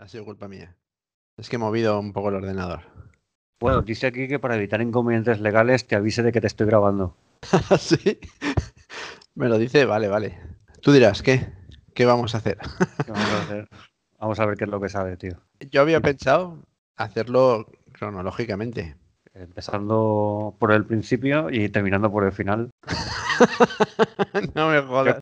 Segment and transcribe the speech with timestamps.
[0.00, 0.74] Ha sido culpa mía.
[1.36, 2.80] Es que he movido un poco el ordenador.
[3.60, 7.14] Bueno, dice aquí que para evitar inconvenientes legales te avise de que te estoy grabando.
[7.78, 8.18] ¿Sí?
[9.34, 10.38] Me lo dice, vale, vale.
[10.80, 11.52] Tú dirás, ¿qué?
[11.92, 12.56] ¿Qué vamos a hacer?
[13.04, 13.68] ¿Qué vamos a hacer?
[14.18, 15.36] Vamos a ver qué es lo que sabe, tío.
[15.70, 16.64] Yo había pensado
[16.96, 18.96] hacerlo cronológicamente.
[19.34, 22.70] Empezando por el principio y terminando por el final.
[24.54, 25.20] no me jodas.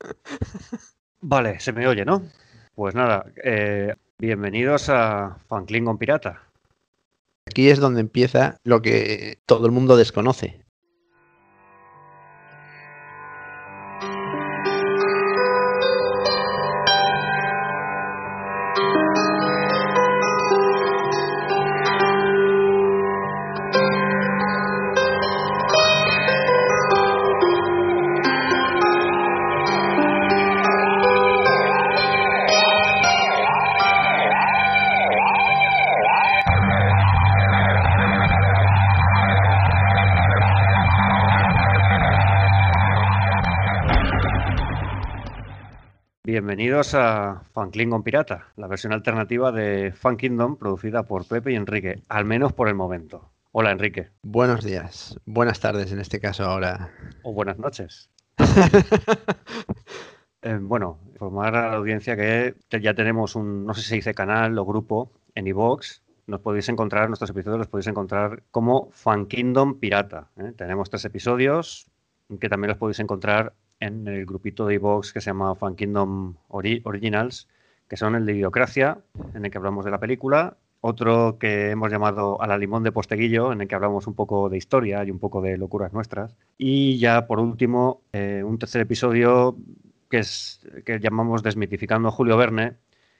[1.20, 2.22] Vale, se me oye, ¿no?
[2.76, 6.42] Pues nada, eh, bienvenidos a Fan Klingon Pirata.
[7.46, 10.64] Aquí es donde empieza lo que todo el mundo desconoce.
[46.78, 51.56] Bienvenidos a Fan Klingon Pirata, la versión alternativa de Fan Kingdom producida por Pepe y
[51.56, 53.32] Enrique, al menos por el momento.
[53.50, 54.10] Hola Enrique.
[54.22, 56.92] Buenos días, buenas tardes en este caso ahora.
[57.24, 58.10] O buenas noches.
[60.40, 64.14] Eh, bueno, informar a la audiencia que ya tenemos un, no sé si se dice
[64.14, 66.00] canal o grupo en iVoox.
[66.28, 70.30] Nos podéis encontrar, nuestros episodios los podéis encontrar como Fan Kingdom Pirata.
[70.36, 70.52] ¿eh?
[70.56, 71.90] Tenemos tres episodios
[72.40, 76.34] que también los podéis encontrar en el grupito de iVoox que se llama Fan Kingdom
[76.48, 77.48] Ori- Originals,
[77.88, 78.98] que son el de Idiocracia,
[79.34, 82.92] en el que hablamos de la película, otro que hemos llamado A la limón de
[82.92, 86.36] posteguillo, en el que hablamos un poco de historia y un poco de locuras nuestras,
[86.56, 89.56] y ya por último, eh, un tercer episodio
[90.10, 92.74] que, es, que llamamos Desmitificando a Julio Verne,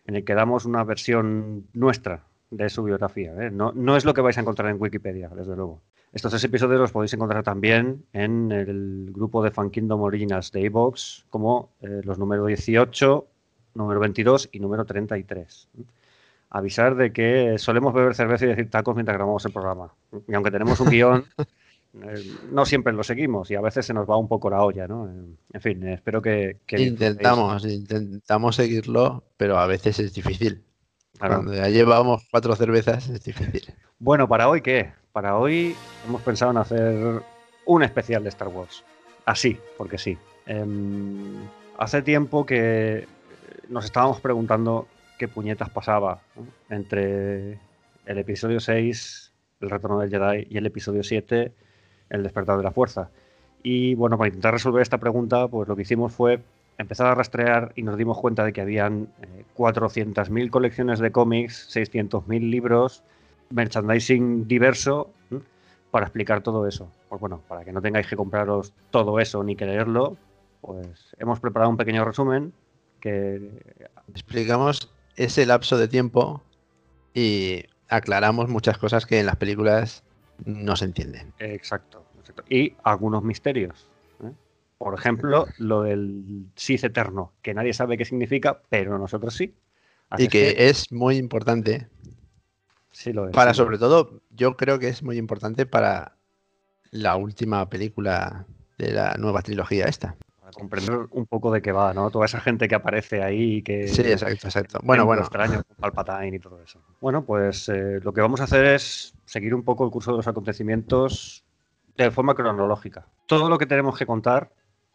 [0.06, 3.32] en el que damos una versión nuestra de su biografía.
[3.44, 3.50] ¿eh?
[3.50, 5.82] No, no es lo que vais a encontrar en Wikipedia, desde luego.
[6.12, 10.62] Estos tres episodios los podéis encontrar también en el grupo de Fan Kingdom Originals de
[10.62, 13.26] iVoox, como eh, los número 18,
[13.74, 15.68] número 22 y número 33.
[16.50, 19.92] Avisar de que solemos beber cerveza y decir tacos mientras grabamos el programa.
[20.26, 21.26] Y aunque tenemos un guion,
[22.02, 24.88] eh, no siempre lo seguimos y a veces se nos va un poco la olla,
[24.88, 25.08] ¿no?
[25.08, 26.56] Eh, En fin, espero que...
[26.70, 30.64] Intentamos, intentamos seguirlo, pero a veces es difícil.
[31.18, 31.34] Claro.
[31.34, 33.74] Cuando ya llevamos cuatro cervezas es difícil.
[33.98, 34.92] Bueno, ¿para hoy qué?
[35.12, 35.74] Para hoy
[36.06, 37.22] hemos pensado en hacer
[37.64, 38.84] un especial de Star Wars.
[39.24, 40.16] Así, porque sí.
[40.46, 41.36] Em,
[41.76, 43.06] hace tiempo que
[43.68, 44.86] nos estábamos preguntando
[45.18, 46.20] qué puñetas pasaba
[46.70, 47.58] entre
[48.06, 51.52] el episodio 6, El retorno del Jedi, y el episodio 7,
[52.08, 53.10] El despertar de la fuerza.
[53.62, 56.40] Y bueno, para intentar resolver esta pregunta, pues lo que hicimos fue
[56.78, 61.68] empezar a rastrear y nos dimos cuenta de que habían eh, 400.000 colecciones de cómics,
[61.74, 63.02] 600.000 libros,
[63.50, 65.10] merchandising diverso
[65.90, 66.90] para explicar todo eso.
[67.08, 70.16] Pues bueno, para que no tengáis que compraros todo eso ni que leerlo,
[70.60, 72.52] pues hemos preparado un pequeño resumen
[73.00, 73.50] que
[74.08, 76.42] Explicamos ese lapso de tiempo
[77.14, 80.02] y aclaramos muchas cosas que en las películas
[80.44, 81.32] no se entienden.
[81.38, 82.44] exacto, exacto.
[82.48, 83.88] y algunos misterios.
[84.22, 84.30] ¿eh?
[84.78, 89.54] Por ejemplo, lo del Sith eterno, que nadie sabe qué significa, pero nosotros sí.
[90.10, 91.88] Así Y que es muy importante
[92.98, 93.32] sí lo es.
[93.32, 96.16] para, sí sobre todo, yo creo que es muy importante para
[96.90, 100.16] la última película de la nueva trilogía esta.
[100.40, 102.10] para comprender un poco de qué va, ¿no?
[102.10, 104.78] Toda esa gente que aparece ahí y que Sí, exacto, exacto.
[104.82, 106.80] Bueno, bueno, extraño con Palpatine y todo eso.
[107.00, 110.16] Bueno, pues eh, lo que vamos a hacer es seguir un poco el curso de
[110.18, 111.44] los acontecimientos
[111.96, 113.06] de forma cronológica.
[113.26, 114.50] Todo lo que tenemos que contar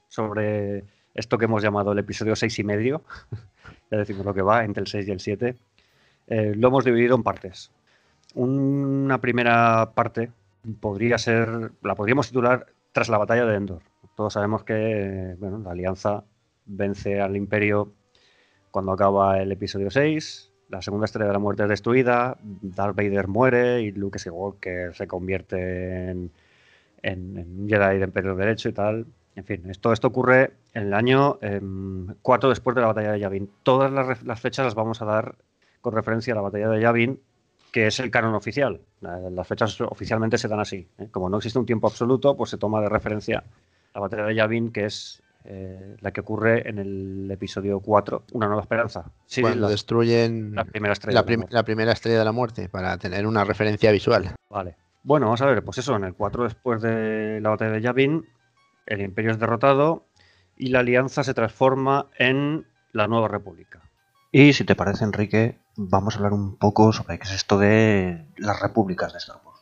[0.07, 3.03] sobre esto que hemos llamado el episodio 6 y medio,
[3.91, 5.57] ya decimos lo que va entre el 6 y el 7,
[6.27, 7.71] eh, lo hemos dividido en partes.
[8.33, 10.31] Una primera parte
[10.79, 13.81] podría ser, la podríamos titular tras la batalla de Endor.
[14.15, 16.23] Todos sabemos que bueno, la alianza
[16.65, 17.91] vence al imperio
[18.71, 23.27] cuando acaba el episodio 6, la segunda estrella de la muerte es destruida, Darth Vader
[23.27, 26.31] muere y Luke Skywalker se convierte en,
[27.03, 29.05] en, en Jedi de Imperio Derecho y tal.
[29.35, 31.37] En fin, esto, esto ocurre en el año
[32.23, 33.49] 4 después de la batalla de Yavin.
[33.61, 33.91] Todas
[34.23, 35.35] las fechas las vamos a dar
[35.81, 37.19] con referencia a la batalla de Yavin,
[37.73, 38.79] que es el canon oficial.
[39.01, 40.87] La- Las fechas oficialmente se dan así.
[40.97, 41.07] ¿eh?
[41.11, 43.43] Como no existe un tiempo absoluto, pues se toma de referencia
[43.93, 48.47] la batalla de Yavin, que es eh, la que ocurre en el episodio 4, Una
[48.47, 49.11] nueva esperanza.
[49.25, 51.19] Sí, cuando la, destruyen la primera estrella.
[51.19, 54.31] la, de la la primera estrella de la muerte para tener una referencia visual.
[54.49, 54.77] Vale.
[55.03, 58.25] Bueno, vamos a ver, pues eso, en el 4 después de la batalla de Yavin,
[58.85, 60.05] el imperio es derrotado
[60.55, 63.81] y la alianza se transforma en la nueva república.
[64.35, 68.25] Y si te parece, Enrique, vamos a hablar un poco sobre qué es esto de
[68.35, 69.59] las repúblicas de Star Wars.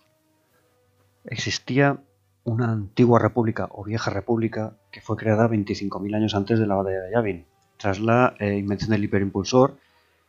[1.25, 1.99] Existía
[2.45, 7.01] una antigua república o vieja república que fue creada 25.000 años antes de la batalla
[7.01, 7.45] de Yavin,
[7.75, 9.75] tras la eh, invención del hiperimpulsor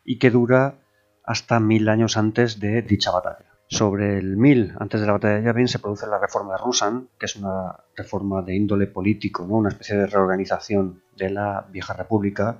[0.04, 0.74] y que dura
[1.22, 3.46] hasta mil años antes de dicha batalla.
[3.68, 7.08] Sobre el 1000 antes de la batalla de Yavin se produce la reforma de Rusan,
[7.16, 9.54] que es una reforma de índole político, ¿no?
[9.54, 12.58] una especie de reorganización de la vieja república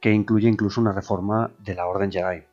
[0.00, 2.44] que incluye incluso una reforma de la Orden Jedi.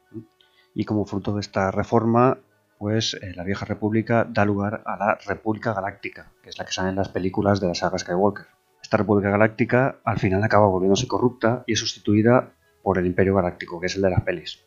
[0.73, 2.37] Y como fruto de esta reforma,
[2.77, 6.71] pues eh, la vieja república da lugar a la República Galáctica, que es la que
[6.71, 8.45] sale en las películas de la saga Skywalker.
[8.81, 12.51] Esta República Galáctica al final acaba volviéndose corrupta y es sustituida
[12.83, 14.63] por el Imperio Galáctico, que es el de las pelis,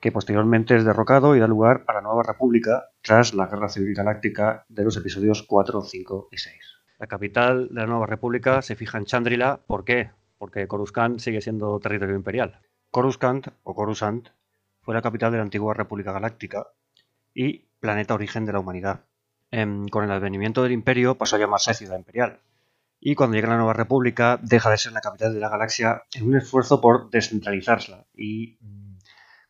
[0.00, 3.94] que posteriormente es derrocado y da lugar a la Nueva República tras la Guerra Civil
[3.94, 6.54] Galáctica de los episodios 4, 5 y 6.
[6.98, 9.60] La capital de la Nueva República se fija en Chandrila.
[9.66, 10.10] ¿Por qué?
[10.38, 12.60] Porque Coruscant sigue siendo territorio imperial.
[12.90, 14.28] Coruscant, o Coruscant,
[14.80, 16.68] fue la capital de la antigua República Galáctica
[17.34, 19.04] y planeta origen de la humanidad.
[19.50, 22.40] Em, con el advenimiento del imperio pasó a llamarse ciudad imperial.
[23.00, 26.26] Y cuando llega la nueva república deja de ser la capital de la galaxia en
[26.26, 28.98] un esfuerzo por descentralizarla y mm,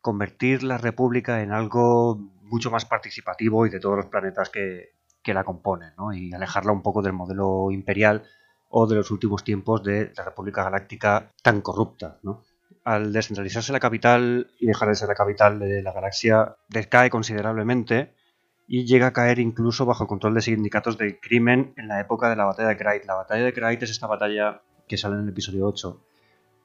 [0.01, 5.33] convertir la república en algo mucho más participativo y de todos los planetas que, que
[5.33, 6.13] la componen, ¿no?
[6.13, 8.23] y alejarla un poco del modelo imperial
[8.69, 12.19] o de los últimos tiempos de la República Galáctica tan corrupta.
[12.23, 12.43] ¿no?
[12.83, 18.13] Al descentralizarse la capital y dejar de ser la capital de la galaxia, decae considerablemente
[18.67, 22.29] y llega a caer incluso bajo el control de sindicatos de crimen en la época
[22.29, 23.05] de la batalla de Krayt.
[23.05, 25.99] La batalla de Krayt es esta batalla que sale en el episodio 8,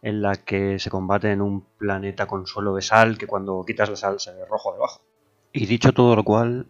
[0.02, 3.88] en la que se combate en un planeta con suelo de sal que cuando quitas
[3.88, 5.00] la sal se ve rojo debajo.
[5.52, 6.66] Y dicho todo lo cual,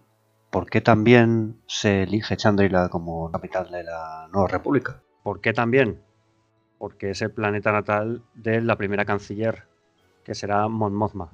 [0.51, 5.03] ¿por qué también se elige Chandrila como capital de la nueva república?
[5.25, 6.03] ¿Por qué también?
[6.79, 9.65] Porque es el planeta natal de la primera canciller,
[10.23, 11.31] que será Mon Mothma,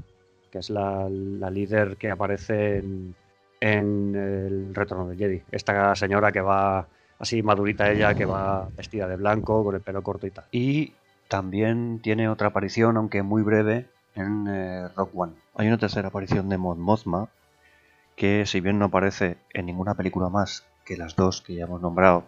[0.53, 5.43] que es la, líder que aparece en, el Retorno del Jedi.
[5.51, 6.87] Esta señora que va
[7.19, 10.45] así madurita ella, que va vestida de blanco, con el pelo corto y tal.
[10.53, 10.93] Y
[11.27, 15.33] también tiene otra aparición, aunque muy breve, en eh, Rock One.
[15.57, 17.29] Hay una tercera aparición de Mon Mothma,
[18.15, 21.81] que si bien no aparece en ninguna película más que las dos que ya hemos
[21.81, 22.25] nombrado,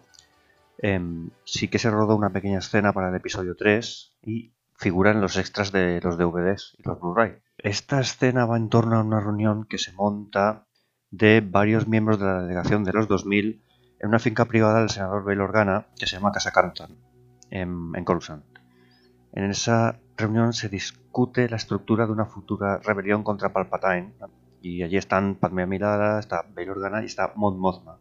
[0.77, 5.21] Em, sí que se rodó una pequeña escena para el episodio 3 y figura en
[5.21, 7.37] los extras de los DVDs y los Blu-ray.
[7.57, 10.67] Esta escena va en torno a una reunión que se monta
[11.11, 13.63] de varios miembros de la delegación de los 2000
[13.99, 16.97] en una finca privada del senador Bail Organa que se llama Casa Carlton
[17.51, 18.43] en, en Coruscant.
[19.31, 24.13] En esa reunión se discute la estructura de una futura rebelión contra Palpatine
[24.61, 27.99] y allí están Padme Amidala, está Bail Organa y está Mon Mothma.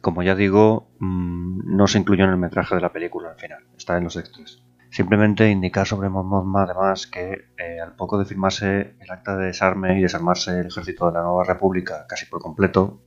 [0.00, 3.64] Como ya digo, mm, no se incluyó en el metraje de la película al final,
[3.76, 4.62] está en los extras.
[4.90, 9.98] Simplemente indicar sobre Mothma además que eh, al poco de firmarse el acta de desarme
[9.98, 13.02] y desarmarse el ejército de la nueva república casi por completo,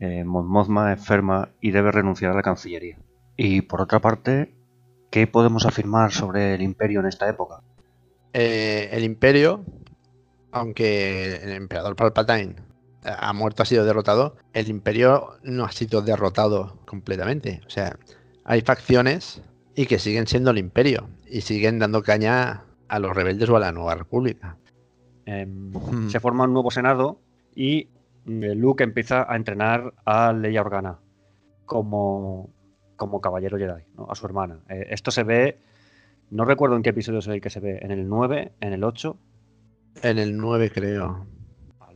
[0.00, 2.98] eh, Mothma enferma y debe renunciar a la Cancillería.
[3.36, 4.54] Y por otra parte,
[5.10, 7.62] ¿qué podemos afirmar sobre el imperio en esta época?
[8.32, 9.64] Eh, el imperio,
[10.50, 12.56] aunque el emperador Palpatine
[13.04, 17.60] ha muerto, ha sido derrotado, el imperio no ha sido derrotado completamente.
[17.66, 17.98] O sea,
[18.44, 19.42] hay facciones
[19.74, 23.60] y que siguen siendo el imperio y siguen dando caña a los rebeldes o a
[23.60, 24.56] la nueva república.
[25.24, 25.72] Em,
[26.08, 27.20] se forma un nuevo senado
[27.54, 27.88] y
[28.26, 30.98] eh, Luke empieza a entrenar a Leia Organa
[31.64, 32.50] como,
[32.96, 34.60] como caballero Jedi, a su hermana.
[34.68, 35.58] Eh, esto se ve,
[36.30, 38.84] no recuerdo en qué episodio es el que se ve, en el 9, en el
[38.84, 39.16] 8.
[40.02, 41.26] En el 9 creo.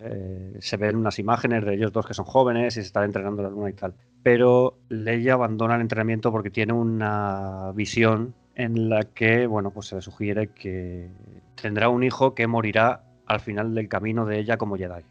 [0.00, 3.42] Eh, se ven unas imágenes de ellos dos que son jóvenes y se están entrenando
[3.42, 3.94] la luna y tal.
[4.22, 9.96] Pero Leia abandona el entrenamiento porque tiene una visión en la que, bueno, pues se
[9.96, 11.10] le sugiere que
[11.60, 15.04] tendrá un hijo que morirá al final del camino de ella como Jedi.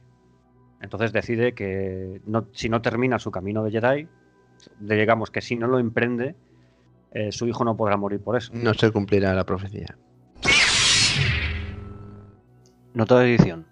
[0.82, 2.22] Entonces decide que
[2.54, 4.08] si no termina su camino de Jedi,
[4.80, 6.36] digamos que si no lo emprende,
[7.12, 8.52] eh, su hijo no podrá morir por eso.
[8.54, 9.98] No se cumplirá la profecía.
[12.94, 13.66] Nota de edición.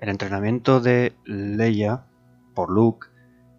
[0.00, 2.06] El entrenamiento de Leia
[2.54, 3.08] por Luke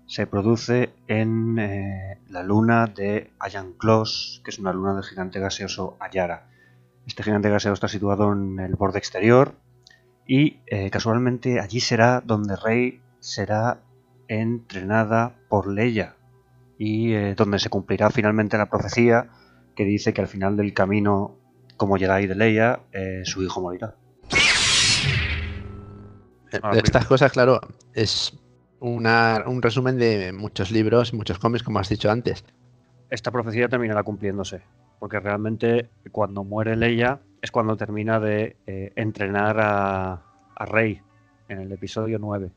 [0.08, 5.98] se produce en eh, la luna de Ayanclos, que es una luna del gigante gaseoso
[6.00, 6.48] Ayara.
[7.06, 9.54] Este gigante gaseoso está situado en el borde exterior
[10.26, 13.84] y eh, casualmente allí será donde Rey será
[14.28, 16.16] entrenada por Leia
[16.80, 19.30] y eh, donde se cumplirá finalmente la profecía
[19.76, 21.36] que dice que al final del camino
[21.78, 22.80] como Jedi de Leia
[23.26, 23.96] su hijo morirá.
[26.62, 27.62] Ah, estas cosas, claro,
[27.94, 28.38] es
[28.80, 32.44] un resumen de muchos libros, muchos cómics, como has dicho antes.
[33.10, 34.62] Esta profecía terminará cumpliéndose.
[35.00, 40.22] porque realmente cuando muere Leia es cuando termina de eh, entrenar a,
[40.56, 41.02] a, Rey
[41.48, 42.52] en el episodio 9.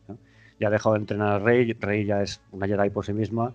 [0.61, 3.55] Ya ha dejado de entrenar a Rey, Rey ya es una Jedi por sí misma,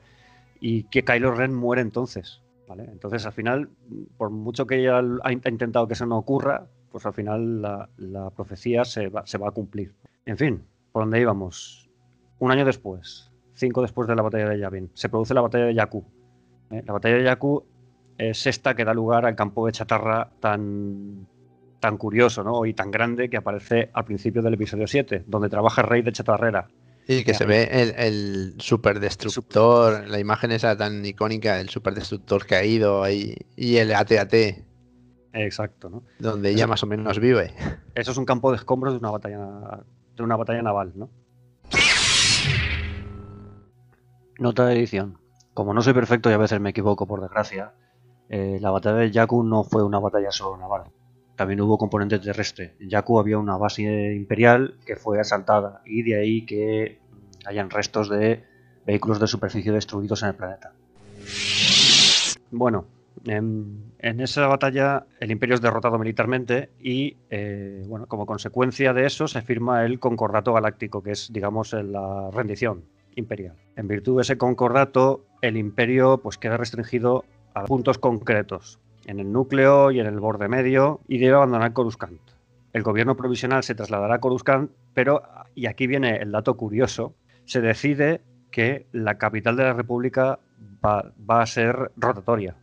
[0.60, 2.41] y que Kylo Ren muere entonces.
[2.67, 2.86] ¿vale?
[2.86, 3.69] Entonces, al final,
[4.17, 8.29] por mucho que ella ha intentado que eso no ocurra, pues al final la, la
[8.31, 9.93] profecía se va, se va a cumplir.
[10.29, 11.89] En fin, ¿por dónde íbamos?
[12.38, 15.74] Un año después, cinco después de la batalla de Yavin, se produce la batalla de
[15.74, 16.05] Jakku.
[16.69, 16.83] ¿eh?
[16.86, 17.65] La batalla de Jakku
[18.15, 21.25] es esta que da lugar al campo de chatarra tan,
[21.79, 22.63] tan curioso ¿no?
[22.67, 26.12] y tan grande que aparece al principio del episodio 7, donde trabaja el rey de
[26.12, 26.67] chatarrera.
[27.07, 33.01] Sí, que se ve el, el superdestructor, la imagen esa tan icónica, el superdestructor caído
[33.01, 34.33] ahí, y el AT-AT.
[35.33, 36.03] Exacto, ¿no?
[36.19, 37.51] Donde ella más o menos vive.
[37.95, 39.39] Eso es un campo de escombros de una batalla,
[40.23, 41.09] una batalla naval, ¿no?
[44.38, 45.17] Nota de edición.
[45.53, 47.73] Como no soy perfecto y a veces me equivoco por desgracia,
[48.29, 50.83] eh, la batalla de Jakku no fue una batalla solo naval.
[51.35, 52.75] También hubo componente terrestre.
[52.79, 56.99] En Jakku había una base imperial que fue asaltada y de ahí que
[57.45, 58.43] hayan restos de
[58.85, 60.73] vehículos de superficie destruidos en el planeta.
[62.51, 62.85] Bueno,
[63.25, 69.27] en, esa batalla el imperio es derrotado militarmente y, eh, bueno, como consecuencia de eso
[69.27, 72.83] se firma el Concordato Galáctico, que es, digamos, la rendición
[73.15, 73.55] imperial.
[73.75, 79.31] En virtud de ese concordato, el imperio pues queda restringido a puntos concretos, en el
[79.31, 82.19] núcleo y en el borde medio, y debe abandonar Coruscant.
[82.73, 85.23] El gobierno provisional se trasladará a Coruscant, pero,
[85.55, 88.21] y aquí viene el dato curioso, se decide
[88.51, 90.39] que la capital de la República
[90.83, 92.55] va a ser rotatoria.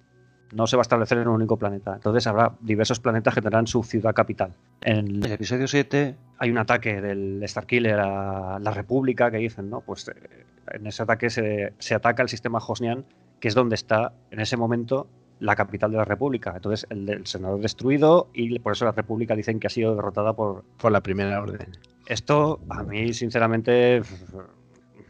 [0.52, 1.94] No se va a establecer en un único planeta.
[1.94, 4.52] Entonces habrá diversos planetas que tendrán su ciudad capital.
[4.80, 9.80] En el episodio 7 hay un ataque del Starkiller a la República que dicen, ¿no?
[9.80, 13.04] Pues eh, en ese ataque se, se ataca el sistema Hosnian
[13.40, 16.52] que es donde está en ese momento la capital de la República.
[16.54, 20.32] Entonces, el, el, senador destruido y por eso la República dicen que ha sido derrotada
[20.32, 21.68] por, por la primera orden.
[22.06, 24.00] Esto, a mí, sinceramente,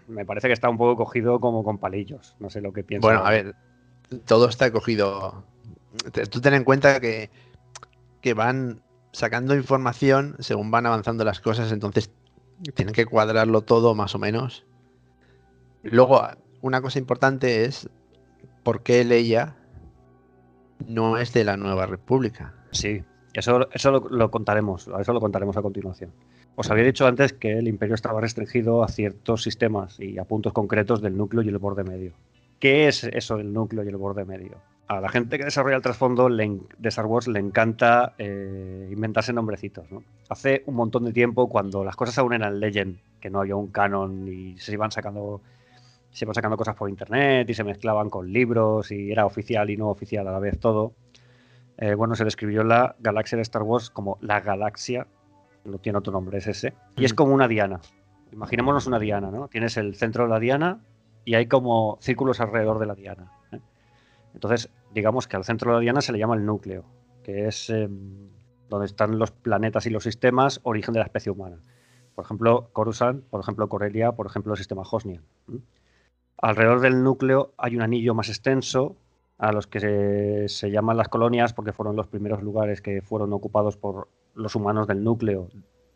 [0.09, 2.35] me parece que está un poco cogido como con palillos.
[2.41, 3.09] No sé lo que piensas.
[3.09, 3.55] Bueno, a ver,
[4.25, 5.45] todo está cogido.
[6.31, 7.31] Tú ten en cuenta que,
[8.21, 8.83] que van
[9.13, 12.11] sacando información según van avanzando las cosas, entonces
[12.75, 14.67] tienen que cuadrarlo todo más o menos.
[15.83, 16.23] Luego,
[16.61, 17.89] una cosa importante es
[18.63, 19.57] por qué Leia
[20.87, 22.55] no es de la Nueva República.
[22.73, 26.13] Sí, eso, eso lo, lo, contaremos, eso lo contaremos a continuación.
[26.57, 30.53] Os había dicho antes que el imperio estaba restringido a ciertos sistemas y a puntos
[30.53, 32.15] concretos del núcleo y el borde medio.
[32.59, 34.57] ¿Qué es eso del núcleo y el borde medio?
[34.89, 39.91] A la gente que desarrolla el trasfondo de Star Wars le encanta eh, inventarse nombrecitos.
[39.91, 40.05] ¿no?
[40.29, 43.69] Hace un montón de tiempo, cuando las cosas aún eran Legend, que no había un
[43.69, 45.41] canon y se iban sacando
[46.11, 49.77] se iban sacando cosas por internet y se mezclaban con libros y era oficial y
[49.77, 50.95] no oficial a la vez todo.
[51.77, 55.07] Eh, bueno, se describió la galaxia de Star Wars como la galaxia,
[55.67, 57.81] no tiene otro nombre, es ese, y es como una diana.
[58.33, 59.49] Imaginémonos una diana, ¿no?
[59.49, 60.81] Tienes el centro de la diana
[61.27, 63.33] y hay como círculos alrededor de la diana.
[63.53, 63.61] ¿eh?
[64.33, 66.85] Entonces, digamos que al centro de la diana se le llama el núcleo,
[67.25, 67.89] que es eh,
[68.71, 71.59] donde están los planetas y los sistemas, origen de la especie humana.
[72.15, 75.25] Por ejemplo, Coruscant, por ejemplo, Corelia, por ejemplo, el sistema Hosnian.
[76.39, 78.97] Alrededor del núcleo hay un anillo más extenso,
[79.39, 83.77] a los que se, llaman las colonias porque fueron los primeros lugares que fueron ocupados
[83.77, 85.49] por los humanos del núcleo,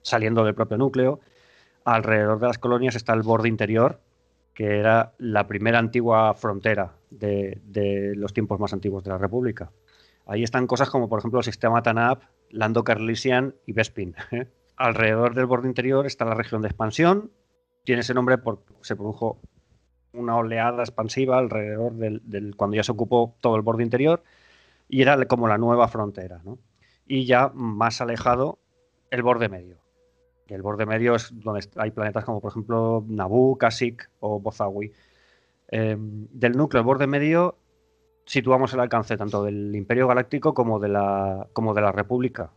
[0.02, 1.20] saliendo del propio núcleo.
[1.84, 4.00] Alrededor de las colonias está el borde interior,
[4.54, 9.70] que era la primera antigua frontera de, los tiempos más antiguos de la República.
[10.26, 14.14] Ahí están cosas como, por ejemplo, el sistema TANAP, Lando Carlisian y Bespin.
[14.32, 14.48] ¿eh?
[14.76, 17.32] Alrededor del borde interior está la región de expansión.
[17.84, 19.40] Tiene ese nombre porque se produjo
[20.12, 24.22] una oleada expansiva alrededor del, cuando ya se ocupó todo el borde interior
[24.88, 26.42] y era como la nueva frontera.
[27.06, 28.58] Y ya más alejado,
[29.10, 29.78] el borde medio.
[30.54, 34.92] El borde medio es donde hay planetas como por ejemplo Naboo, Kashyyyk o Bozawi.
[35.72, 37.56] Eh, del núcleo, el borde medio,
[38.26, 42.52] situamos el alcance tanto del Imperio Galáctico como de la, como de la República.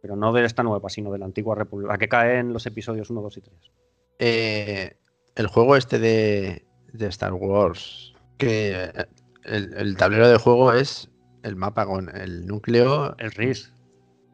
[0.00, 2.66] Pero no de esta nueva, sino de la antigua República, la que cae en los
[2.66, 3.56] episodios 1, 2 y 3.
[4.20, 4.96] Eh,
[5.34, 8.14] el juego este de, de Star Wars.
[8.36, 8.92] Que
[9.44, 11.10] el, el, tablero de juego es
[11.42, 13.16] el mapa con el núcleo.
[13.18, 13.72] El RIS.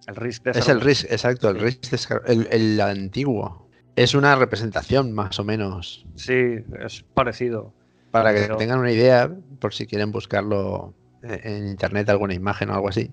[0.07, 3.69] El RIS de es el RIS, exacto, el RIS de el, el, antiguo.
[3.97, 6.05] Es una representación, más o menos.
[6.15, 7.73] Sí, es parecido.
[8.11, 8.57] Para que pero...
[8.57, 13.11] tengan una idea, por si quieren buscarlo en internet, alguna imagen o algo así.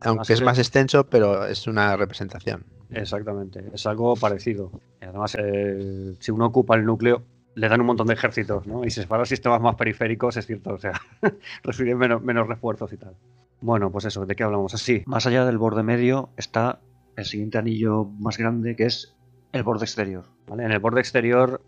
[0.00, 2.64] Aunque es más extenso, pero es una representación.
[2.90, 4.70] Exactamente, es algo parecido.
[5.00, 7.22] Y además, eh, si uno ocupa el núcleo,
[7.54, 8.84] le dan un montón de ejércitos, ¿no?
[8.84, 11.00] Y si se van a sistemas más periféricos, es cierto, o sea,
[11.62, 13.14] reciben menos, menos, refuerzos y tal.
[13.60, 14.74] Bueno, pues eso, ¿de qué hablamos?
[14.74, 15.02] Así.
[15.06, 16.80] Más allá del borde medio está
[17.16, 19.14] el siguiente anillo más grande que es
[19.52, 20.24] el borde exterior.
[20.46, 20.64] ¿vale?
[20.64, 21.60] En el borde exterior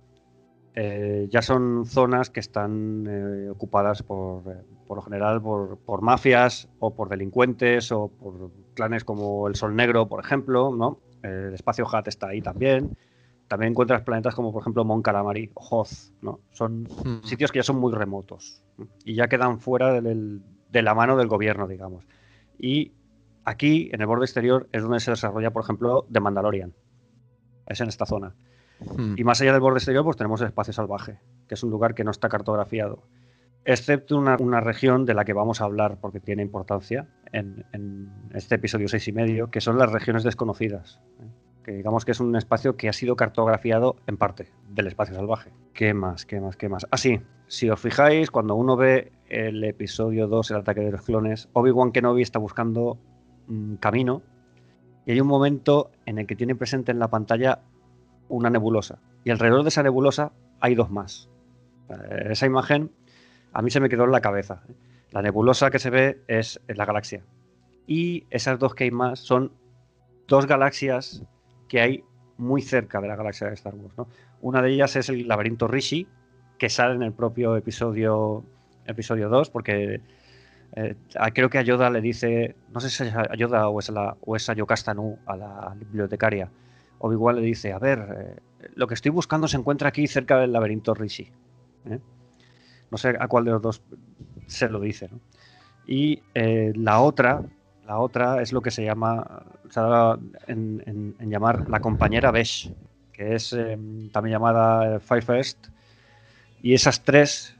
[0.75, 6.01] eh, ya son zonas que están eh, ocupadas por, eh, por lo general por, por
[6.01, 10.99] mafias o por delincuentes o por clanes como el Sol Negro, por ejemplo, ¿no?
[11.23, 12.97] El espacio Hat está ahí también.
[13.49, 15.91] También encuentras planetas como por ejemplo Mon Calamari o Hoth,
[16.23, 16.41] ¿no?
[16.53, 17.23] Son Mm.
[17.25, 18.63] sitios que ya son muy remotos
[19.05, 20.41] y ya quedan fuera del-
[20.73, 22.05] de la mano del gobierno, digamos.
[22.59, 22.93] Y
[23.45, 26.75] aquí, en el borde exterior, es donde se desarrolla, por ejemplo, The Mandalorian.
[27.67, 28.35] Es en esta zona.
[28.97, 29.15] Mm.
[29.17, 31.95] Y más allá del borde exterior, pues tenemos el espacio salvaje, que es un lugar
[31.95, 33.03] que no está cartografiado.
[33.65, 38.11] Excepto una, una región de la que vamos a hablar porque tiene importancia en, en
[38.35, 41.01] este episodio seis y medio, que son las regiones desconocidas.
[41.21, 41.29] ¿eh?
[41.63, 45.53] Que digamos que es un espacio que ha sido cartografiado en parte del espacio salvaje.
[45.75, 46.27] ¿Qué más?
[46.27, 46.57] ¿Qué más?
[46.57, 46.89] ¿Qué más?
[46.91, 51.49] Así, si os fijáis, cuando uno ve el episodio 2, el ataque de los clones,
[51.55, 52.99] Obi-Wan Kenobi está buscando
[53.49, 54.23] un camino
[55.07, 57.61] y hay un momento en el que tiene presente en la pantalla
[58.29, 58.99] una nebulosa.
[59.25, 61.29] Y alrededor de esa nebulosa hay dos más.
[61.89, 62.91] Eh, Esa imagen
[63.53, 64.63] a mí se me quedó en la cabeza.
[65.11, 67.25] La nebulosa que se ve es la galaxia.
[67.87, 69.53] Y esas dos que hay más son
[70.29, 71.23] dos galaxias
[71.69, 72.05] que hay
[72.37, 73.97] muy cerca de la galaxia de Star Wars.
[73.97, 74.09] ¿no?
[74.41, 76.07] Una de ellas es el laberinto Rishi,
[76.59, 78.45] que sale en el propio episodio,
[78.87, 80.01] episodio 2, porque
[80.75, 80.97] eh,
[81.35, 83.93] creo que a Yoda le dice, no sé si es a Yoda o es a,
[83.93, 86.51] la, o es a Nu, a la bibliotecaria,
[86.99, 90.53] Obi-Wan le dice, a ver, eh, lo que estoy buscando se encuentra aquí cerca del
[90.53, 91.29] laberinto Rishi.
[91.87, 91.99] ¿eh?
[92.91, 93.83] No sé a cuál de los dos
[94.47, 95.11] se lo dice.
[95.87, 97.43] Y eh, la otra,
[97.87, 100.83] la otra es lo que se llama, se dado en,
[101.19, 102.73] en- llamar la compañera Besh,
[103.13, 103.51] que es
[104.13, 105.69] también llamada Five First.
[106.63, 107.57] Y esas tres,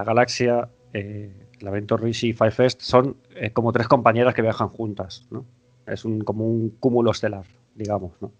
[0.00, 4.40] la galaxia, eh, el laberinto Rishi y Five First, son eh, como tres compañeras que
[4.40, 5.26] viajan juntas.
[5.30, 5.44] ¿no?
[5.86, 8.12] Es un, como un cúmulo estelar, digamos.
[8.22, 8.32] ¿no?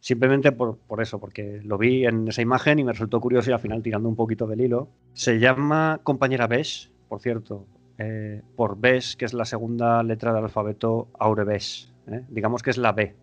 [0.00, 3.52] Simplemente por, por eso, porque lo vi en esa imagen y me resultó curioso y
[3.52, 4.88] al final tirando un poquito del hilo.
[5.12, 7.64] Se llama compañera Besh, por cierto,
[7.98, 11.92] eh, por Besh, que es la segunda letra del alfabeto Aurebesh.
[12.08, 12.24] ¿eh?
[12.28, 13.14] Digamos que es la B.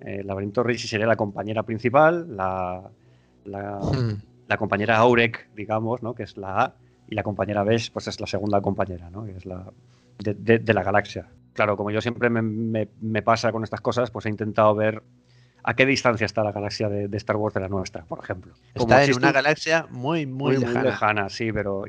[0.00, 2.90] El laberinto Rishi sería la compañera principal, la,
[3.46, 4.20] la, Mm.
[4.48, 6.14] la compañera Aurek, digamos, ¿no?
[6.14, 6.74] que es la A,
[7.08, 9.26] y la compañera Besh, pues es la segunda compañera, ¿no?
[9.26, 9.72] es la
[10.18, 11.28] de, de- de la galaxia.
[11.52, 15.02] Claro, como yo siempre me, me- me pasa con estas cosas, pues he intentado ver
[15.62, 18.52] a qué distancia está la galaxia de, de Star Wars de la nuestra, por ejemplo.
[18.76, 20.90] Como Está en existe una un- galaxia muy, muy, muy, muy lejana.
[20.90, 21.84] lejana, sí, pero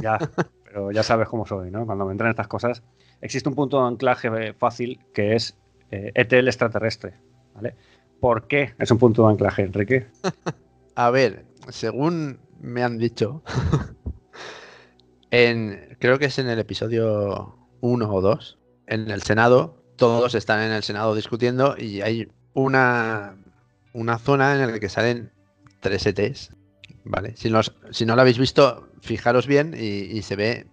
[0.00, 0.18] ya,
[0.64, 1.84] pero ya sabes cómo soy, ¿no?
[1.84, 2.82] Cuando me entran estas cosas.
[3.20, 5.56] Existe un punto de anclaje eh, fácil que es
[5.90, 7.14] eh, ETL extraterrestre,
[7.54, 7.74] ¿vale?
[8.20, 10.06] ¿Por qué es un punto de anclaje, Enrique?
[10.94, 13.42] A ver, según me han dicho,
[15.30, 20.72] creo que es en el episodio 1 o 2, en el Senado, todos están en
[20.72, 23.36] el Senado discutiendo y hay una,
[23.92, 25.32] una zona en la que salen
[25.80, 26.50] tres ETs,
[27.04, 27.36] ¿vale?
[27.36, 30.66] Si, los- si no lo habéis visto, fijaros bien y, y se ve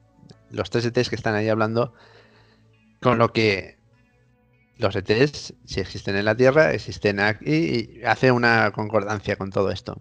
[0.49, 1.93] los tres ETs que están ahí hablando,
[3.01, 3.77] con lo que
[4.77, 9.71] los ETs, si existen en la Tierra, existen aquí y hace una concordancia con todo
[9.71, 9.95] esto.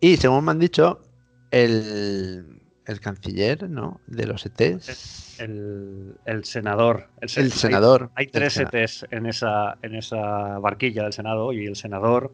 [0.00, 1.02] Y según me han dicho,
[1.50, 4.00] el, el canciller, ¿no?
[4.06, 5.38] De los ETs.
[5.40, 7.08] El, el senador.
[7.20, 8.10] El, El senador.
[8.14, 12.32] Hay, hay tres ETs en esa, en esa barquilla del Senado y el senador,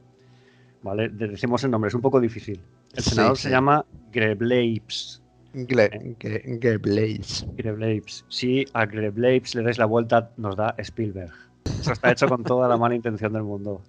[0.82, 1.08] ¿vale?
[1.08, 2.60] De- Decimos el nombre, es un poco difícil.
[2.94, 3.44] El senador sí.
[3.44, 5.22] se llama Grebleibs.
[5.54, 7.46] Gle- Ge- Geblaze.
[7.56, 8.24] Grebleibs.
[8.28, 11.32] Si a Grebleibs le dais la vuelta, nos da Spielberg.
[11.80, 13.82] Eso está hecho con toda la mala intención del mundo.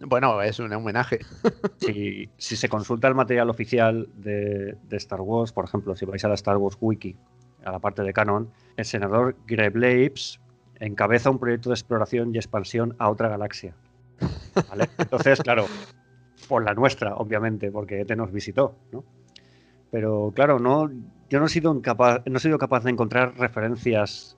[0.00, 1.20] Bueno, es un homenaje.
[1.78, 6.24] Si, si se consulta el material oficial de, de Star Wars, por ejemplo, si vais
[6.24, 7.16] a la Star Wars Wiki,
[7.64, 10.40] a la parte de canon, el senador Grebleibs
[10.80, 13.74] encabeza un proyecto de exploración y expansión a otra galaxia.
[14.68, 14.88] ¿Vale?
[14.98, 15.66] Entonces, claro,
[16.48, 19.04] por la nuestra, obviamente, porque ET nos visitó, ¿no?
[19.90, 20.90] Pero claro, no,
[21.28, 24.36] yo no he sido incapaz, no he sido capaz de encontrar referencias.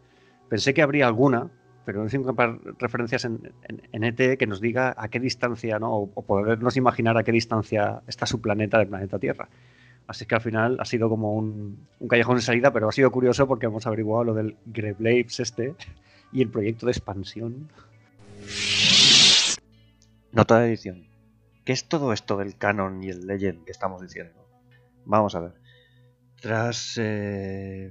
[0.48, 1.50] Pensé que habría alguna,
[1.86, 5.92] de referencias en, en- en ET que nos diga a qué distancia, ¿no?
[5.94, 9.48] O, podernos imaginar a qué distancia está su planeta del planeta Tierra.
[10.06, 13.10] Así que al final ha sido como un, un callejón de salida, pero ha sido
[13.10, 15.74] curioso porque hemos averiguado lo del Grebleibs este
[16.32, 17.68] y el proyecto de expansión.
[20.32, 21.06] Nota de edición.
[21.64, 24.34] ¿Qué es todo esto del canon y el legend que estamos diciendo?
[25.06, 25.52] Vamos a ver.
[26.40, 27.90] Tras eh,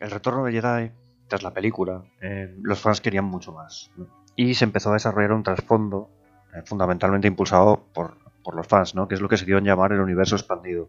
[0.00, 0.90] el retorno de Jedi,
[1.28, 3.90] tras la película, eh, los fans querían mucho más.
[3.96, 4.06] ¿no?
[4.36, 6.10] Y se empezó a desarrollar un trasfondo
[6.54, 9.08] eh, fundamentalmente impulsado por, por los fans, ¿no?
[9.08, 10.88] que es lo que se dio en llamar el universo expandido.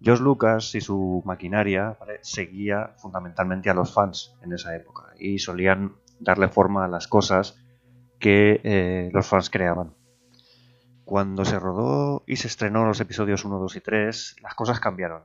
[0.00, 5.96] George Lucas y su maquinaria seguía fundamentalmente a los fans en esa época y solían
[6.20, 7.58] darle forma a las cosas
[8.18, 9.94] que eh, los fans creaban.
[11.04, 15.22] Cuando se rodó y se estrenó los episodios 1, 2 y 3, las cosas cambiaron.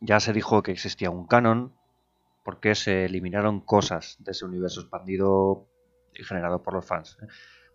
[0.00, 1.74] Ya se dijo que existía un canon
[2.48, 5.68] porque se eliminaron cosas de ese universo expandido
[6.14, 7.18] y generado por los fans.
[7.20, 7.26] ¿eh?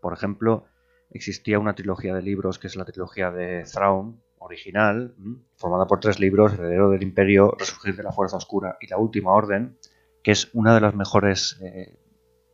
[0.01, 0.65] Por ejemplo,
[1.11, 5.13] existía una trilogía de libros que es la trilogía de Thrawn original,
[5.57, 9.33] formada por tres libros, Heredero del Imperio, Resurgir de la Fuerza Oscura y La Última
[9.33, 9.77] Orden,
[10.23, 11.99] que es una de las mejores eh,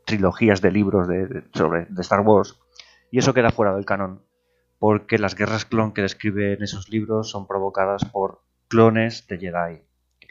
[0.04, 2.60] trilogías de libros de, sobre, de Star Wars,
[3.12, 4.26] y eso queda fuera del canon,
[4.78, 9.76] porque las guerras clon que describe en esos libros son provocadas por clones de Jedi,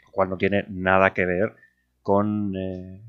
[0.05, 1.55] lo cual no tiene nada que ver
[2.09, 3.03] con eh,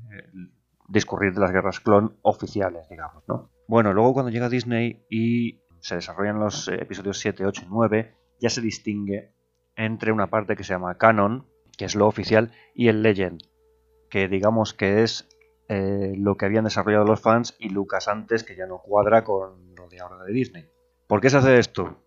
[0.87, 3.49] discurrir de las guerras clon oficiales, digamos, ¿no?
[3.67, 8.51] Bueno, luego cuando llega Disney y se desarrollan los episodios 7, 8 y 9, ya
[8.51, 9.33] se distingue
[9.75, 13.41] entre una parte que se llama canon, que es lo oficial, y el legend,
[14.07, 15.27] que digamos que es
[15.67, 19.73] eh, lo que habían desarrollado los fans y Lucas antes, que ya no cuadra con
[19.73, 20.69] lo de ahora de Disney.
[21.07, 22.03] ¿Por qué se hace esto?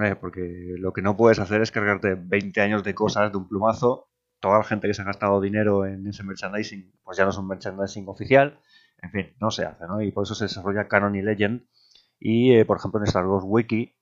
[0.00, 3.48] Eh, porque lo que no puedes hacer es cargarte 20 años de cosas de un
[3.48, 4.07] plumazo.
[4.40, 7.38] Toda la gente que se ha gastado dinero en ese merchandising, pues ya no es
[7.38, 8.60] un merchandising oficial.
[9.02, 10.00] En fin, no se hace, ¿no?
[10.02, 11.66] Y por eso se desarrolla Canon y Legend.
[12.18, 13.94] Y, eh, por ejemplo, en Star Wars Wiki,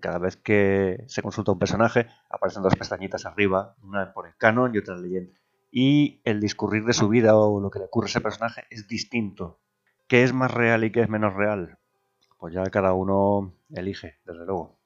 [0.00, 4.72] cada vez que se consulta un personaje, aparecen dos pestañitas arriba, una por el Canon
[4.72, 5.30] y otra Legend
[5.70, 8.88] y el discurrir de su vida o lo que le ocurre a ese personaje es
[8.88, 9.60] distinto.
[10.06, 11.78] ¿Qué es más real y qué es menos real?
[12.38, 14.77] Pues ya cada uno elige, desde luego.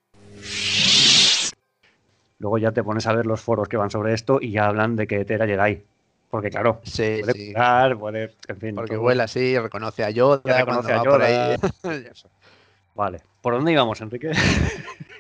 [2.43, 4.97] Luego ya te pones a ver los foros que van sobre esto y ya hablan
[4.97, 5.85] de que era Jedi.
[6.29, 7.55] Porque claro, sí, puede sí.
[8.01, 8.75] puede, en fin.
[8.75, 9.03] Porque todo.
[9.03, 11.25] vuela así, reconoce a Yoda, reconoce a por Yoda.
[11.27, 11.57] ahí.
[12.97, 13.21] Vale.
[13.41, 14.33] ¿Por dónde íbamos, Enrique?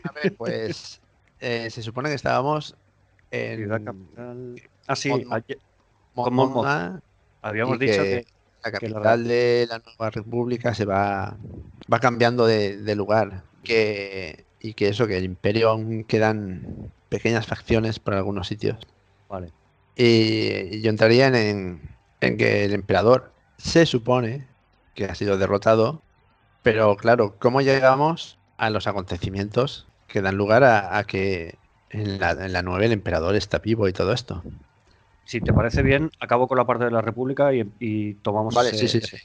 [0.02, 1.00] A ver, pues
[1.38, 2.74] eh, se supone que estábamos
[3.30, 4.54] en Ciudad capital.
[4.88, 5.58] Ah, sí, Mon- ayer
[7.40, 8.24] habíamos dicho que que,
[8.64, 11.36] la que la- capital de la nueva república se va,
[11.92, 13.44] va cambiando de, de lugar.
[13.62, 18.78] Que, y que eso, que el imperio aún quedan pequeñas facciones por algunos sitios.
[19.28, 19.52] Vale.
[19.94, 21.80] Y, yo entraría en, en,
[22.22, 24.46] en que el emperador se supone
[24.94, 26.00] que ha sido derrotado,
[26.62, 31.56] pero claro, ¿cómo llegamos a los acontecimientos que dan lugar a, a que
[31.90, 34.42] en la, en la 9 el emperador está vivo y todo esto?
[35.26, 38.54] Si te parece bien, acabo con la parte de la República y, y tomamos.
[38.54, 39.18] Vale, sí, sí, sí.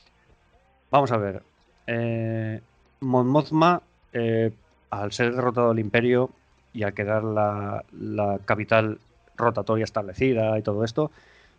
[0.92, 1.42] Vamos a ver.
[1.88, 2.60] Eh,
[3.00, 4.52] Mon Mothma, eh,
[4.90, 6.32] al ser derrotado el Imperio
[6.78, 9.00] y al quedar la, la capital
[9.36, 11.10] rotatoria establecida y todo esto,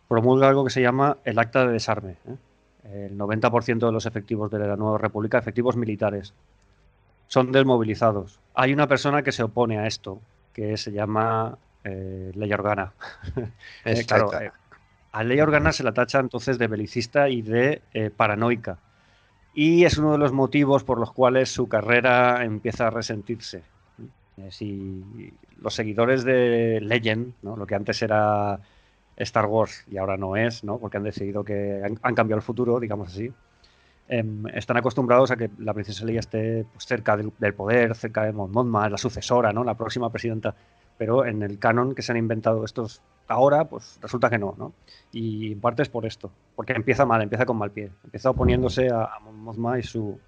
[0.06, 2.16] promulga algo que se llama el Acta de Desarme.
[2.28, 3.08] ¿eh?
[3.10, 6.34] El 90% de los efectivos de la nueva República, efectivos militares,
[7.26, 8.38] son desmovilizados.
[8.54, 10.20] Hay una persona que se opone a esto,
[10.52, 12.92] que se llama eh, Leia Organa.
[13.84, 14.40] Eh, claro, Exacto.
[14.40, 14.52] eh,
[15.10, 17.82] a Leia Organa se la tacha entonces de belicista y de
[18.16, 18.78] paranoica.
[19.52, 23.64] Y es uno de los motivos por los cuales su carrera empieza a resentirse.
[24.50, 27.56] Si los seguidores de Legend, ¿no?
[27.56, 28.60] lo que antes era
[29.16, 30.78] Star Wars y ahora no es, ¿no?
[30.78, 33.32] porque han decidido que han, han cambiado el futuro, digamos así,
[34.08, 38.24] em, están acostumbrados a que la princesa Leia esté pues, cerca del, del poder, cerca
[38.24, 39.64] de Mon Mothma, la sucesora, ¿no?
[39.64, 40.54] la próxima presidenta.
[40.96, 44.72] Pero en el canon que se han inventado estos ahora, pues resulta que no, ¿no?
[45.12, 48.88] Y en parte es por esto, porque empieza mal, empieza con mal pie, empieza oponiéndose
[48.88, 50.18] a, a Mon Mothma y su,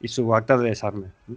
[0.00, 1.08] y su acta de desarme.
[1.26, 1.36] ¿no?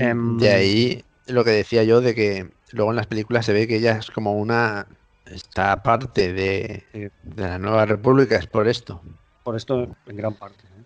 [0.00, 3.66] em, De ahí lo que decía yo de que luego en las películas se ve
[3.66, 4.86] que ella es como una...
[5.26, 9.02] Está parte de, la nueva república, es por esto.
[9.44, 10.64] Por esto en gran parte.
[10.64, 10.84] ¿eh?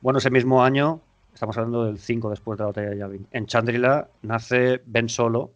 [0.00, 1.02] Bueno, ese mismo año,
[1.34, 5.52] estamos hablando del 5 después de la batalla de Yavin, en Chandrila nace Ben Solo,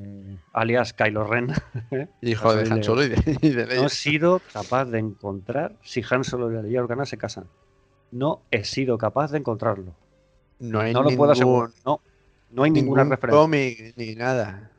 [0.00, 1.52] eh, alias Kylo Ren.
[2.22, 2.82] Hijo de Han.
[2.82, 3.66] Solo y de, y de.
[3.66, 7.46] No he sido capaz de encontrar si Han Solo y la Leia Organa se casan.
[8.10, 9.94] No he sido capaz de encontrarlo.
[10.58, 11.70] No hay No lo puedo asegurar.
[11.84, 12.00] No,
[12.50, 13.40] no hay ninguna ningún referencia.
[13.40, 14.70] cómic ni nada.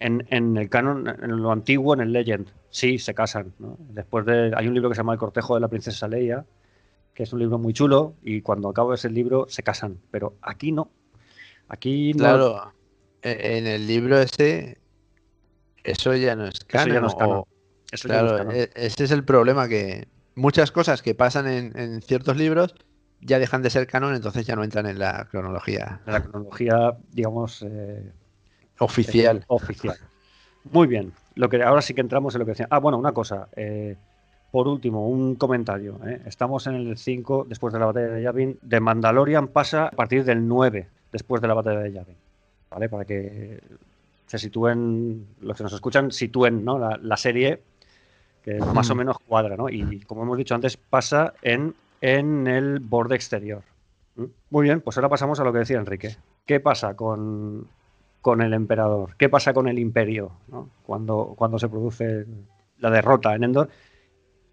[0.00, 3.52] En, en el canon, en lo antiguo, en el Legend, sí, se casan.
[3.58, 3.76] ¿no?
[3.90, 6.44] Después de, hay un libro que se llama El cortejo de la princesa Leia,
[7.14, 9.98] que es un libro muy chulo, y cuando acabo ese libro se casan.
[10.10, 10.90] Pero aquí no.
[11.68, 12.18] Aquí no.
[12.18, 12.72] Claro,
[13.22, 14.78] e- en el libro ese,
[15.84, 16.94] eso ya no es canon.
[16.94, 17.36] ya no es canon.
[17.38, 17.48] o-
[17.92, 18.56] Eso ya no es claro, canon.
[18.62, 22.74] e- ese es el problema, que muchas cosas que pasan en, en ciertos libros
[23.20, 26.96] ya dejan de ser canon, entonces ya no entran en la cronología de la cronología,
[27.12, 28.12] digamos, eh,
[28.78, 29.44] oficial.
[29.48, 29.96] oficial.
[30.70, 31.12] Muy bien.
[31.34, 32.66] Lo que ahora sí que entramos en lo que decía.
[32.70, 33.48] Ah, bueno, una cosa.
[33.56, 33.96] eh,
[34.50, 36.00] por último, un comentario.
[36.06, 36.22] ¿eh?
[36.24, 38.58] Estamos en el 5 después de la batalla de Yavin.
[38.62, 42.16] De Mandalorian pasa a partir del 9 después de la batalla de Yavin.
[42.70, 42.88] ¿Vale?
[42.88, 43.60] Para que
[44.26, 46.78] se sitúen, los que nos escuchan, sitúen ¿no?
[46.78, 47.60] la, serie
[48.42, 48.98] que más o Mm.
[48.98, 49.68] menos cuadra, ¿no?
[49.68, 53.62] Y como hemos dicho antes, pasa en, en el borde exterior.
[54.50, 56.16] Muy bien, pues ahora pasamos a lo que decía Enrique.
[56.46, 57.68] ¿Qué pasa con,
[58.20, 59.14] con el emperador?
[59.16, 60.70] ¿Qué pasa con el imperio ¿no?
[60.84, 62.26] cuando, cuando se produce
[62.78, 63.68] la derrota en Endor?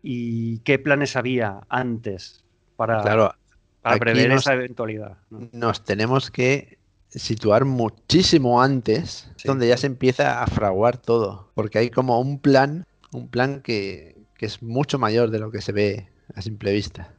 [0.03, 2.43] ¿Y qué planes había antes
[2.75, 3.33] para, Claro,
[3.81, 5.17] para prever nos- esa eventualidad?
[5.31, 5.49] ¿no?
[5.51, 6.77] nos tenemos que
[7.09, 9.47] situar muchísimo antes, Sí.
[9.47, 14.15] donde ya se empieza a fraguar todo, porque hay como un plan, un plan que,
[14.37, 17.13] que es mucho mayor de lo que se ve a simple vista.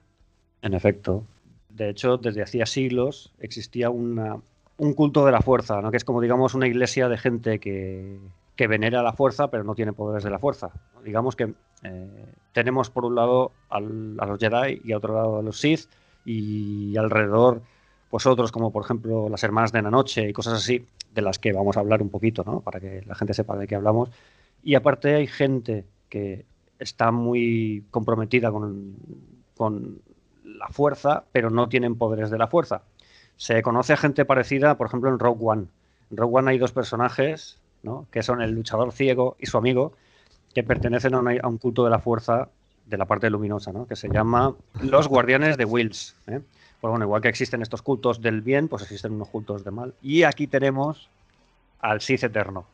[0.67, 1.23] En efecto.
[1.69, 4.39] De hecho, desde hacía siglos existía una-
[4.79, 5.91] un culto de la fuerza, ¿no?
[5.93, 8.19] que es como, digamos, una iglesia de gente que,
[8.57, 10.71] que venera la fuerza, pero no tiene poderes de la fuerza.
[11.05, 15.43] Digamos que eh, tenemos por un lado a los Jedi y a otro lado a
[15.43, 15.87] los Sith,
[16.25, 17.63] y alrededor,
[18.11, 21.39] pues otros, como por ejemplo las hermanas de la noche y cosas así, de las
[21.39, 22.61] que vamos a hablar un poquito, ¿no?
[22.61, 24.11] para que la gente sepa de qué hablamos.
[24.65, 26.45] Y aparte hay gente que
[26.81, 28.97] está muy comprometida con
[30.47, 32.83] la fuerza, pero no tienen poderes de la fuerza.
[33.37, 35.67] Se conoce a gente parecida, por ejemplo, en Rogue One.
[36.11, 38.07] En Rogue One hay dos personajes, ¿no?
[38.11, 39.93] que son el luchador ciego y su amigo,
[40.55, 42.49] que pertenecen a, una- a un culto de la fuerza
[42.87, 43.87] de la parte luminosa, ¿no?
[43.87, 46.15] que se llama los guardianes de Wills.
[46.29, 46.41] ¿eh?
[46.81, 49.95] Pues bueno, igual que existen estos cultos del bien, pues existen unos cultos de mal.
[50.03, 51.09] Y aquí tenemos
[51.81, 52.65] al Sith Eterno.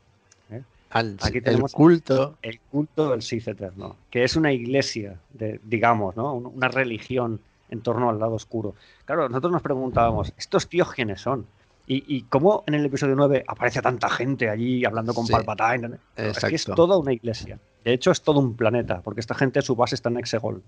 [0.90, 5.58] Al, Aquí el tenemos- culto, El culto del Sith Eterno, que es una iglesia, de,
[5.64, 6.34] digamos, ¿no?
[6.34, 7.40] Un- Una religión
[7.72, 8.74] en torno al lado oscuro.
[9.06, 11.46] Claro, nosotros nos preguntábamos, ¿estos tíos quiénes son?
[11.86, 15.98] ¿Y, y cómo en el episodio 9 aparece tanta gente allí hablando con Sí, Palpatine?
[16.14, 17.58] Es que es toda una iglesia.
[17.82, 20.62] De hecho, es todo un planeta, porque esta gente, su base está en Exegol.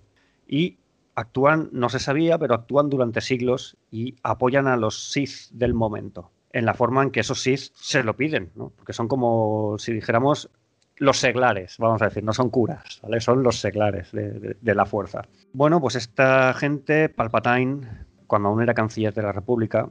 [0.48, 0.78] Y
[1.14, 6.30] actúan, no se sabía, pero actúan durante siglos y apoyan a los Sith del momento,
[6.52, 8.70] en la forma en que esos Sith se lo piden, ¿no?
[8.70, 10.50] Porque son como, si dijéramos,
[10.96, 13.20] los seglares, vamos a decir, no son curas, ¿vale?
[13.20, 15.22] Son los seglares de, la fuerza.
[15.52, 17.86] Bueno, pues esta gente, Palpatine,
[18.26, 19.88] cuando aún era canciller de la República,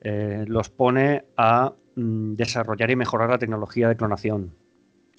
[0.00, 4.54] eh, los pone a mm, desarrollar y mejorar la tecnología de clonación.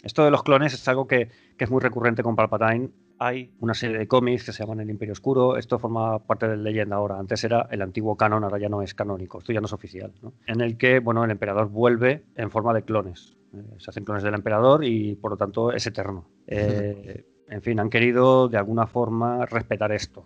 [0.04, 2.90] Esto de los clones es algo que, es muy recurrente con Palpatine.
[3.20, 5.56] Hay una serie de cómics que se llaman El Imperio Oscuro.
[5.56, 7.18] Esto forma parte de leyenda ahora.
[7.18, 9.38] Antes era el antiguo canon, ahora ya no es canónico.
[9.38, 10.12] Esto ya no es oficial.
[10.46, 13.38] En el que bueno, el emperador vuelve en forma de clones.
[13.54, 16.30] Eh, se hacen clones del emperador y por lo tanto es eterno.
[16.48, 20.26] Eh, en fin, han querido de alguna forma respetar esto.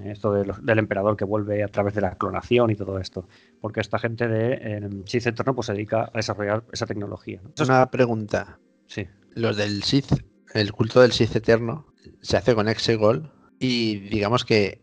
[0.00, 2.98] Eh, Esto de los- del emperador que vuelve a través de la clonación y todo
[2.98, 3.28] esto.
[3.60, 7.40] Porque esta gente de eh, Sith Eterno pues, se dedica a desarrollar esa tecnología.
[7.42, 7.64] ¿no?
[7.64, 8.58] Una pregunta.
[8.86, 9.06] sí.
[9.34, 10.12] Los del Sith,
[10.54, 11.86] el culto del Sith eterno,
[12.22, 14.82] se hace con Exegol y digamos que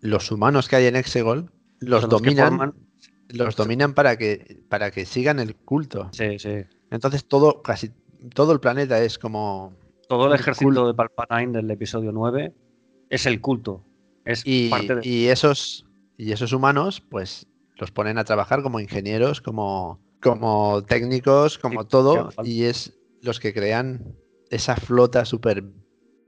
[0.00, 1.50] los humanos que hay en Exegol
[1.80, 2.74] los dominan, forman-
[3.28, 6.10] los dominan para que para que sigan el culto.
[6.12, 6.64] Sí, sí.
[6.90, 7.90] Entonces todo casi
[8.34, 9.72] todo el planeta es como
[10.08, 12.54] Todo el ejército de Palpatine del episodio 9
[13.10, 13.84] es el culto.
[14.24, 15.08] Es y, parte de.
[15.08, 17.46] y esos y esos humanos pues
[17.76, 23.38] los ponen a trabajar como ingenieros, como como técnicos, como Sí, todo y es los
[23.38, 24.16] que crean
[24.50, 25.64] esa flota súper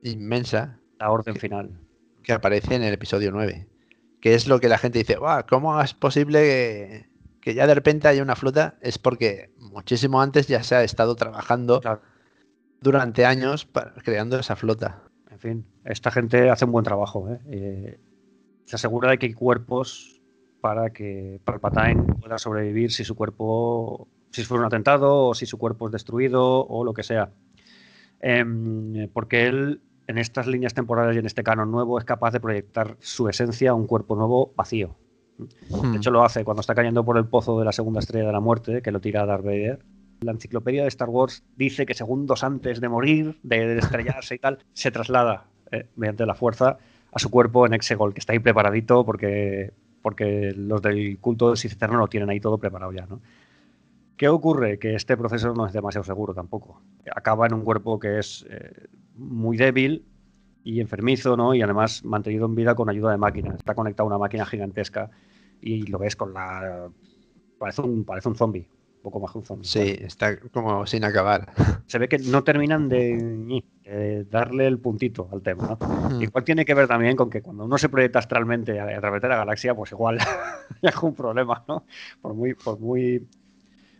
[0.02, 1.80] inmensa la orden que- final.
[2.22, 3.66] que aparece en el episodio 9.
[4.20, 7.06] Que es lo que la gente dice, "Buah, ¿cómo es posible que,
[7.48, 8.76] que ya de repente haya una flota?
[8.82, 12.02] Es porque muchísimo antes ya se ha estado trabajando Claro.
[12.82, 15.02] durante años para- creando esa flota.
[15.30, 17.26] En fin, esta gente hace un buen trabajo.
[17.32, 17.38] ¿eh?
[17.50, 18.00] Eh,
[18.66, 20.20] se asegura de que hay cuerpos
[20.60, 25.56] para que Palpatine pueda sobrevivir si su cuerpo, si fue un atentado o si su
[25.56, 27.30] cuerpo es destruido o lo que sea.
[28.20, 32.40] Em, porque él, en estas líneas temporales y en este canon nuevo, es capaz de
[32.40, 34.96] proyectar su esencia a un cuerpo nuevo vacío.
[35.38, 35.92] Hmm.
[35.92, 38.32] De hecho, lo hace cuando está cayendo por el pozo de la segunda estrella de
[38.32, 39.80] la muerte, que lo tira Darth Vader.
[40.20, 44.58] La enciclopedia de Star Wars dice que segundos antes de morir, de, estrellarse y tal,
[44.72, 46.78] se traslada eh, mediante la fuerza
[47.12, 49.72] a su cuerpo en Exegol, que está ahí preparadito porque,
[50.02, 53.20] porque los del culto del Sith Eterno lo tienen ahí todo preparado ya, ¿no?
[54.16, 54.80] ¿Qué ocurre?
[54.80, 56.82] Que este proceso no es demasiado seguro tampoco.
[57.14, 60.04] Acaba en un cuerpo que es eh, muy débil
[60.64, 61.54] y enfermizo, ¿no?
[61.54, 63.54] Y además mantenido en vida con ayuda de máquinas.
[63.54, 65.10] Está conectado a una máquina gigantesca
[65.60, 66.88] y lo ves con la...
[67.58, 69.66] Parece un, parece un zombie, un poco más que un zombie.
[69.66, 71.52] Sí, está como sin acabar.
[71.86, 76.08] Se ve que no terminan de, de darle el puntito al tema, ¿no?
[76.10, 76.22] Hmm.
[76.22, 79.28] Igual tiene que ver también con que cuando uno se proyecta astralmente a, través de
[79.28, 80.18] la galaxia, pues igual
[80.82, 81.84] hay algún problema, ¿no?
[82.20, 83.26] Por muy, por muy,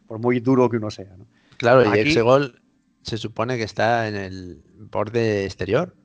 [0.06, 1.26] por muy duro que uno sea, ¿no?
[1.56, 2.62] Claro, y Exegol
[3.02, 5.96] se supone que está en el borde exterior.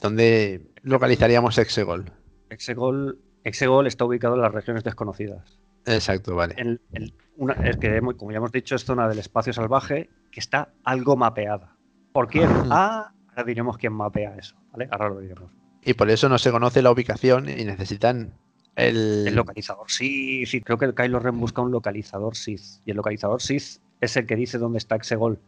[0.00, 2.10] ¿Dónde localizaríamos Exegol?
[2.48, 5.58] Exegol, Exegol está ubicado en las regiones desconocidas.
[5.84, 6.54] Exacto, vale.
[6.58, 10.38] en- en una- es que, como ya hemos dicho, es zona del espacio salvaje que
[10.40, 11.76] está algo mapeada.
[12.12, 12.48] ¿Por quién?
[12.70, 14.88] Ah, ahora diremos quién mapea eso, ¿vale?
[14.92, 15.50] Ahora lo diremos.
[15.82, 18.32] Y por eso no se conoce la ubicación y necesitan
[18.76, 19.26] el...
[19.26, 22.80] El localizador, sí, sí, creo que Kylo Ren busca un localizador Sith.
[22.84, 25.40] Y el localizador Sith es el que dice dónde está Exegol.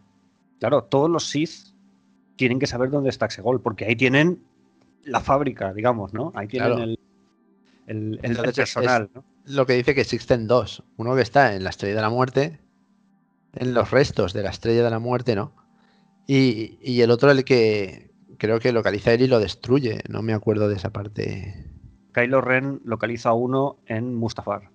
[0.58, 1.72] Claro, todos los Sith
[2.36, 4.42] tienen que saber dónde está Exegol, porque ahí tienen
[5.04, 6.32] la fábrica, digamos, ¿no?
[6.34, 6.82] Ahí tienen Claro.
[6.84, 6.98] el,
[7.86, 9.24] el, el- Entonces, personal, ¿no?
[9.46, 10.82] lo que dice que existen dos.
[10.96, 12.60] Uno que está en la estrella de la muerte,
[13.54, 15.52] en los restos de la estrella de la muerte, ¿no?
[16.26, 20.00] Y, y el otro el que creo que localiza él y lo destruye.
[20.08, 21.54] No me acuerdo de esa parte.
[22.12, 24.70] Kylo Ren localiza uno en Mustafar,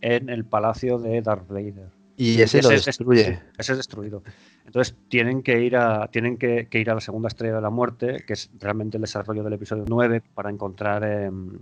[0.00, 1.90] en el palacio de Darth Vader.
[2.16, 3.24] Y ese, lo es- destruye.
[3.24, 4.22] sí, ese es destruido.
[4.66, 7.70] Entonces tienen que ir a tienen que, que ir a la segunda estrella de la
[7.70, 11.58] muerte, que es realmente el desarrollo del episodio 9, para encontrar em,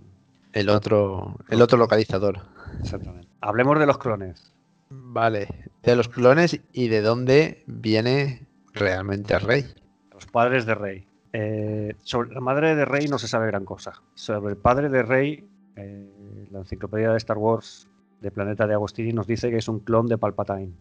[0.57, 2.39] El otro, el otro localizador.
[2.81, 3.29] Exactamente.
[3.43, 4.55] Hablemos de los clones.
[4.89, 5.49] Vale.
[5.83, 9.67] De los clones y de dónde viene realmente Rey.
[10.15, 11.07] Los padres de Rey.
[11.35, 14.01] Eh, sobre la madre de Rey no se sabe gran cosa.
[14.15, 17.87] Sobre el padre de Rey, eh, la enciclopedia de Star Wars
[18.23, 20.73] de Planeta de Agostini nos dice que es un clon de Palpatine.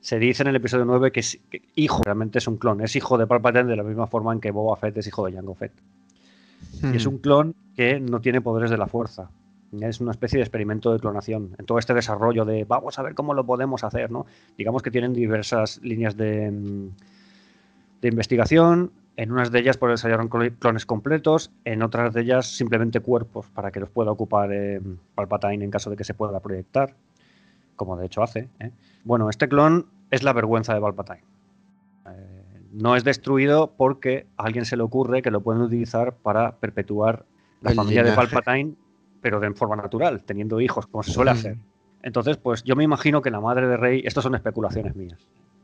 [0.00, 2.82] Se dice en el episodio 9 que, es, que hijo, realmente es un clon.
[2.82, 5.32] Es hijo de Palpatine de la misma forma en que Boba Fett es hijo de
[5.32, 5.72] Jango Fett.
[6.92, 9.30] Y es un clon que no tiene poderes de la fuerza.
[9.80, 11.50] Es una especie de experimento de clonación.
[11.58, 14.24] En todo este desarrollo de vamos a ver cómo lo podemos hacer, ¿no?
[14.56, 16.88] Digamos que tienen diversas líneas de, mm,
[18.02, 18.92] de investigación.
[19.16, 23.46] En unas de ellas pues desarrollaron clo- clones completos, en otras de ellas simplemente cuerpos
[23.54, 24.80] para que los pueda ocupar eh,
[25.14, 26.94] Palpatine en caso de que se pueda proyectar,
[27.76, 28.48] como de hecho hace.
[28.60, 28.70] ¿eh?
[29.04, 31.22] Bueno, este clon es la vergüenza de Palpatine.
[32.76, 37.24] No es destruido porque a alguien se le ocurre que lo pueden utilizar para perpetuar
[37.62, 38.12] la El familia de.
[38.12, 38.74] Palpatine,
[39.22, 41.34] pero de forma natural, teniendo hijos, como se suele Mm.
[41.34, 41.56] hacer.
[42.02, 45.18] Entonces, pues yo me imagino que la madre de Rey, estas son especulaciones mías,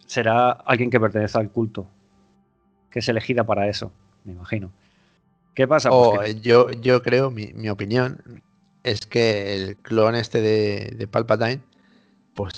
[0.07, 1.87] será alguien que pertenece al culto,
[2.91, 3.93] que es elegida para eso,
[4.25, 4.71] me imagino.
[5.55, 5.91] ¿Qué pasa?
[5.91, 8.43] Pues O que- eh, yo, yo creo, mi, mi opinión,
[8.85, 11.61] es que el clon este de, de Palpatine,
[12.35, 12.55] pues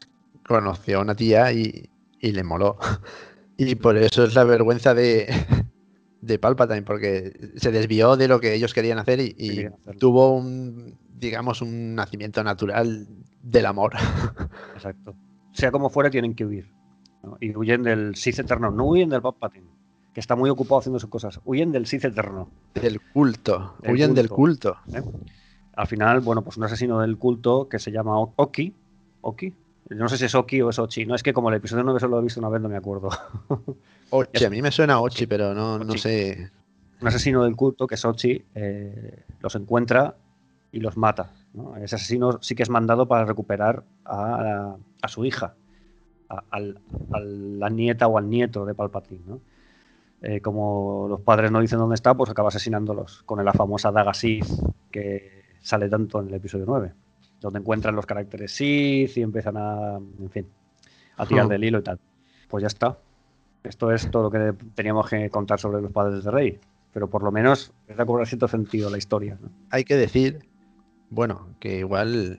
[0.47, 1.91] conoció a una tía y,
[2.21, 2.79] y le moló.
[3.57, 5.27] Y por eso es la vergüenza de,
[6.21, 9.97] de Palpatine, porque se desvió de lo que ellos querían hacer y, y querían hacer.
[9.99, 13.07] tuvo un, digamos, un nacimiento natural
[13.43, 13.93] del amor.
[14.75, 15.15] Exacto.
[15.53, 16.73] Sea como fuera, tienen que huir.
[17.23, 17.37] ¿no?
[17.41, 19.69] Y huyen del Sith Eterno, no huyen del Palpatine,
[20.13, 21.41] que está muy ocupado haciendo sus cosas.
[21.45, 22.51] Huyen del Sith Eterno.
[22.75, 23.77] Del culto.
[23.81, 24.77] Del Huyen del culto.
[24.93, 25.03] ¿eh?
[25.77, 28.75] Al final, bueno, pues un asesino del culto que se llama Oki.
[29.21, 29.55] Oki.
[29.91, 31.05] No sé si es Oki o es Ochi.
[31.07, 32.77] No es que como el episodio 9 solo lo he visto una vez, no me
[32.77, 33.11] acuerdo.
[34.11, 36.51] Ochi, a mí me suena Ochi, pero no, no sé.
[37.01, 40.17] un asesino del culto, que es Ochi, eh, los encuentra
[40.73, 41.33] y los mata.
[41.53, 41.77] ¿no?
[41.77, 45.55] Ese asesino sí que es mandado para recuperar a, a su hija,
[46.29, 46.61] a,
[47.21, 49.23] la nieta o al nieto de Palpatine.
[49.27, 49.41] ¿no?
[50.23, 54.15] Eh, como los padres no dicen dónde está, pues acaba asesinándolos con la famosa daga
[54.15, 54.47] Sith
[54.91, 56.93] que sale tanto en el episodio 9,
[57.45, 60.47] donde encuentran los caracteres Sith y empiezan a, en fin,
[61.17, 61.51] a tirar Hmm.
[61.51, 62.01] del hilo y tal.
[62.49, 62.99] Pues ya está.
[63.63, 66.59] Esto es todo lo que teníamos que contar sobre los padres de Rey
[66.93, 69.37] pero por lo menos es de cobrar cierto sentido la historia.
[69.43, 69.51] ¿no?
[69.71, 70.49] hay que decir,
[71.11, 72.39] bueno, que igual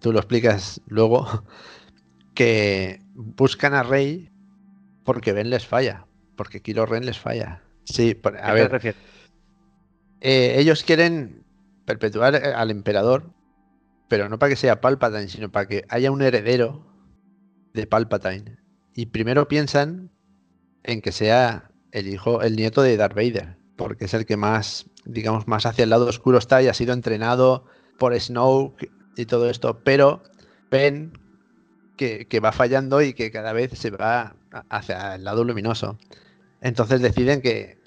[0.00, 1.24] tú lo explicas luego,
[2.34, 4.28] que buscan a Rey
[5.04, 7.62] porque Ben les falla, porque Kylo Ren les falla.
[7.84, 9.00] Sí, ¿A qué te ver, refieres?
[10.20, 11.44] eh, ellos quieren
[11.84, 13.30] perpetuar al emperador,
[14.12, 16.84] pero no para que sea Palpatine, sino para que haya un heredero
[17.72, 18.58] de Palpatine.
[18.94, 20.10] Y primero piensan
[20.82, 24.90] en que sea el hijo, el nieto de Darth Vader, porque es el que más,
[25.06, 27.64] digamos, más hacia el lado oscuro está y ha sido entrenado
[27.98, 30.22] por Snoke y todo esto, pero
[30.70, 31.18] ven
[31.96, 34.36] que, va fallando y que cada vez se va
[34.68, 35.96] hacia el lado luminoso.
[36.60, 37.78] Entonces deciden que,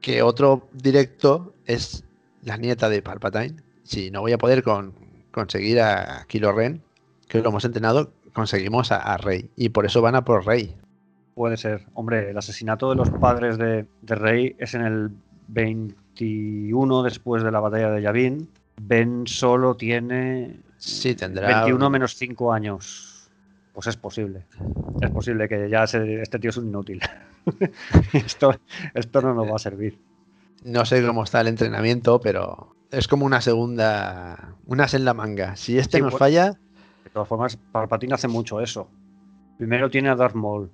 [0.00, 2.04] que otro directo es
[2.40, 3.56] la nieta de Palpatine.
[3.82, 6.82] Si no voy a poder con, conseguir a Kylo Ren,
[7.28, 9.50] que lo hemos entrenado, conseguimos a, a Rey.
[9.56, 10.76] Y por eso van a por Rey.
[11.34, 11.86] Puede ser.
[11.94, 15.10] Hombre, el asesinato de los padres de, de Rey es en el
[15.48, 18.48] 21 después de la batalla de Yavin.
[18.80, 21.60] Ben solo tiene Sí, tendrá.
[21.60, 23.30] 21 menos 5 años.
[23.72, 24.44] Pues es posible.
[25.00, 27.00] Es posible que ya se- este tío es un inútil.
[28.12, 28.54] esto,
[28.94, 29.98] esto no nos va a servir.
[30.64, 34.54] No sé cómo está el entrenamiento, pero es como una segunda.
[34.66, 35.56] Unas en la manga.
[35.56, 36.52] Si este Sí, nos falla,
[37.04, 38.88] De todas formas, Palpatine hace mucho eso.
[39.58, 40.70] Primero tiene a Darth Maul,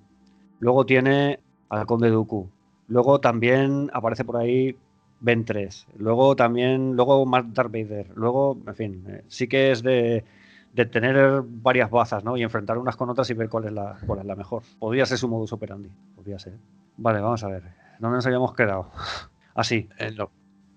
[0.61, 2.49] luego tiene al Conde Dooku,
[2.87, 4.77] luego también aparece por ahí
[5.21, 9.83] Ben 3, luego también, luego más Darth Vader, luego, en fin, eh, sí que es
[9.83, 10.25] de,
[10.73, 12.37] de tener varias bazas, ¿no?
[12.37, 14.63] Y enfrentar unas con otras y ver cuál es la, cuál es la mejor.
[14.79, 15.91] Podría ser su modus operandi.
[16.15, 16.55] Podría ser.
[16.97, 17.65] Vale, vamos a ver.
[17.99, 18.91] ¿Dónde nos habíamos quedado?
[19.55, 19.89] Así.
[19.99, 20.31] En lo-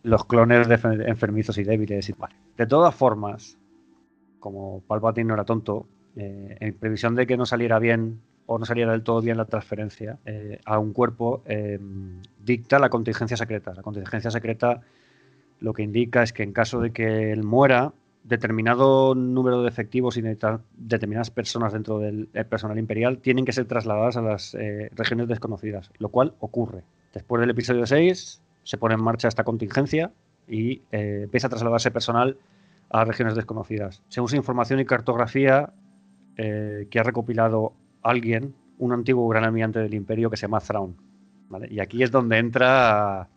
[0.03, 2.09] los clones de enfer- enfermizos y débiles.
[2.09, 2.15] Y.
[2.57, 3.57] De todas formas,
[4.39, 8.65] como Palpatine no era tonto, eh, en previsión de que no saliera bien o no
[8.65, 11.79] saliera del todo bien la transferencia eh, a un cuerpo, eh,
[12.43, 13.73] dicta la contingencia secreta.
[13.73, 14.81] La contingencia secreta
[15.59, 17.93] lo que indica es que en caso de que él muera,
[18.23, 24.17] determinado número de efectivos y determinadas personas dentro del personal imperial tienen que ser trasladadas
[24.17, 26.83] a las eh, regiones desconocidas, lo cual ocurre.
[27.13, 30.11] Después del episodio 6 se pone en marcha esta contingencia
[30.47, 32.37] y eh, empieza a trasladarse personal
[32.89, 34.01] a regiones desconocidas.
[34.09, 35.73] Se usa información y cartografía
[36.37, 40.95] eh, que ha recopilado alguien, un antiguo gran almirante del imperio que se llama Thrawn.
[41.49, 41.67] ¿vale?
[41.71, 43.29] Y aquí es donde entra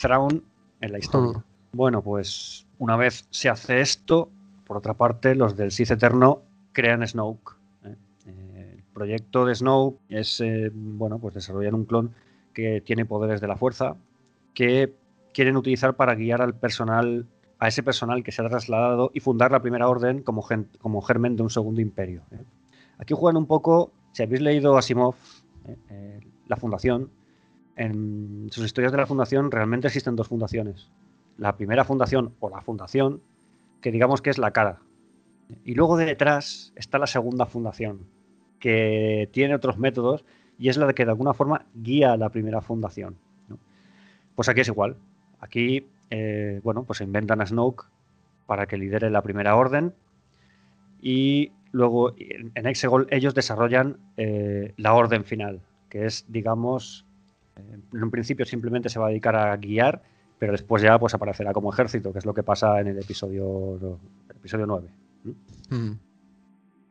[0.00, 0.42] Thrawn
[0.80, 1.44] en la historia.
[1.72, 4.30] Bueno, pues una vez se hace esto,
[4.66, 6.42] por otra parte, los del Sith Eterno
[6.72, 7.56] crean Snoke.
[7.84, 7.96] ¿eh?
[8.26, 10.42] El proyecto de Snoke es,
[10.72, 12.14] bueno, pues desarrollar un clon
[12.54, 13.96] que tiene poderes de la fuerza,
[14.56, 14.96] que
[15.34, 17.26] quieren utilizar para guiar al personal,
[17.58, 20.42] a ese personal que se ha trasladado y fundar la primera orden como,
[20.78, 22.22] como germen de un segundo imperio.
[22.30, 22.42] ¿eh?
[22.98, 25.14] Aquí juegan un poco, si habéis leído Asimov,
[25.66, 25.76] ¿eh?
[25.90, 27.10] Eh, la fundación,
[27.76, 30.90] en sus historias de la fundación realmente existen dos fundaciones.
[31.36, 33.20] La primera fundación o la fundación,
[33.82, 34.80] que digamos que es la cara.
[35.64, 38.06] Y luego de detrás está la segunda fundación,
[38.58, 40.24] que tiene otros métodos
[40.58, 43.18] y es la que de alguna forma guía a la primera fundación.
[44.36, 44.96] Pues aquí es igual.
[45.40, 47.86] Aquí, eh, bueno, pues inventan a Snoke
[48.46, 49.92] para que lidere la primera orden
[51.00, 57.04] y luego en Exegol ellos desarrollan eh, la orden final, que es, digamos,
[57.56, 60.02] eh, en un principio simplemente se va a dedicar a guiar,
[60.38, 63.98] pero después ya pues aparecerá como ejército, que es lo que pasa en el episodio,
[64.30, 64.88] el episodio 9.
[65.70, 65.92] Mm.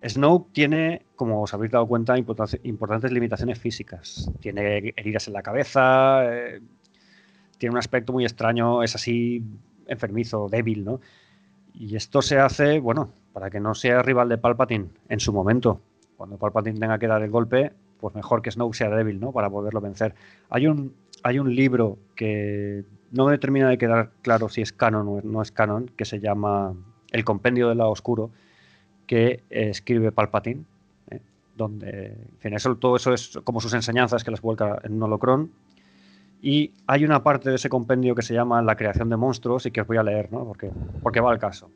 [0.08, 4.30] Snoke tiene, como os habéis dado cuenta, importante- importantes limitaciones físicas.
[4.40, 6.62] Tiene heridas en la cabeza, eh,
[7.58, 9.44] tiene un aspecto muy extraño, es así
[9.88, 11.02] enfermizo, débil, ¿no?
[11.74, 15.82] Y esto se hace, bueno, para que no sea rival de Palpatine en su momento.
[16.18, 19.32] Cuando Palpatine tenga que dar el golpe, pues mejor que Snoke sea débil, ¿no?
[19.32, 20.16] Para poderlo vencer.
[20.50, 20.94] Hay un,
[21.24, 25.42] hay un libro que no me termina de quedar claro si es canon o no
[25.42, 26.74] es canon, que se llama
[27.12, 28.32] El Compendio del Lado Oscuro,
[29.08, 30.64] que eh, escribe Palpatine,
[31.12, 31.22] ¿eh?
[31.56, 35.52] donde, en fin, eso, todo eso es como sus enseñanzas que las vuelca en un.
[36.48, 39.72] Y hay una parte de ese compendio que se llama La creación de monstruos y
[39.72, 40.46] que os voy a leer, ¿no?
[40.46, 40.72] Porque,
[41.02, 41.72] porque va al caso.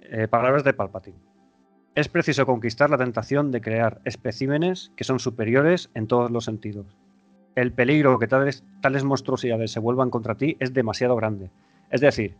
[0.00, 1.18] Eh, palabras de Palpatine.
[1.94, 6.96] Es preciso conquistar la tentación de crear especímenes que son superiores en todos los sentidos.
[7.54, 11.50] El peligro que tales, tales monstruosidades se vuelvan contra ti es demasiado grande.
[11.90, 12.38] Es decir,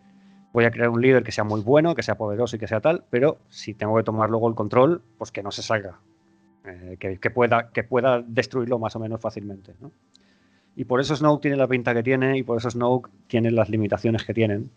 [0.54, 2.80] voy a crear un líder que sea muy bueno, que sea poderoso y que sea
[2.80, 6.00] tal, pero si tengo que tomar luego el control, pues que no se salga.
[6.64, 9.74] Eh, que, que pueda, que pueda destruirlo más o menos fácilmente.
[9.78, 9.92] ¿no?
[10.74, 13.68] Y por eso Snoke tiene la pinta que tiene y por eso Snoke tiene las
[13.68, 14.70] limitaciones que tienen.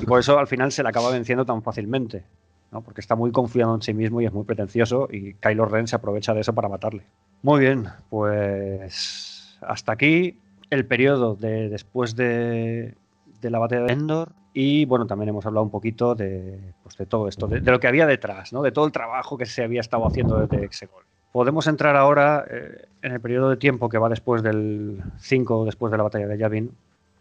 [0.00, 2.24] Y por eso al final se le acaba venciendo tan fácilmente.
[2.70, 2.82] ¿no?
[2.82, 5.96] Porque está muy confiado en sí mismo y es muy pretencioso y Kylo Ren se
[5.96, 7.04] aprovecha de eso para matarle.
[7.42, 10.38] Muy bien, pues hasta aquí
[10.70, 12.94] el periodo de después de,
[13.42, 17.28] la batalla de Endor y bueno, también hemos hablado un poquito de, pues, de todo
[17.28, 18.62] esto, de, de lo que había detrás, ¿no?
[18.62, 21.04] de todo el trabajo que se había estado haciendo desde Exegol.
[21.32, 25.90] Podemos entrar ahora eh, en el periodo de tiempo que va después del 5, después
[25.90, 26.70] de la batalla de Yavin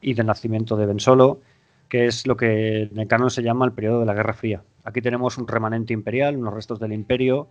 [0.01, 1.41] y del nacimiento de Ben Solo,
[1.89, 4.61] que es lo que en el canon se llama el periodo de la Guerra Fría.
[4.83, 7.47] Aquí tenemos un remanente imperial, unos restos del imperio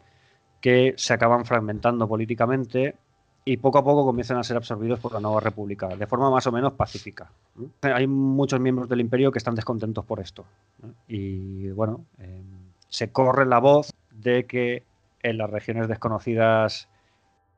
[0.61, 2.95] que se acaban fragmentando políticamente
[3.45, 6.47] y poco a poco comienzan a ser absorbidos por la nueva república, de forma más
[6.49, 7.31] o menos pacífica.
[7.83, 10.45] Hay muchos miembros del imperio que están descontentos por esto.
[11.07, 12.43] Y bueno, eh,
[12.89, 14.83] se corre la voz de que
[15.27, 16.89] en las regiones desconocidas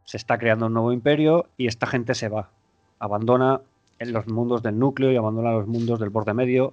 [0.04, 2.50] se está creando un nuevo imperio y esta gente se va,
[2.98, 3.60] abandona
[3.98, 6.72] en los mundos del núcleo y abandona los mundos del borde medio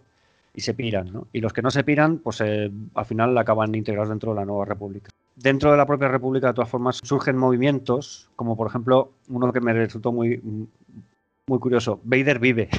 [0.53, 1.11] y se piran.
[1.11, 1.27] ¿no?
[1.33, 4.45] Y los que no se piran, pues eh, al final acaban integrados dentro de la
[4.45, 5.09] nueva república.
[5.35, 9.59] Dentro de la propia república, de todas formas, surgen movimientos, como por ejemplo uno que
[9.59, 10.41] me resultó muy,
[11.47, 12.69] muy curioso, Vader vive.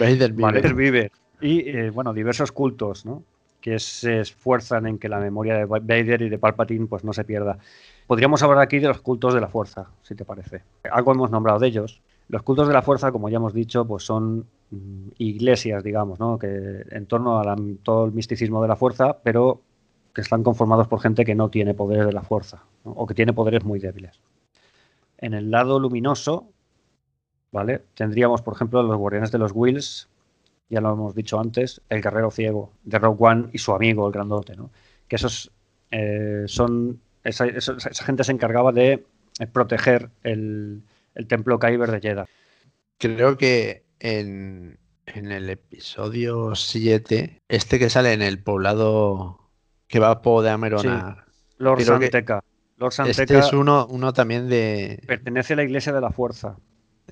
[0.00, 0.42] Vader vive.
[0.42, 1.12] Vader vive.
[1.42, 3.22] Y eh, bueno, diversos cultos, ¿no?
[3.64, 7.24] Que se esfuerzan en que la memoria de Vader y de Palpatine pues no se
[7.24, 7.56] pierda.
[8.06, 10.60] Podríamos hablar aquí de los cultos de la fuerza, si te parece.
[10.92, 12.02] Algo hemos nombrado de ellos.
[12.28, 16.38] Los cultos de la fuerza, como ya hemos dicho, pues son mm, iglesias, digamos, ¿no?
[16.38, 19.62] que en torno a todo el misticismo de la fuerza, pero
[20.14, 23.32] que están conformados por gente que no tiene poderes de la fuerza o que tiene
[23.32, 24.20] poderes muy débiles.
[25.16, 26.50] En el lado luminoso,
[27.50, 27.82] ¿vale?
[27.94, 30.10] Tendríamos, por ejemplo, los guardianes de los Wills,
[30.68, 34.12] ya lo hemos dicho antes, el guerrero ciego de Rogue One y su amigo, el
[34.12, 34.70] grandote, ¿no?
[35.08, 35.50] que esos
[35.90, 37.00] eh, son.
[37.22, 39.04] Esa, esa- esa gente se encargaba de
[39.40, 40.82] eh, proteger el,
[41.14, 42.26] el templo Kyber de Jeddah.
[42.98, 49.40] Creo que en, en el episodio 7, este que sale en el poblado
[49.86, 51.24] que va a Poe de Amerona,
[51.58, 52.42] Lord Santeca.
[52.76, 55.02] Lord Santeca este es uno, uno también de...
[55.06, 56.56] pertenece a la Iglesia de la Fuerza.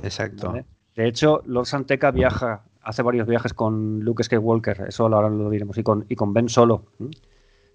[0.03, 0.49] Exacto.
[0.49, 0.65] ¿vale?
[0.95, 5.77] De hecho, Lord Santeca viaja, hace varios viajes con Luke Skywalker, eso ahora lo diremos,
[5.79, 6.87] y con, y con Ben Solo.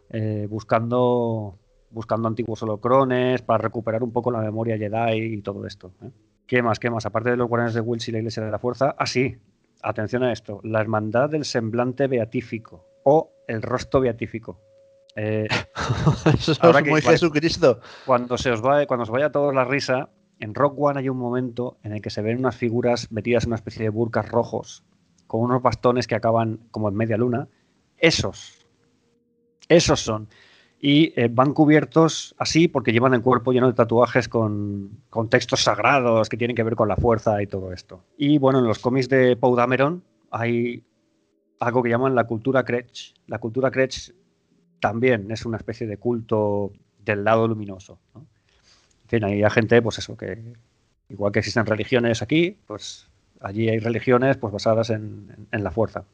[0.10, 1.58] Eh, buscando,
[1.90, 5.92] buscando antiguos holocrones para recuperar un poco la memoria Jedi y todo esto.
[6.02, 6.12] ¿eh?
[6.46, 6.80] ¿Qué más?
[6.80, 7.06] ¿Qué más?
[7.06, 8.96] Aparte de los guardianes de Wills y la Iglesia de la Fuerza.
[8.98, 9.36] Ah, sí,
[9.82, 10.62] atención a esto.
[10.64, 14.62] La Hermandad del Semblante Beatífico o el Rostro Beatífico.
[15.16, 15.48] Eh,
[16.38, 17.80] Eso es Ahora que muy igual- Jesucristo.
[18.06, 21.10] cuando se os va, cuando os vaya a todos la risa, en Rock One hay
[21.10, 24.30] un momento en el que se ven unas figuras metidas en una especie de burkas
[24.30, 24.86] rojos
[25.28, 27.48] con unos bastones que acaban como en media luna.
[27.98, 28.66] Esos,
[29.70, 30.28] esos son.
[30.80, 35.64] Y eh, van cubiertos así porque llevan el cuerpo lleno de tatuajes con, con textos
[35.64, 38.04] sagrados que tienen que ver con la fuerza y todo esto.
[38.18, 40.84] Y bueno, en los cómics de Poe Dameron hay
[41.60, 43.14] algo que llaman la cultura Kretsch.
[43.26, 44.12] La cultura Kretsch
[44.80, 48.00] también es una especie de culto del lado luminoso.
[48.14, 48.28] ¿no?
[49.04, 50.54] En fin, hay gente, pues eso, que
[51.10, 53.07] igual que existen religiones aquí, pues
[53.42, 56.06] allí hay religiones pues basadas en, la fuerza.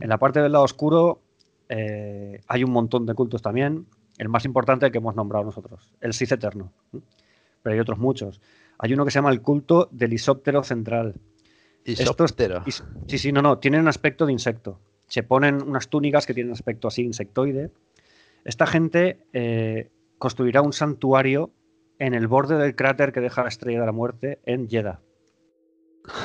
[0.00, 1.22] En la parte del lado oscuro
[1.68, 3.86] eh, hay un montón de cultos también.
[4.18, 6.72] El más importante que hemos nombrado nosotros, el Sith Eterno.
[6.92, 7.02] ¿no?
[7.62, 8.40] Pero hay otros muchos.
[8.78, 11.14] Hay uno que se llama el culto del isóptero central.
[11.84, 12.62] Isóptero.
[12.66, 12.72] Y-
[13.08, 14.80] Sí, sí, no, no, tienen un aspecto de insecto.
[15.06, 17.70] Se ponen unas túnicas que tienen un aspecto así insectoide.
[18.44, 21.50] Esta gente eh, construirá un santuario
[21.98, 25.00] en el borde del cráter que deja la estrella de la muerte en Jeddah,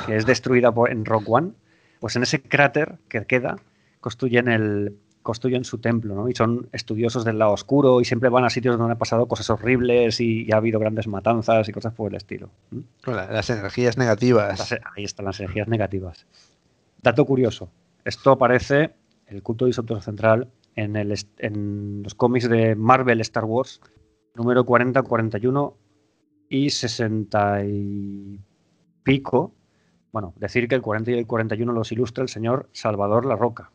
[0.05, 1.51] que es destruida por, en Rock One.
[1.99, 3.57] Pues en ese cráter que queda
[3.99, 6.29] construyen el construyen su templo, ¿no?
[6.29, 9.49] Y son estudiosos del lado oscuro y siempre van a sitios donde han pasado cosas
[9.49, 12.49] horribles y, y ha habido grandes matanzas y cosas por el estilo.
[12.71, 12.83] ¿m?
[13.03, 14.57] Con la- las energías negativas.
[14.57, 16.25] Las- ahí están las energías negativas.
[17.01, 17.69] Dato curioso.
[18.05, 18.91] Esto aparece,
[19.27, 23.81] el culto de isótopo central, en, el, en los cómics de Marvel Star Wars,
[24.35, 25.75] número 40, 41
[26.47, 28.39] y 60 y
[29.03, 29.53] pico.
[30.11, 33.71] Bueno, decir que el 40 y el 41 los ilustra el señor Salvador La Roca,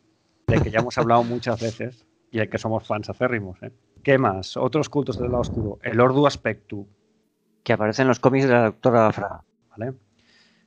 [0.46, 3.62] del que ya hemos hablado muchas veces y del que somos fans acérrimos.
[3.62, 3.70] ¿eh?
[4.02, 4.56] ¿Qué más?
[4.56, 5.78] Otros cultos del lado oscuro.
[5.82, 6.86] El Ordu Aspectu,
[7.62, 9.42] Que aparece en los cómics de la doctora Afra.
[9.70, 9.94] ¿vale?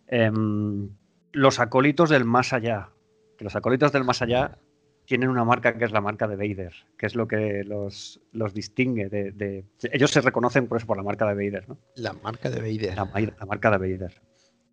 [0.08, 0.90] Em,
[1.34, 2.90] los acólitos del más allá.
[3.38, 4.58] Que los acólitos del más allá
[5.06, 8.54] tienen una marca que es la marca de Vader, que es lo que los, los
[8.54, 9.64] distingue de, de-
[9.94, 11.78] Ellos se reconocen por eso, por la marca de Vader, ¿no?
[11.96, 12.96] La marca de Vader.
[12.96, 13.06] La,
[13.40, 14.22] la marca de Vader.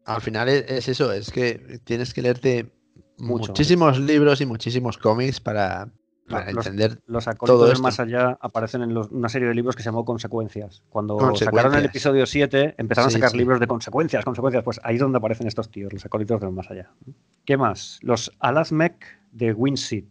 [0.04, 2.70] Al final es, es eso, es que tienes que leerte
[3.18, 3.48] Mucho.
[3.48, 5.88] muchísimos libros y muchísimos cómics para,
[6.28, 7.00] para Los- entender.
[7.06, 10.04] Los acólitos del más allá aparecen en los- una serie de libros que se llamó
[10.04, 10.82] Consecuencias.
[10.90, 13.38] Cuando sacaron el episodio 7, empezaron Sí, a sacar sí.
[13.38, 14.62] libros de consecuencias, consecuencias.
[14.64, 16.90] Pues ahí es donde aparecen estos tíos, los acólitos del más allá.
[17.46, 17.98] ¿Qué más?
[18.02, 20.08] Los Alazmec de Winsit.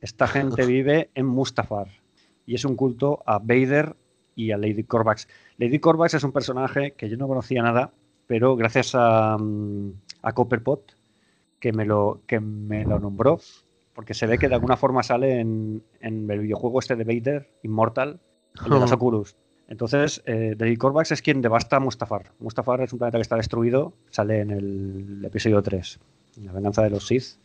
[0.00, 1.88] Esta gente vive en Mustafar
[2.44, 3.94] y es un culto a Vader
[4.34, 5.28] y a Lady Corvax.
[5.58, 7.92] Lady Corvax es un personaje que yo no conocía nada,
[8.32, 10.96] pero gracias a, mm, a Copperpot,
[11.60, 13.38] que me, lo, que me lo nombró,
[13.92, 17.50] porque se ve que de alguna forma sale en, en el videojuego este de Vader,
[17.62, 18.20] Immortal,
[18.64, 19.36] el de las Oculus.
[19.68, 22.32] Entonces, eh, Lady Corvax es quien devasta Mustafar.
[22.38, 26.00] Mustafar es un planeta que está destruido, sale en el episodio 3,
[26.38, 27.36] en la venganza de los Sith.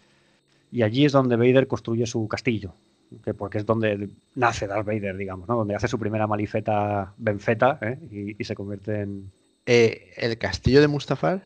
[0.72, 2.76] Y allí es donde Vader construye su castillo,
[3.26, 5.58] que porque es donde nace Darth Vader, digamos, ¿no?
[5.58, 8.00] donde hace su primera malifeta Benfeta ¿eh?
[8.10, 9.32] y, y se convierte en...
[9.68, 11.44] Eh, el castillo de Mustafar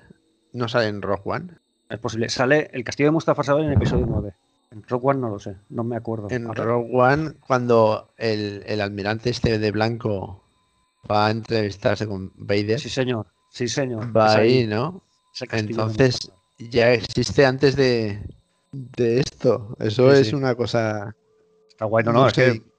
[0.53, 1.57] no sale en Rock One.
[1.89, 2.29] Es posible.
[2.29, 4.33] Sale el castillo de Mustafar sale en el episodio 9.
[4.71, 6.27] En Rock One no lo sé, no me acuerdo.
[6.29, 10.45] En Rogue One, cuando el, el almirante este de blanco
[11.11, 13.27] va a entrevistarse con Vader, Sí, señor.
[13.49, 14.15] Sí, señor.
[14.15, 15.03] va ahí, ¿no?
[15.51, 18.21] Entonces, ya existe antes de,
[18.71, 19.75] de esto.
[19.79, 20.35] Eso Sí, es sí.
[20.35, 21.13] una cosa.
[21.67, 22.53] Está guay, no, no, no es sé.
[22.53, 22.70] que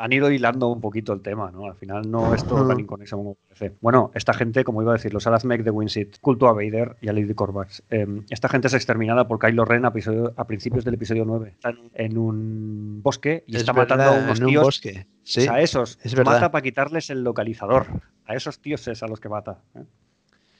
[0.00, 1.66] han ido hilando un poquito el tema, ¿no?
[1.66, 3.76] Al final no es todo tan inconexo como parece.
[3.80, 7.08] Bueno, esta gente, como iba a decir, los Alazmec de Winsit, culto a Vader y
[7.08, 7.82] a Lady Corvax.
[7.90, 11.48] eh, esta gente es exterminada por Kylo Ren a, episodio- a principios del episodio 9.
[11.50, 14.64] Están en un bosque y es está matando a unos en un tíos.
[14.64, 15.06] bosque.
[15.24, 15.48] Sí.
[15.50, 16.34] A esos es verdad.
[16.34, 17.86] mata para quitarles el localizador.
[18.24, 19.62] A esos tíos es a los que mata.
[19.74, 19.82] ¿eh?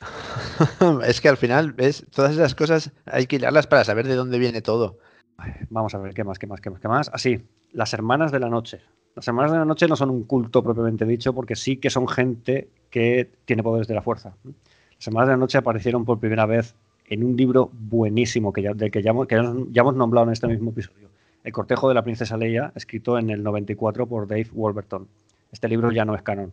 [1.06, 2.06] es que al final, ¿ves?
[2.14, 4.98] Todas esas cosas hay que hilarlas para saber de dónde viene todo.
[5.70, 7.10] Vamos a ver, ¿qué más, qué más, qué más, qué más?
[7.12, 8.80] Así, las hermanas de la noche.
[9.14, 12.06] Las hermanas de la noche no son un culto propiamente dicho, porque sí que son
[12.08, 14.34] gente que tiene poderes de la fuerza.
[14.44, 16.74] Las hermanas de la noche aparecieron por primera vez
[17.06, 19.34] en un libro buenísimo que ya, del que ya, hemos- que
[19.70, 21.08] ya hemos nombrado en este mismo episodio.
[21.42, 25.08] El cortejo de la princesa Leia, escrito en el 94 por Dave Wolverton.
[25.50, 26.52] Este libro ya no es canon.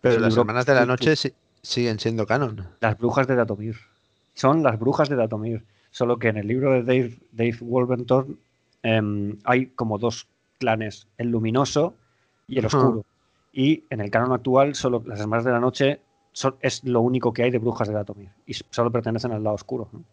[0.00, 2.66] Pero las libro- hermanas de la noche sí- siguen siendo canon.
[2.80, 3.76] Las brujas de Datomir.
[4.34, 5.64] Son las brujas de Datomir.
[5.90, 8.38] Solo que en el libro de Dave, Dave Wolverton
[8.82, 10.26] em, hay como dos
[10.60, 11.96] clanes, el luminoso
[12.46, 13.04] y el oscuro.
[13.52, 16.00] Y en el canon actual, solo las hermanas de la noche
[16.32, 18.30] son- es lo único que hay de brujas de Datomir.
[18.46, 19.88] Y solo pertenecen al lado oscuro.
[19.92, 20.04] ¿no?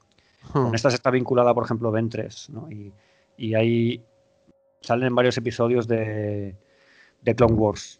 [0.52, 2.72] Con estas está vinculada, por ejemplo, Ventres, ¿no?
[2.72, 2.92] Y,
[3.38, 4.02] y ahí
[4.82, 6.56] salen varios episodios de,
[7.22, 8.00] de Clone Wars.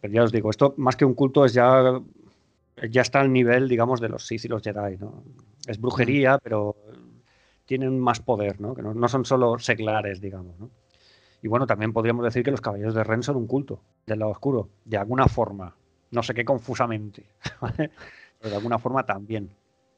[0.00, 2.00] Pero ya os digo, esto más que un culto es ya,
[2.88, 5.24] ya está al nivel, digamos, de los Sith y los Jedi, ¿no?
[5.66, 6.76] Es brujería, pero
[7.64, 8.72] tienen más poder, ¿no?
[8.74, 10.70] Que no, no son solo seglares, digamos, ¿no?
[11.42, 14.32] Y bueno, también podríamos decir que los caballeros de Ren son un culto del lado
[14.32, 15.74] oscuro, de alguna forma.
[16.10, 17.24] No sé qué confusamente,
[17.60, 17.90] ¿vale?
[18.40, 19.50] Pero de alguna forma también.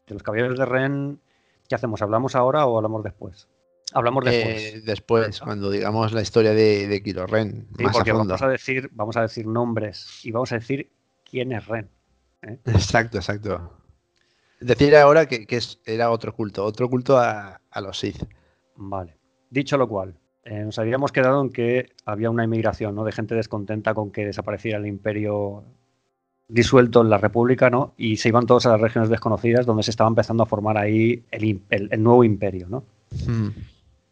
[0.06, 1.20] De los caballeros de Ren,
[1.68, 2.00] ¿qué hacemos?
[2.02, 3.48] ¿Hablamos ahora o hablamos después?
[3.92, 4.74] Hablamos después.
[4.74, 8.24] Eh, después, cuando digamos la historia de, de Kylo Ren, Sí, más a porque fondo.
[8.34, 10.90] vamos a decir, vamos a decir nombres y vamos a decir
[11.24, 11.88] quién es Ren.
[12.66, 13.72] Exacto, exacto.
[14.60, 18.24] Decir ahora que, que es- era otro culto, otro culto a, a los Sith.
[18.76, 19.16] Vale.
[19.50, 20.14] Dicho lo cual,
[20.50, 23.04] eh, nos habíamos quedado en que había una inmigración, ¿no?
[23.04, 25.64] De gente descontenta con que desapareciera el imperio
[26.48, 27.92] disuelto en la República, ¿no?
[27.98, 31.24] Y se iban todos a las regiones desconocidas donde se estaba empezando a formar ahí
[31.30, 32.84] el, im- el- el nuevo imperio, ¿no?
[33.26, 33.48] Mm.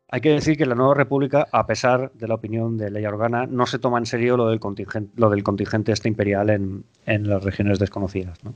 [0.09, 3.47] Hay que decir que la nueva república, a pesar de la opinión de Leia Organa,
[3.47, 7.28] no se toma en serio lo del contingente, lo del contingente este imperial en, en
[7.28, 8.39] las regiones desconocidas.
[8.45, 8.55] ¿no?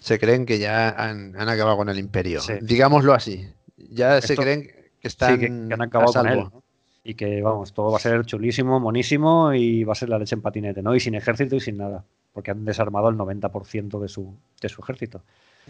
[0.00, 2.40] Se creen que ya han, han acabado con el imperio.
[2.40, 2.54] Sí.
[2.62, 3.46] Digámoslo así.
[3.76, 4.62] Ya se creen
[5.00, 6.38] que están Sí, que, que han acabado a con él.
[6.38, 6.62] ¿no?
[7.08, 10.34] Y que, vamos, todo va a ser chulísimo, monísimo y va a ser la leche
[10.34, 10.94] en patinete, ¿no?
[10.94, 12.04] Y sin ejército y sin nada.
[12.34, 15.22] Porque han desarmado el 90% de su, de su ejército.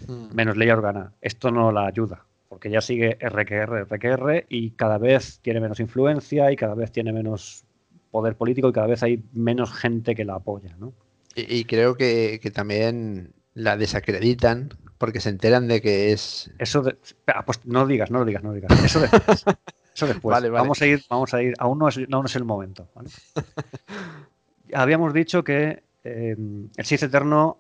[0.09, 0.34] Mm.
[0.34, 1.12] Menos Leia Organa.
[1.20, 2.24] Esto no la ayuda.
[2.49, 7.12] Porque ya sigue RQR, RQR y cada vez tiene menos influencia y cada vez tiene
[7.12, 7.62] menos
[8.11, 10.93] poder político y cada vez hay menos gente que la apoya, ¿no?
[11.36, 16.51] Y, y creo que, que también la desacreditan porque se enteran de que es.
[16.59, 16.97] Eso de-
[17.28, 18.84] ah, pues no lo digas, no lo digas, no lo digas.
[18.84, 19.45] Eso después.
[19.99, 20.32] Eso después.
[20.32, 20.62] Vale, vale.
[20.62, 21.55] Vamos a ir, vamos a ir.
[21.59, 22.88] Aún no es, aún no es el momento.
[22.94, 23.11] ¿vale?
[24.72, 26.36] Habíamos dicho que eh,
[26.76, 27.59] el Sith Eterno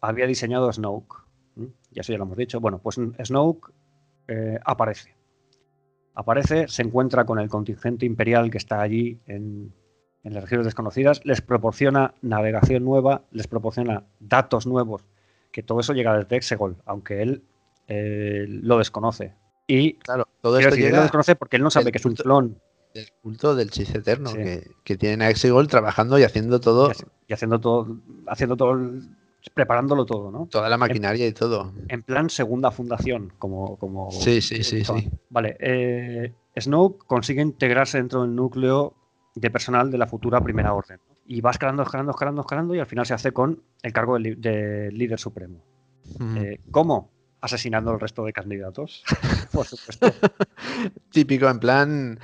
[0.00, 1.14] había diseñado a Snoke.
[1.92, 2.58] Y eso ya lo hemos dicho.
[2.58, 3.70] Bueno, pues Snoke
[4.26, 5.14] eh, aparece.
[6.16, 9.72] Aparece, se encuentra con el contingente imperial que está allí en,
[10.24, 15.04] en las regiones desconocidas, les proporciona navegación nueva, les proporciona datos nuevos,
[15.52, 17.44] que todo eso llega desde Exegol, aunque él
[17.86, 19.34] eh, lo desconoce.
[19.66, 21.98] Y Claro, todo quiero esto decir, él lo llega desconoce porque él no sabe que
[21.98, 22.58] es un clon
[22.94, 24.38] del culto del Sith Eterno, Sí.
[24.38, 28.56] que, que tienen a Exegol trabajando y haciendo todo, y, haci- y haciendo todo, haciendo
[28.56, 29.02] todo, el-
[29.54, 30.46] preparándolo todo, ¿no?
[30.50, 31.72] toda la maquinaria y todo.
[31.88, 35.08] En plan segunda fundación, como, como Sí, sí, sí, sí.
[35.30, 38.94] Vale, eh, Snoke consigue integrarse dentro del núcleo
[39.34, 40.98] de personal de la futura Primera Orden.
[41.26, 44.90] Y va escalando, escalando, escalando, escalando y al final se hace con el cargo de,
[44.92, 45.64] líder supremo.
[46.18, 46.36] Mm.
[46.38, 47.12] Eh, ¿Cómo?
[47.40, 49.02] Asesinando al resto de candidatos.
[49.52, 50.12] Por supuesto.
[51.10, 52.20] Típico, en plan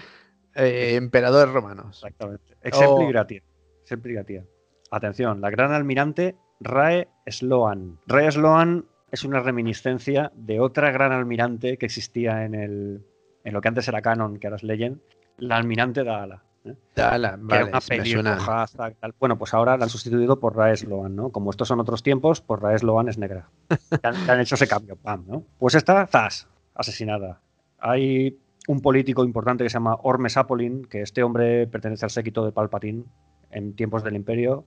[0.54, 1.96] eh, emperadores romanos.
[2.02, 2.56] Exactamente.
[2.62, 3.08] Exempli Oh.
[3.08, 3.42] gratia.
[3.82, 4.44] Exempli gratia.
[4.90, 7.98] Atención, la gran almirante Rae Sloan.
[8.06, 13.04] Rae Sloan es una reminiscencia de otra gran almirante que existía en, el,
[13.44, 15.00] en lo que antes era canon, que ahora es Legend,
[15.38, 16.44] la almirante Daala.
[16.94, 18.66] Dala, que era vale, una
[19.00, 19.14] tal.
[19.18, 21.30] Bueno, pues ahora la han sustituido por Rae Sloan, ¿no?
[21.30, 23.48] Como estos son otros tiempos, pues Rae Sloan es negra.
[24.02, 25.44] Le han, hecho ese cambio, pam, ¿no?
[25.58, 27.40] Pues esta, zas, asesinada.
[27.78, 28.38] Hay
[28.68, 32.52] un político importante que se llama Ormes Apolin, que este hombre pertenece al séquito de
[32.52, 33.04] Palpatine
[33.50, 34.64] en tiempos del Imperio.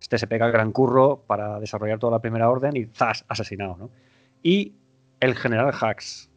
[0.00, 3.76] Este se pega el gran curro para desarrollar toda la primera orden y zas, asesinado,
[3.76, 3.90] ¿no?
[4.42, 4.74] Y
[5.20, 6.29] el general Hax.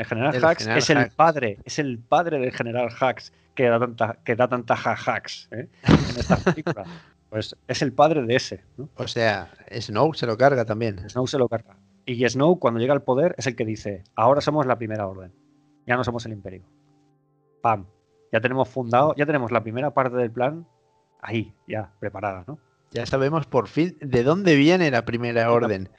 [0.00, 3.68] El general El Hax general es el padre, es el padre del general Hax que
[3.68, 5.68] da tanta, que da tanta jajax ¿eh?
[5.86, 6.84] en esta película.
[7.28, 8.88] Pues es el padre de ese, ¿no?
[8.96, 11.06] O sea, Snoke se lo carga también.
[11.10, 11.76] Snow se lo carga.
[12.06, 15.34] Y Snow, cuando llega al poder, es el que dice: Ahora somos la primera orden.
[15.86, 16.62] Ya no somos el imperio.
[17.60, 17.86] ¡Pam!
[18.32, 20.66] Ya tenemos fundado, ya tenemos la primera parte del plan
[21.20, 22.58] ahí, ya, preparada, ¿no?
[22.90, 25.90] Ya sabemos por fin de dónde viene la primera orden.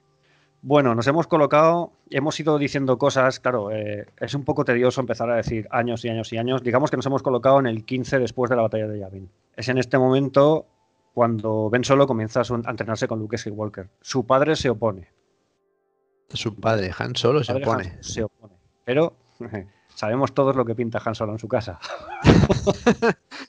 [0.64, 5.30] Bueno, nos hemos colocado, hemos ido diciendo cosas, claro, eh, es un poco tedioso empezar
[5.32, 6.62] a decir años y años y años.
[6.62, 9.30] Digamos que nos hemos colocado en el 15 después de la batalla de Yavin.
[9.56, 10.68] Es en este momento
[11.14, 13.90] cuando Ben Solo comienza a entrenarse con Luke Skywalker.
[14.02, 15.10] Su padre se opone.
[16.30, 17.88] Su padre, Han Solo, se opone.
[17.88, 18.54] Han se opone.
[18.86, 19.14] Pero
[19.96, 21.80] sabemos todos lo que pinta Han Solo en su casa.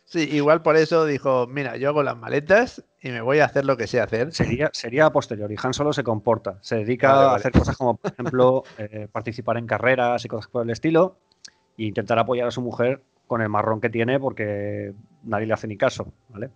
[0.04, 3.64] Sí, igual por eso dijo, mira, yo hago las maletas y me voy a hacer
[3.64, 4.30] lo que sé hacer.
[4.32, 5.56] Sería, sería a posteriori.
[5.62, 6.58] Han Solo se comporta.
[6.60, 10.50] Se dedica Vale, a hacer cosas como, por ejemplo, eh, participar en carreras y cosas
[10.50, 11.16] por el estilo.
[11.78, 15.66] E intentar apoyar a su mujer con el marrón que tiene porque nadie le hace
[15.66, 16.50] ni caso, ¿vale?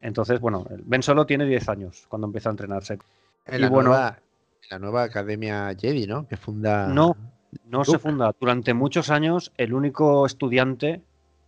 [0.00, 2.98] Entonces, bueno, Ben Solo tiene 10 años cuando empieza a entrenarse.
[3.46, 4.18] En Y la, bueno- nueva,
[4.62, 6.28] en la nueva Academia Jedi, ¿no?
[6.28, 6.86] Que funda.
[6.86, 7.16] No,
[7.64, 8.34] no se funda.
[8.38, 11.02] Durante muchos años, el único estudiante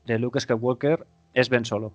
[0.07, 1.93] de Luke Skywalker es Ben Solo.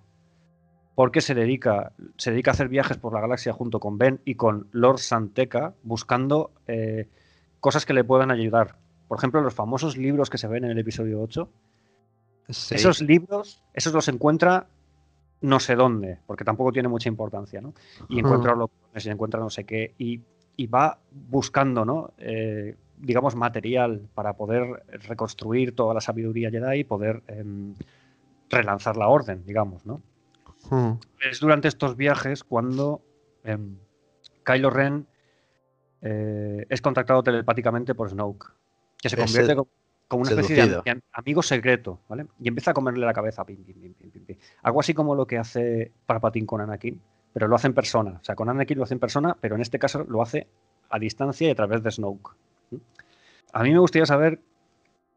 [0.94, 4.36] Porque se dedica, se dedica a hacer viajes por la galaxia junto con Ben y
[4.36, 7.08] con Lord Santeca, buscando eh,
[7.60, 8.76] cosas que le puedan ayudar.
[9.06, 11.50] Por ejemplo, los famosos libros que se ven en el episodio 8.
[12.48, 12.76] Sí.
[12.76, 14.68] Esos libros, esos los encuentra
[15.40, 17.74] no sé dónde, porque tampoco tiene mucha importancia, ¿no?
[18.08, 18.62] Y encuentra Ujú.
[18.62, 20.22] holocones y encuentra no sé qué, y,
[20.56, 22.12] y va buscando, ¿no?
[22.18, 27.74] Eh, digamos, material para poder reconstruir toda la sabiduría Jedi y poder em,
[28.50, 30.00] relanzar la orden, digamos, ¿no?
[30.66, 30.98] Ujú.
[31.20, 33.00] Es durante estos viajes cuando
[33.44, 33.76] em,
[34.44, 35.06] Kylo Ren
[36.02, 38.46] eh, es contactado telepáticamente por Snoke,
[38.98, 39.56] que se convierte
[40.08, 41.02] como una especie de seducido.
[41.12, 42.26] amigo secreto, ¿vale?
[42.40, 44.36] Y empieza a comerle la cabeza, pim, pim, pim.
[44.62, 47.00] Algo así como lo que hace Palpatine con Anakin,
[47.32, 48.18] pero lo hace en persona.
[48.20, 50.46] O sea, con Anakin lo hace en persona, pero en este caso lo hace
[50.90, 52.30] a distancia y a través de Snoke.
[53.52, 54.40] A mí me gustaría saber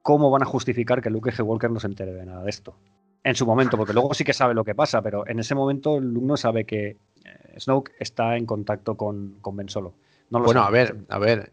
[0.02, 2.76] cómo van a justificar que Luke Skywalker no se entere de nada de esto.
[3.24, 6.00] En su momento, porque luego sí que sabe lo que pasa, pero en ese momento
[6.00, 6.88] Luke no sabe que
[7.26, 9.94] eh, Snoke está en contacto con, con Ben Solo.
[10.30, 11.52] No lo Bueno, a ver, a ver.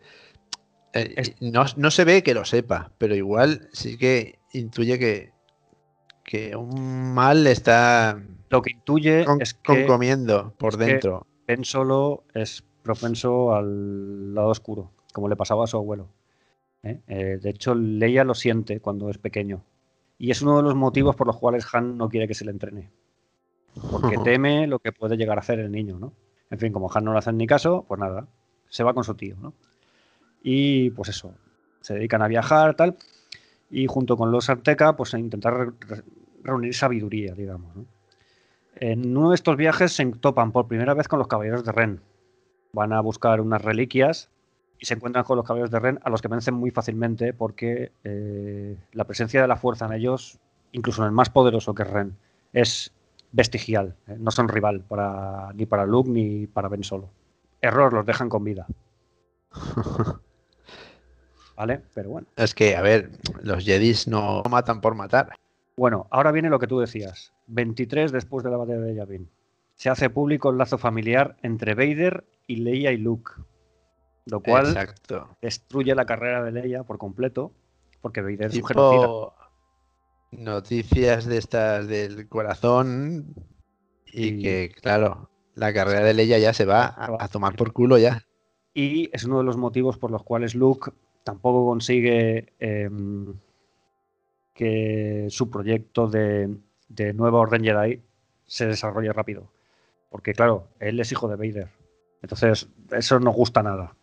[0.93, 5.33] Eh, Es- no, no se ve que lo sepa, pero igual sí que intuye que,
[6.23, 11.27] que un mal está Lo que intuye con- es que concomiendo por dentro.
[11.49, 16.11] Ben Solo es propenso al lado oscuro, como le pasaba a su abuelo.
[16.83, 17.01] ¿eh?
[17.09, 19.63] Eh, de hecho, Leia lo siente cuando es pequeño.
[20.19, 22.51] Y es uno de los motivos por los cuales Han no quiere que se le
[22.51, 22.91] entrene.
[23.91, 26.13] Porque teme lo que puede llegar a hacer el niño, ¿no?
[26.51, 28.27] En fin, como Han no le hacen ni caso, pues nada,
[28.69, 29.55] se va con su tío, ¿no?
[30.43, 31.33] Y pues eso,
[31.81, 32.99] se dedican a viajar, tal,
[33.71, 36.03] y junto con los Arteca, pues a intentar re- re-
[36.43, 37.87] reunir sabiduría, digamos, ¿no?
[38.79, 42.01] En uno de estos viajes se topan por primera vez con los caballeros de Ren.
[42.73, 44.29] Van a buscar unas reliquias
[44.79, 47.93] y se encuentran con los caballeros de Ren, a los que vencen muy fácilmente porque
[48.05, 50.39] eh, la presencia de la fuerza en ellos,
[50.73, 52.17] incluso en el más poderoso que es Ren,
[52.53, 52.93] es
[53.33, 53.97] vestigial.
[54.07, 54.17] ¿eh?
[54.19, 57.11] No son rival para, ni para Luke ni para Ben Solo.
[57.61, 58.67] Error, los dejan con vida.
[61.57, 61.81] ¿Vale?
[61.95, 62.27] Pero bueno.
[62.37, 63.11] Es que, a ver,
[63.43, 65.35] los Jedis no matan por matar.
[65.77, 67.33] Bueno, ahora viene lo que tú decías.
[67.47, 69.29] 23 después de la batalla de Yavin.
[69.75, 73.33] Se hace público el lazo familiar entre Vader y Leia y Luke.
[74.27, 75.29] Lo cual Exacto.
[75.41, 77.53] destruye la carrera de Leia por completo,
[78.01, 79.01] porque Vader es un genocida.
[79.03, 79.35] Tipo
[80.33, 83.35] noticias de estas del corazón
[84.07, 87.73] y, Y- que, claro, la carrera de Leia ya se va a, a tomar por
[87.73, 88.23] culo ya.
[88.75, 90.91] Y es uno de los motivos por los cuales Luke
[91.25, 93.35] tampoco consigue em,
[94.55, 96.57] que su proyecto de,
[96.89, 98.03] de nueva orden Jedi
[98.47, 99.51] se desarrolle rápido.
[100.11, 101.69] Porque, claro, él es hijo de Vader.
[102.23, 103.95] Entonces, eso no gusta nada.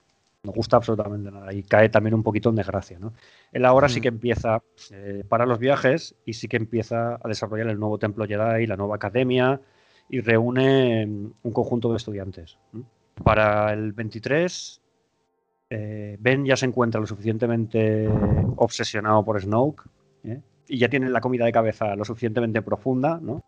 [0.43, 1.53] No gusta absolutamente nada.
[1.53, 2.99] Y cae también un poquito en desgracia.
[2.99, 3.13] ¿no?
[3.53, 4.01] Él ahora sí Mm.
[4.01, 8.25] que empieza eh, para los viajes y sí que empieza a desarrollar el nuevo templo
[8.27, 9.61] Jedi, la nueva academia
[10.09, 12.57] y reúne em, un conjunto de estudiantes.
[13.23, 14.81] Para el 23,
[15.69, 18.09] eh, Ben ya se encuentra lo suficientemente
[18.57, 19.83] obsesionado por Snoke
[20.25, 20.41] ¿eh?
[20.67, 23.41] y ya tiene la comida de cabeza lo suficientemente profunda, ¿no?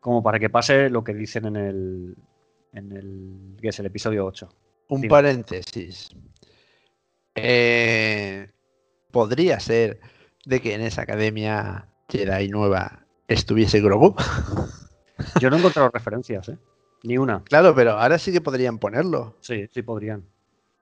[0.00, 2.16] Como para que pase lo que dicen en el,
[2.72, 4.48] en el, que es el episodio 8.
[4.88, 6.10] Un paréntesis.
[7.34, 8.50] Eh,
[9.10, 10.00] Podría ser
[10.44, 14.14] de que en esa academia Jedi nueva estuviese Grogu.
[15.40, 16.58] Yo no he encontrado referencias, ¿eh?
[17.02, 17.42] Ni una.
[17.44, 20.24] Claro, pero ahora sí que podrían ponerlo Sí, sí podrían.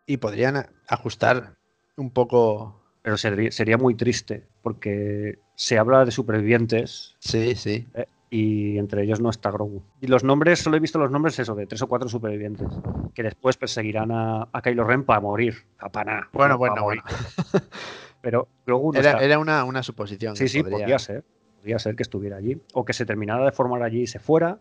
[0.06, 1.56] y podrían ajustar
[1.96, 2.80] un poco.
[3.02, 7.86] Pero sería, sería muy triste porque se habla de supervivientes Sí, sí.
[7.94, 8.06] ¿eh?
[8.36, 9.82] Y entre ellos no está Grogu.
[10.00, 12.66] Y los nombres, solo he visto los nombres eso, de tres o cuatro supervivientes
[13.14, 15.54] que después perseguirán a, a Kylo Ren para morir.
[15.78, 15.88] A.
[16.32, 17.02] Bueno, bueno, bueno.
[18.20, 19.24] Pero Grogu no Era, está.
[19.24, 20.34] era una, una suposición.
[20.34, 21.24] Sí, sí, podría- podría ser.
[21.58, 22.60] Podría ser que estuviera allí.
[22.72, 24.58] O que se terminara de formar allí y se fuera.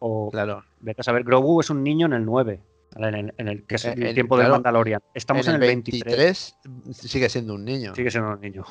[0.00, 0.62] O Claro.
[0.80, 2.60] vete a saber, Grogu es un niño en el 9.
[2.96, 5.00] En el, en el que es Eh, el, el- tiempo del claro, Mandalorian.
[5.14, 6.56] Estamos en, en el 23.
[6.92, 7.94] sigue siendo un niño.
[7.94, 8.64] Sigue siendo un niño.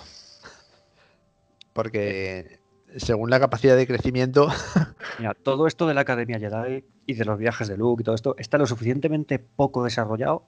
[1.74, 2.60] Porque
[2.98, 4.48] según la capacidad de crecimiento,
[5.20, 8.16] Mira, todo esto de la Academia Jedi y de los viajes de Luke y todo
[8.16, 10.44] esto está lo suficientemente poco desarrollado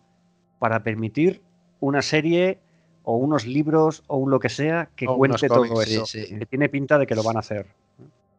[0.59, 1.41] para permitir
[1.79, 2.59] una serie
[3.03, 6.05] o unos libros o un lo que sea que O cuente todo cómics, eso.
[6.05, 6.25] sí.
[6.39, 7.67] Que tiene pinta de que lo van a hacer.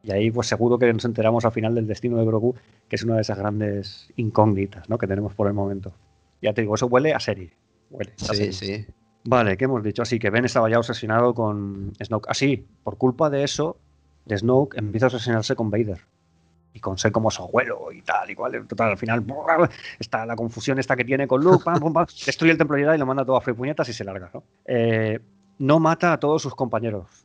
[0.03, 2.55] Y ahí pues seguro que nos enteramos al final del destino de Grogu,
[2.89, 4.99] que es una de esas grandes incógnitas ¿no?
[4.99, 5.93] que tenemos por el momento.
[6.43, 7.53] Ya te digo, eso huele a serie.
[7.91, 8.53] Huele a sí, serie.
[8.53, 8.87] sí.
[9.25, 10.03] Vale, ¿qué hemos dicho?
[10.03, 12.29] Así que Ben estaba ya obsesionado con Snoke.
[12.29, 13.77] Así, por culpa de eso,
[14.29, 16.01] Snoke empieza a obsesionarse con Vader.
[16.73, 18.67] Y con ser como su abuelo y tal, igual.
[18.67, 19.25] Total, al final,
[19.99, 22.97] está la confusión esta que tiene con Luke, pam, pam, pam, destruye el templo Jedi
[22.97, 24.31] y lo manda todo a puñetas y se larga.
[24.35, 24.43] ¿no?
[24.67, 25.19] Eh,
[25.59, 27.25] no mata a todos sus compañeros.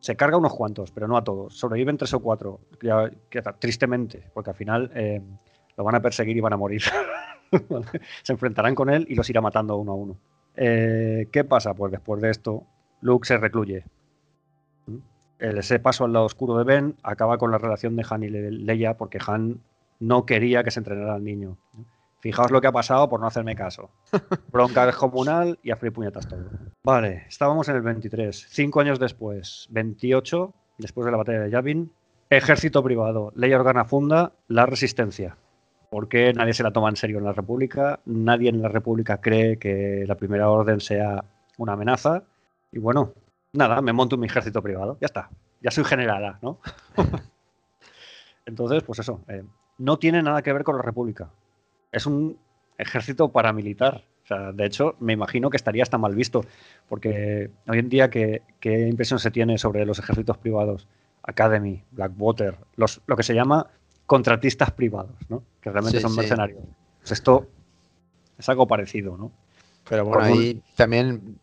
[0.00, 1.56] Se carga unos cuantos, pero no a todos.
[1.56, 3.10] Sobreviven tres o cuatro, ya-
[3.58, 5.22] tristemente, porque al final eh,
[5.78, 6.82] lo van a perseguir y van a morir.
[8.22, 10.16] Se enfrentarán con él y los irá matando uno a uno.
[10.56, 11.72] Eh, ¿Qué pasa?
[11.72, 12.64] Pues después de esto,
[13.00, 13.84] Luke se recluye.
[15.44, 18.50] Ese paso al lado oscuro de Ben acaba con la relación de Han y Le-
[18.50, 19.60] Leia porque Han
[20.00, 21.56] no quería que se entrenara al niño.
[22.20, 23.90] Fijaos lo que ha pasado por no hacerme caso.
[24.52, 26.44] Bronca descomunal y a free puñetas todo.
[26.82, 28.46] Vale, estábamos en el 23.
[28.48, 31.92] Cinco años después, 28, después de la batalla de Yavin,
[32.30, 33.32] ejército privado.
[33.36, 35.36] Ley Organa funda la resistencia.
[35.90, 39.58] Porque nadie se la toma en serio en la República, nadie en la República cree
[39.58, 41.24] que la Primera Orden sea
[41.58, 42.24] una amenaza.
[42.72, 43.12] Y bueno,
[43.54, 45.30] nada, me monto mi ejército privado, ya está,
[45.60, 46.58] ya soy generala, ¿no?
[48.46, 49.42] Entonces, pues eso, eh,
[49.78, 51.30] no tiene nada que ver con la República.
[51.92, 52.38] Es un
[52.78, 54.04] ejército paramilitar.
[54.24, 56.44] O sea, de hecho, me imagino que estaría hasta mal visto,
[56.88, 60.86] porque hoy en día, ¿qué, qué impresión se tiene sobre los ejércitos privados?
[61.22, 63.66] Academy, Blackwater, los, lo que se llama
[64.06, 65.42] contratistas privados, ¿no?
[65.60, 66.18] Que realmente Sí, son sí.
[66.18, 66.62] mercenarios.
[67.00, 67.48] Pues esto
[68.38, 69.30] es algo parecido, ¿no?
[69.88, 71.38] Pero bueno, un- ahí también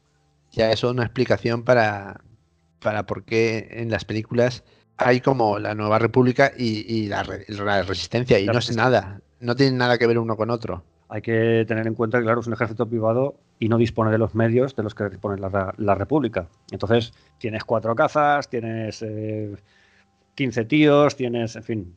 [0.52, 2.22] ya eso es una explicación para,
[2.80, 4.64] para por qué en las películas
[4.98, 9.22] hay como la Nueva República y, y la, la Resistencia, y La no es nada,
[9.40, 10.84] no tienen nada que ver uno con otro.
[11.10, 14.18] Hay que tener en cuenta que, claro, es un ejército privado y no dispone de
[14.18, 16.48] los medios de los que dispone la, la República.
[16.72, 19.56] Entonces, tienes cuatro cazas, tienes eh,
[20.36, 21.96] 15 tíos, tienes, en fin,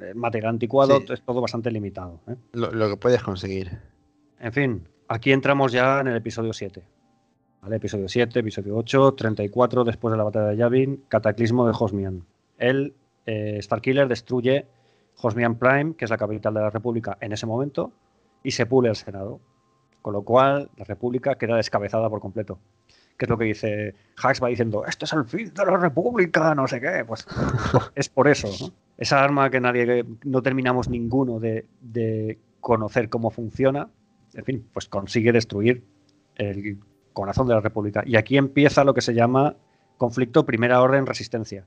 [0.00, 1.06] eh, material anticuado, Sí.
[1.14, 2.20] es todo bastante limitado.
[2.28, 2.36] ¿eh?
[2.52, 3.76] Lo, lo que puedes conseguir.
[4.38, 6.84] En fin, aquí entramos ya en el episodio 7.
[7.64, 7.76] ¿Vale?
[7.76, 12.22] Episodio 7, episodio 8, 34, después de la batalla de Yavin, cataclismo de Hosmian.
[12.58, 12.92] El
[13.24, 14.66] eh, Starkiller destruye
[15.22, 17.90] Hosmian Prime, que es la capital de la República en ese momento,
[18.42, 19.40] y se pule el Senado.
[20.02, 22.58] Con lo cual, la República queda descabezada por completo.
[23.16, 26.54] Que es lo que dice Hax va diciendo, esto es el fin de la República,
[26.54, 27.02] no sé qué.
[27.06, 27.26] Pues
[27.94, 28.74] es por eso, ¿no?
[28.98, 33.88] Esa arma que nadie, no terminamos ninguno de, de conocer cómo funciona,
[34.34, 35.82] en fin, pues consigue destruir
[36.34, 36.78] el
[37.14, 38.02] corazón de la República.
[38.04, 39.56] Y aquí empieza lo que se llama
[39.96, 41.64] conflicto primera orden resistencia.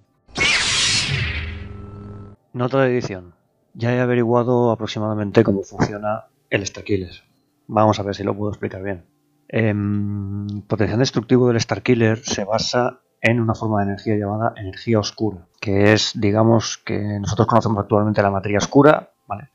[2.54, 3.34] Nota de edición.
[3.74, 7.24] Ya he averiguado aproximadamente cómo funciona el Starkiller.
[7.68, 9.06] Vamos a ver si lo puedo explicar bien.
[9.48, 15.48] El potencial destructivo del Starkiller se basa en una forma de energía llamada energía oscura,
[15.60, 19.50] que es, digamos, que nosotros conocemos actualmente la materia oscura, ¿vale?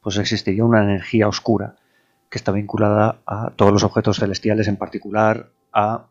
[0.00, 1.76] Pues existiría una energía oscura
[2.32, 6.06] que está vinculada a todos los objetos celestiales, en particular a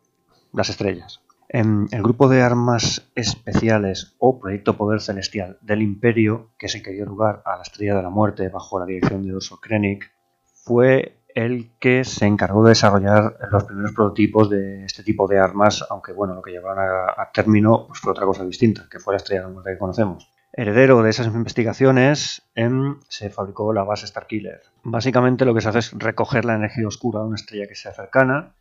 [0.54, 1.22] las estrellas.
[1.50, 6.84] En el grupo de armas especiales o proyecto poder celestial del Imperio, que es el
[6.84, 10.12] que lugar a la Estrella de la Muerte bajo la dirección de Orso Krennic,
[10.54, 15.84] fue el que se encargó de desarrollar los primeros prototipos de este tipo de armas,
[15.90, 19.16] aunque bueno, lo que llevaron a, a término pues, fue otra cosa distinta, que fue
[19.16, 20.32] la Estrella de la Muerte que conocemos.
[20.54, 24.62] Heredero de esas investigaciones, em, se fabricó la base Starkiller.
[24.84, 27.94] Básicamente lo que se hace es recoger la energía oscura de una estrella que sea
[27.94, 28.54] cercana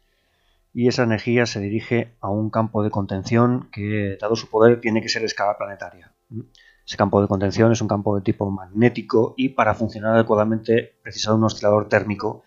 [0.72, 5.03] y esa energía se dirige a un campo de contención que, dado su poder, tiene
[5.03, 6.12] que ser de escala planetaria.
[6.86, 11.30] Ese campo de contención es un campo de tipo magnético y para funcionar adecuadamente precisa
[11.30, 12.45] de un oscilador térmico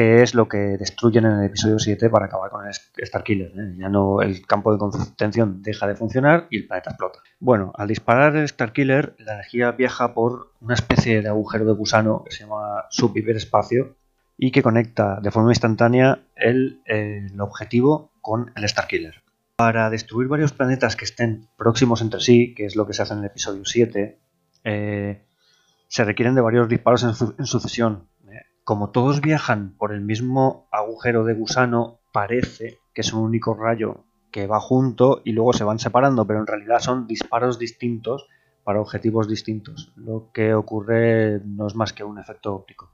[0.00, 2.72] que es lo que destruyen en el episodio 7 para acabar con el
[3.06, 3.48] Starkiller.
[3.48, 3.74] ¿eh?
[3.76, 7.18] Ya no el campo de contención deja de funcionar y el planeta explota.
[7.38, 12.24] Bueno, al disparar el Starkiller, la energía viaja por una especie de agujero de gusano
[12.24, 13.94] que se llama subhiperespacio
[14.38, 19.22] y que conecta de forma instantánea el, el objetivo con el Starkiller.
[19.56, 23.12] Para destruir varios planetas que estén próximos entre sí, que es lo que se hace
[23.12, 24.18] en el episodio 7,
[24.64, 25.26] eh,
[25.88, 28.08] se requieren de varios disparos en, su en sucesión.
[28.70, 34.04] Como todos viajan por el mismo agujero de gusano, parece que es un único rayo
[34.30, 38.28] que va junto y luego se van separando, pero en realidad son disparos distintos
[38.62, 39.90] para objetivos distintos.
[39.96, 42.92] Lo que ocurre no es más que un efecto óptico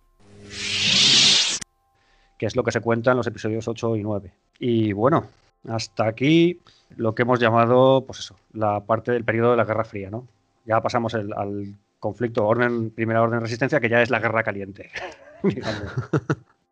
[2.39, 4.33] que es lo que se cuenta en los episodios 8 y 9.
[4.59, 5.27] Y bueno,
[5.68, 6.59] hasta aquí
[6.97, 10.27] lo que hemos llamado, pues eso, la parte del periodo de la Guerra Fría, ¿no?
[10.64, 14.91] Ya pasamos al conflicto orden, primera orden resistencia, que ya es la guerra caliente.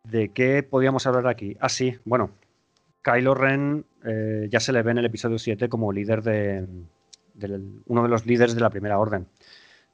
[0.03, 1.57] ¿De qué podíamos hablar aquí?
[1.59, 2.31] Ah, sí, bueno,
[3.01, 6.67] Kylo Ren eh, ya se le ve en el episodio 7 como líder de,
[7.85, 9.27] uno de los líderes de la primera orden.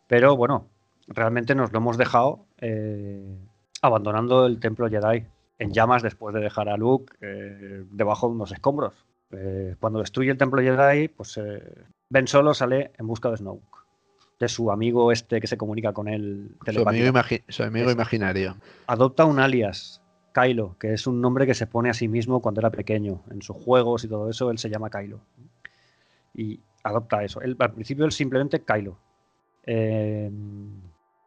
[0.08, 0.68] Pero bueno,
[1.08, 3.38] realmente nos lo hemos dejado eh,
[3.82, 5.26] abandonando el templo Jedi
[5.60, 9.06] en llamas después de dejar a Luke eh, debajo de unos escombros.
[9.80, 11.40] Cuando destruye el templo Jedi, pues
[12.10, 13.81] Ben Solo sale en busca de Snoke,
[14.42, 16.56] de su amigo este que se comunica con él.
[16.84, 18.56] Su amigo, imagi- su amigo imaginario.
[18.88, 20.02] Adopta un alias,
[20.34, 23.22] Kylo, que es un nombre que se pone a sí mismo cuando era pequeño.
[23.30, 25.20] En sus juegos y todo eso, él se llama Kylo.
[26.34, 27.40] Y adopta eso.
[27.42, 28.98] Él, al principio él simplemente Kylo.
[29.64, 30.32] Eh,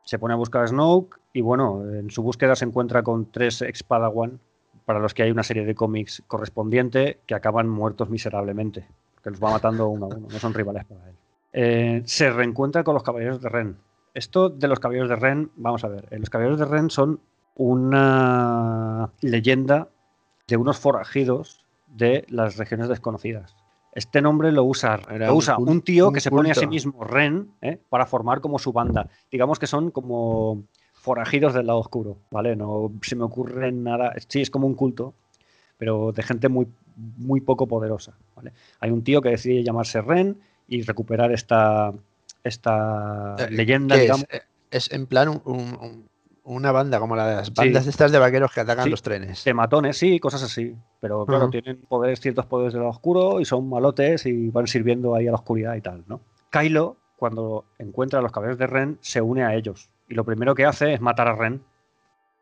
[0.05, 3.63] se pone a buscar a Snoke y bueno, en su búsqueda se encuentra con tres
[3.63, 4.41] ex Padawan,
[4.85, 8.87] para los que hay una serie de cómics correspondiente que acaban muertos miserablemente,
[9.23, 11.15] que los va matando uno a uno, no son rivales para él.
[11.57, 13.77] Eh, se reencuentra con los Caballeros de Ren.
[14.13, 17.21] Esto de los Caballeros de Ren, vamos a ver, eh, los Caballeros de Ren son
[17.55, 19.89] una leyenda
[20.49, 23.55] de unos forajidos de las regiones desconocidas.
[23.93, 26.57] Este nombre lo usa, Era lo un usa un tío un que se pone a
[26.57, 27.79] sí mismo Ren ¿eh?
[27.89, 29.09] para formar como su banda.
[29.31, 32.57] Digamos que son como forajidos del lado oscuro, ¿vale?
[32.57, 34.13] No se me ocurre nada.
[34.27, 35.15] Sí, es como un culto,
[35.79, 38.53] pero de gente muy, muy poco poderosa, ¿vale?
[38.81, 41.93] Hay un tío que decide llamarse Ren y recuperar esta,
[42.43, 44.27] esta Eh, leyenda, ¿Qué digamos.
[44.31, 44.39] es?
[44.41, 46.09] Eh, Es en plan un- un- un-
[46.43, 48.91] una banda, como las bandas estas de vaqueros que atacan Sí.
[48.91, 49.45] los trenes.
[49.45, 50.75] de matones, sí, cosas así.
[51.01, 55.15] Pero claro, tienen poderes, ciertos poderes del lado oscuro y son malotes y van sirviendo
[55.15, 56.21] ahí a la oscuridad y tal, ¿no?
[56.51, 59.89] Kylo, cuando encuentra a los caballeros de Ren, se une a ellos.
[60.09, 61.63] Y lo primero que hace es matar a Ren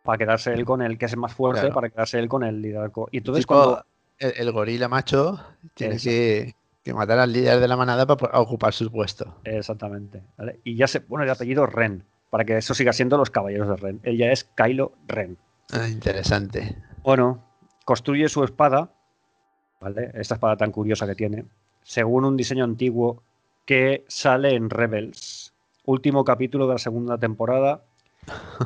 [0.03, 1.75] para quedarse él con el que es más fuerte, Claro.
[1.75, 3.09] para quedarse él con el liderazgo.
[3.13, 3.85] Y entonces Tipo, cuando
[4.19, 5.39] el, el gorila macho
[5.75, 9.37] tiene que, que matar al líder de la manada para ocupar su puesto.
[9.45, 10.23] Exactamente.
[10.37, 10.61] ¿vale?
[10.65, 13.77] Y ya se pone el apellido Ren, para que eso siga siendo los caballeros de
[13.77, 14.01] Ren.
[14.03, 15.39] Ella es Kylo Ren.
[15.73, 16.77] Ah, interesante.
[17.03, 17.45] Bueno,
[17.85, 18.93] construye su espada,
[19.81, 20.11] ¿vale?
[20.15, 21.45] Esta espada tan curiosa que tiene,
[21.83, 23.23] según un diseño antiguo
[23.65, 25.55] que sale en Rebels.
[25.85, 27.85] Último capítulo de la segunda temporada.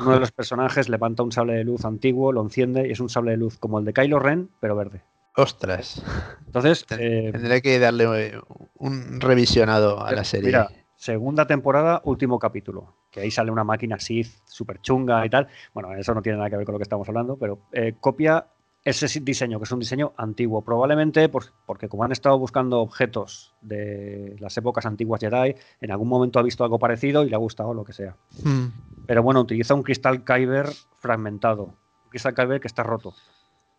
[0.00, 3.08] Uno de los personajes levanta un sable de luz antiguo, lo enciende y es un
[3.08, 5.02] sable de luz como el de Kylo Ren, pero verde.
[5.38, 6.02] Ostras,
[6.46, 8.40] Entonces, eh, tendré que darle eh,
[8.78, 10.46] un revisionado a la serie.
[10.46, 12.94] Mira, segunda temporada, último capítulo.
[13.10, 15.46] Que ahí sale una máquina Sith súper chunga y tal.
[15.74, 18.46] Bueno, eso no tiene nada que ver con lo que estamos hablando, pero eh, copia
[18.82, 20.64] ese diseño, que es un diseño antiguo.
[20.64, 26.38] Probablemente porque como han estado buscando objetos de las épocas antiguas Jedi, en algún momento
[26.38, 28.16] ha visto algo parecido y le ha gustado lo que sea.
[28.42, 28.68] Hmm.
[29.06, 30.68] Pero bueno, utiliza un cristal Kyber
[30.98, 31.64] fragmentado.
[32.04, 33.12] Un cristal Kyber que está roto.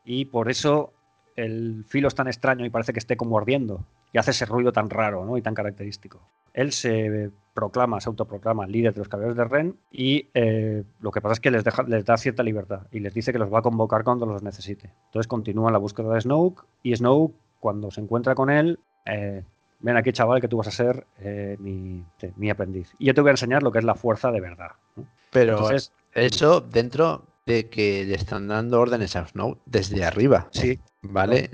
[0.04, 0.94] Y por eso
[1.38, 3.86] el filo es tan extraño y parece que esté como ardiendo.
[4.12, 5.38] Y hace ese ruido tan raro ¿no?
[5.38, 6.20] y tan característico.
[6.54, 11.22] Él se proclama, se autoproclama líder de los caballeros de Ren y eh, lo que
[11.22, 13.60] pasa es que les, deja- les da cierta libertad y les dice que los va
[13.60, 14.92] a convocar cuando los necesite.
[15.06, 19.44] Entonces continúa la búsqueda de Snoke y Snoke, cuando se encuentra con él, eh,
[19.80, 22.04] ven aquí chaval que tú vas a ser eh, mi,
[22.50, 22.96] aprendiz.
[22.98, 24.72] Y yo te voy a enseñar lo que es la fuerza de verdad.
[24.96, 25.06] ¿no?
[25.32, 30.80] Pero Entonces, eso dentro de que le están dando órdenes a Snow desde arriba, sí,
[31.02, 31.50] ¿vale?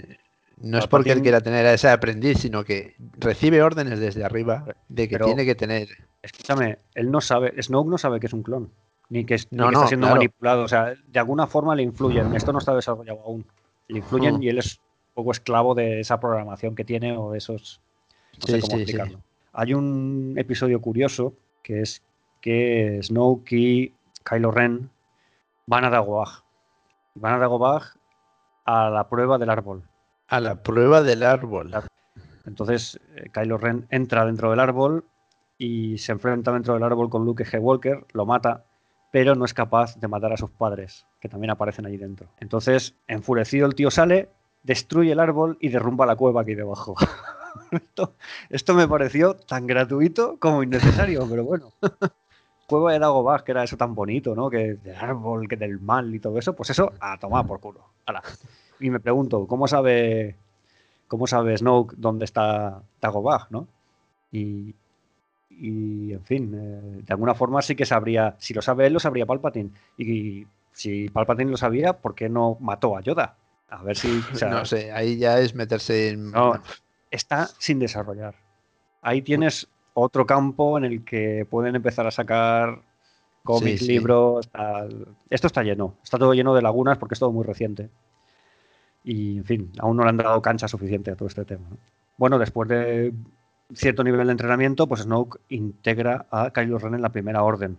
[0.58, 4.66] No es porque él quiera tener a ese aprendiz, sino que recibe órdenes desde arriba
[4.90, 5.88] de que Pero- tiene que tener.
[6.22, 8.72] escúchame, él no sabe, Snoke no sabe que es un clon,
[9.10, 10.16] ni que, ni No, que no, está siendo claro.
[10.20, 10.64] manipulado.
[10.64, 12.34] O sea, de alguna forma le influyen.
[12.36, 13.46] Esto no está desarrollado aún.
[13.90, 14.44] Le influyen Mm.
[14.44, 17.82] y él es un poco esclavo de esa programación que tiene o de esos.
[18.40, 18.82] No sé Sí, cómo sí, sí.
[18.84, 19.20] explicarlo.
[19.52, 22.02] Hay un episodio curioso que es
[22.42, 24.90] que Snoke y Kylo Ren
[25.66, 26.44] van a Dagobah.
[27.16, 27.82] Van a Dagobah
[28.66, 29.84] a la prueba del árbol.
[30.28, 31.72] A la prueba del árbol.
[32.46, 35.06] Entonces, eh, Kylo Ren entra dentro del árbol
[35.58, 38.66] y se enfrenta dentro del árbol con Luke Skywalker, lo mata,
[39.12, 42.28] pero no es capaz de matar a sus padres, que también aparecen allí dentro.
[42.40, 44.30] Entonces, enfurecido, el tío sale,
[44.64, 46.96] destruye el árbol y derrumba la cueva aquí debajo.
[47.72, 48.16] esto,
[48.50, 51.72] esto me pareció tan gratuito como innecesario, pero bueno.
[52.68, 54.50] Cueva de Dagobah, que era eso tan bonito, ¿no?
[54.50, 57.82] Que del árbol, que del mal y todo eso, pues eso, a tomar por culo.
[58.80, 60.38] Y me pregunto, ¿cómo sabe
[61.14, 63.68] ¿Cómo sabe Snoke dónde está Dagobah, no?
[64.32, 64.74] Y,
[65.48, 69.00] y, en fin, eh, de alguna forma sí que sabría, si lo sabe él, lo
[69.00, 69.70] sabría Palpatine.
[69.96, 73.36] Y, si Palpatine lo sabía, ¿por qué no mató a Yoda?
[73.70, 74.24] A ver si...
[74.34, 76.32] o sea, no sé, ahí ya es meterse en.
[76.32, 76.60] No.
[77.12, 78.34] está sin desarrollar.
[79.04, 82.82] Ahí tienes otro campo en el que pueden empezar a sacar
[83.44, 83.92] cómics, Sí, sí.
[83.94, 85.08] libros, tal.
[85.30, 87.90] Esto está lleno, está todo lleno de lagunas porque es todo muy reciente.
[89.04, 91.68] Y, en fin, aún no le han dado cancha suficiente a todo este tema.
[91.70, 91.78] ¿no?
[92.18, 93.14] Bueno, después de
[93.74, 97.78] cierto nivel de entrenamiento, pues Snoke integra a Kylo Ren en la primera orden.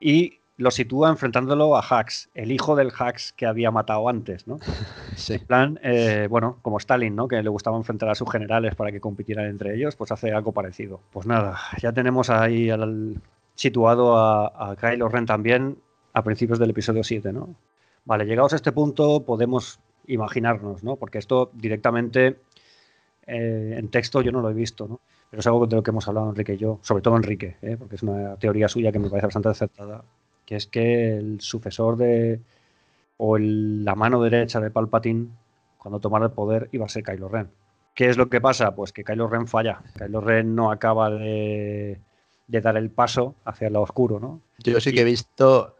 [0.00, 4.58] Y lo sitúa enfrentándolo a Hax, el hijo del Hax que había matado antes, ¿no?
[5.16, 5.34] Sí.
[5.34, 7.26] En plan, eh, bueno, como Stalin, ¿no?
[7.28, 10.52] Que le gustaba enfrentar a sus generales para que compitieran entre ellos, pues hace algo
[10.52, 11.00] parecido.
[11.10, 13.20] Pues nada, ya tenemos ahí al-
[13.54, 15.78] situado a, a Kylo Ren también
[16.12, 17.54] a principios del episodio 7, ¿no?
[18.04, 20.96] Vale, llegados a este punto podemos imaginarnos, ¿no?
[20.96, 22.36] Porque esto directamente
[23.26, 25.00] eh, en texto yo no lo he visto, ¿no?
[25.30, 27.76] Pero es algo de lo que hemos hablado Enrique y yo, sobre todo Enrique, ¿eh?
[27.78, 30.04] porque es una teoría suya que me parece bastante acertada,
[30.46, 32.40] que es que el sucesor de,
[33.18, 35.28] o el- la mano derecha de Palpatine,
[35.78, 37.50] cuando tomara el poder, iba a ser Kylo Ren.
[37.94, 38.74] ¿Qué es lo que pasa?
[38.74, 39.80] Pues que Kylo Ren falla.
[39.98, 41.98] Kylo Ren no acaba de,
[42.46, 44.40] de dar el paso hacia lo oscuro, ¿no?
[44.58, 45.76] Yo sí que he visto,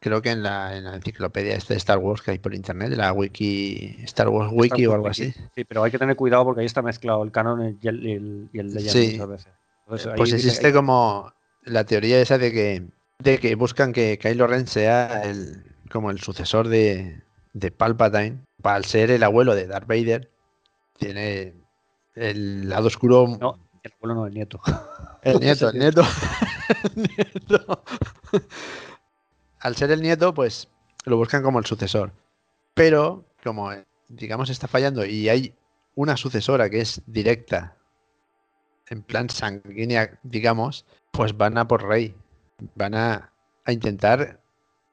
[0.00, 3.12] creo que en la, en la enciclopedia de Star Wars que hay por internet, la
[3.12, 5.32] wiki, Star Wars Wiki o algo así.
[5.54, 8.12] Sí, pero hay que tener cuidado porque ahí está mezclado el canon y el, y
[8.12, 9.10] el, y el Legend Sí.
[9.12, 9.52] muchas veces.
[9.86, 12.82] Entonces, Pues dice- existe como la teoría esa de que,
[13.18, 18.44] de que buscan que Kylo Ren sea el, como el sucesor de, de Palpatine.
[18.62, 20.30] Al ser el abuelo de Darth Vader,
[20.98, 21.54] tiene
[22.14, 23.26] el lado oscuro.
[23.40, 24.60] No, el abuelo no, el nieto.
[25.22, 26.02] El nieto, el nieto.
[26.94, 27.84] El nieto.
[29.60, 30.68] Al ser el nieto, pues
[31.04, 32.10] lo buscan como el sucesor.
[32.72, 35.54] Pero, como eh, digamos está fallando y hay
[35.94, 37.76] una sucesora que es directa,
[38.88, 42.14] en plan sanguínea, digamos, pues van a por Rey.
[42.74, 43.30] Van a,
[43.64, 44.40] a intentar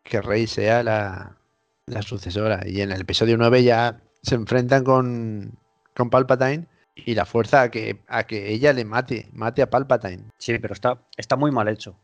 [0.04, 1.38] que Rey sea la,
[1.86, 2.62] la sucesora.
[2.66, 5.58] Y en el episodio 9 ya se enfrentan con,
[5.96, 10.26] con Palpatine y la fuerza a que, a que ella le mate, mate a Palpatine.
[10.38, 11.96] Sí, pero está, está muy mal hecho.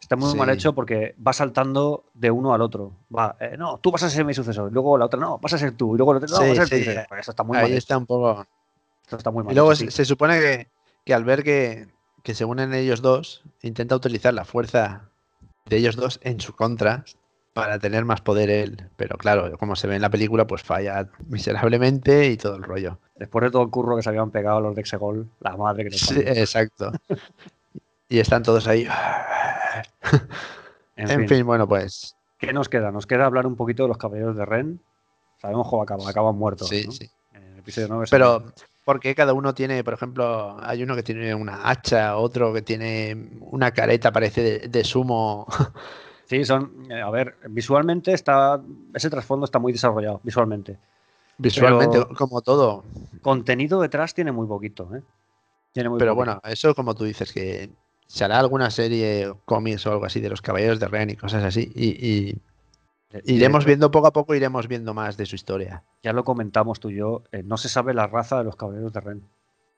[0.00, 0.54] Está muy mal Sí.
[0.54, 2.92] hecho porque va saltando de uno al otro.
[3.16, 4.70] Va, eh, no, tú vas a ser mi sucesor.
[4.70, 5.94] Luego la otra, no, vas a ser tú.
[5.94, 6.74] Y luego la otra, no, Sí, vas a ser tú.
[6.84, 6.90] sí.
[6.90, 7.78] Dices, "Pues Esto está muy mal Ahí hecho.
[7.78, 8.46] está un poco.
[9.02, 10.68] Esto está muy mal Y luego hecho, se, se supone que,
[11.06, 11.88] que al ver que,
[12.22, 15.08] que se unen ellos dos, intenta utilizar la fuerza
[15.66, 17.04] de ellos dos en su contra
[17.52, 18.90] para tener más poder él.
[18.96, 22.98] Pero claro, como se ve en la película, pues falla miserablemente y todo el rollo.
[23.16, 25.90] Después de todo el curro que se habían pegado los de Exegol, la madre que
[25.90, 26.92] nos Sí, exacto.
[28.06, 28.86] Y están todos ahí.
[30.96, 32.92] En, En fin, fin, bueno, pues ¿qué nos queda?
[32.92, 34.80] Nos queda hablar un poquito de los caballeros de Ren.
[35.40, 36.68] Sabemos cómo acaban, acaban muertos.
[36.68, 36.92] sí, ¿no?
[36.92, 37.10] sí.
[37.32, 38.44] En el episodio 9 Pero,
[38.84, 43.30] porque cada uno tiene, por ejemplo, hay uno que tiene una hacha, otro que tiene
[43.40, 45.46] una careta, parece de, de sumo.
[46.26, 46.90] Sí, son.
[46.90, 48.58] eh, a ver, visualmente está.
[48.94, 50.78] Ese trasfondo está muy desarrollado, visualmente.
[51.36, 52.82] Visualmente, Pero- como todo.
[53.20, 55.02] Contenido detrás tiene muy poquito, ¿eh?
[55.72, 56.38] Tiene muy Pero poquito.
[56.40, 57.68] bueno, eso como tú dices, que
[58.06, 61.44] se hará alguna serie, cómics o algo así de los Caballeros de Ren y cosas
[61.44, 61.70] así.
[61.74, 62.34] Y,
[63.24, 65.84] iremos de- viendo poco a poco, iremos viendo más de su historia.
[66.02, 67.22] Ya lo comentamos tú y yo.
[67.32, 69.22] eh, no se sabe la raza de los caballeros de Ren.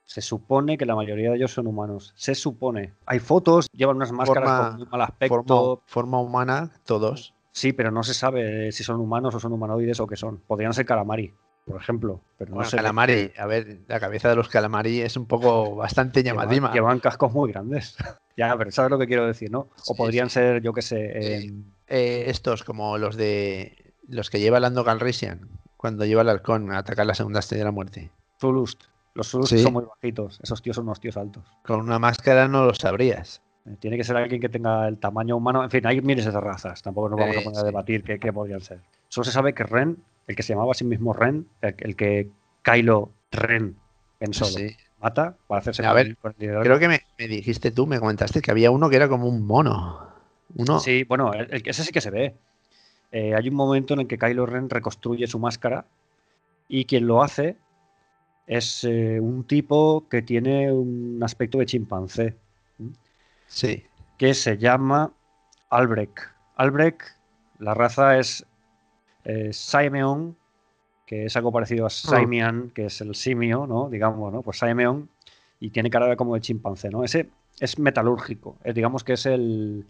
[0.05, 2.13] Se supone que la mayoría de ellos son humanos.
[2.17, 2.95] Se supone.
[3.07, 5.45] Hay fotos, llevan unas máscaras Forma- con muy mal aspecto.
[5.45, 7.35] Forma, forma humana, todos.
[7.53, 10.39] Sí, pero no se sabe si son humanos o son humanoides o qué son.
[10.47, 11.35] Podrían ser calamari,
[11.65, 12.21] por ejemplo.
[12.39, 12.83] Pero no Bueno, se ve.
[12.83, 16.73] calamari, a ver, la cabeza de los calamari es un poco bastante Llevan, llamativa.
[16.73, 17.97] llevan cascos muy grandes.
[18.37, 19.61] ya, pero ¿sabes lo que quiero decir, no?
[19.61, 20.35] O Sí, podrían sí.
[20.35, 21.65] ser, yo qué sé, Sí.
[21.89, 26.79] Eh, estos, como los de los que lleva Lando Calrissian, cuando lleva el halcón a
[26.79, 28.11] atacar la segunda estrella de la muerte.
[28.41, 28.85] Zulust.
[29.15, 29.63] Los Zulust Sí.
[29.63, 30.39] son muy bajitos.
[30.43, 31.45] Esos tíos son unos tíos altos.
[31.65, 33.43] Con una máscara no lo sabrías.
[33.67, 35.65] Eh, Tiene que ser alguien que tenga el tamaño humano.
[35.65, 36.83] En fin, hay miles de razas.
[36.83, 38.81] Tampoco nos vamos a poner a debatir qué, qué podrían ser.
[39.09, 41.97] Solo se sabe que Ren, el que se llamaba a sí mismo Ren, el, el
[41.97, 42.31] que
[42.63, 43.77] Kylo Ren
[44.21, 44.77] en solo Sí.
[45.01, 46.17] mata para hacerse A ver.
[46.37, 49.47] Creo que me, me dijiste tú, me comentaste que había uno que era como un
[49.47, 50.06] mono.
[50.57, 50.79] Uno.
[50.81, 52.35] Sí, bueno, el, el- ese sí que se ve.
[53.13, 55.87] Eh, hay un momento en el que Kylo Ren reconstruye su máscara
[56.69, 57.57] y quien lo hace
[58.47, 62.37] es eh, un tipo que tiene un aspecto de chimpancé.
[63.49, 63.85] Sí.
[64.19, 65.13] que se llama
[65.71, 66.19] Albrecht.
[66.57, 67.01] Albrecht,
[67.59, 68.45] la raza es
[69.25, 70.37] eh, Simeon,
[71.07, 73.89] que es algo parecido a Simian, que es el simio, ¿no?
[73.89, 74.43] Digamos, ¿no?
[74.43, 75.09] Pues Simeon,
[75.61, 77.05] y tiene cara de como de chimpancé, ¿no?
[77.05, 77.29] Ese
[77.61, 79.87] es metalúrgico, es, digamos que es el,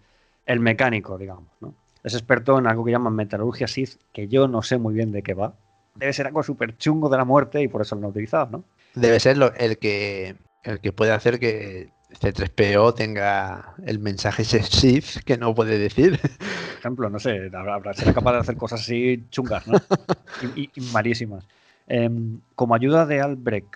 [0.46, 1.74] el mecánico, digamos, ¿no?
[2.02, 5.22] Es experto en algo que llaman metalurgia Sith, que yo no sé muy bien de
[5.22, 5.54] qué va.
[5.96, 8.64] Debe ser algo súper chungo de la muerte y por eso lo han utilizado, ¿no?
[8.94, 14.62] Debe ser lo- el que el que puede hacer que C3PO tenga el mensaje ese
[14.62, 16.18] Sith que no puede decir.
[16.20, 19.74] Por ejemplo, no sé, habrá, será capaz de hacer cosas así chungas, ¿no?
[20.42, 21.44] y, y- y malísimas.
[21.88, 23.74] Em, como ayuda de Albrecht,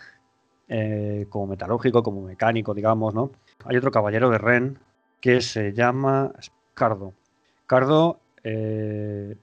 [0.69, 3.31] eh, como metalúrgico, como mecánico, digamos, ¿no?
[3.65, 4.79] Hay otro caballero de Ren
[5.21, 6.33] que se llama
[6.81, 7.13] Cardo.
[7.67, 9.37] Cardo eh,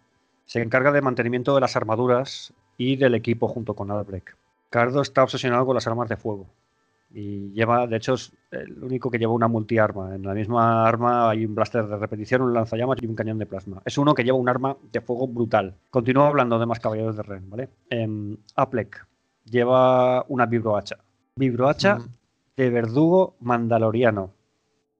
[0.45, 4.29] se encarga de mantenimiento de las armaduras y del equipo junto con Albrecht.
[4.71, 6.47] Cardo está obsesionado con las armas de fuego.
[7.13, 10.15] Y lleva, de hecho, es el único que lleva una multiarma.
[10.15, 13.45] En la misma arma hay un blaster de repetición, un lanzallamas y un cañón de
[13.45, 13.83] plasma.
[13.85, 15.75] Es uno que lleva un arma de fuego brutal.
[15.91, 17.69] Continúo hablando de más caballeros de Ren, ¿vale?
[17.91, 19.05] Em, Aplec
[19.45, 20.97] lleva una vibrohacha.
[21.35, 22.07] Vibrohacha Mm.
[22.57, 24.31] de verdugo mandaloriano.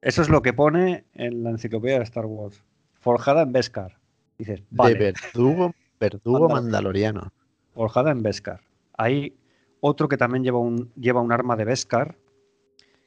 [0.02, 2.64] Eso es lo que pone en la enciclopedia de Star Wars.
[3.00, 3.98] Forjada en Beskar.
[4.38, 4.94] Dices, vale.
[4.96, 7.32] De verdugo Verdugo Mandaloriano.
[7.74, 8.62] forjada en Beskar.
[8.98, 9.36] Hay
[9.80, 12.16] otro que también lleva un, lleva un arma de Beskar,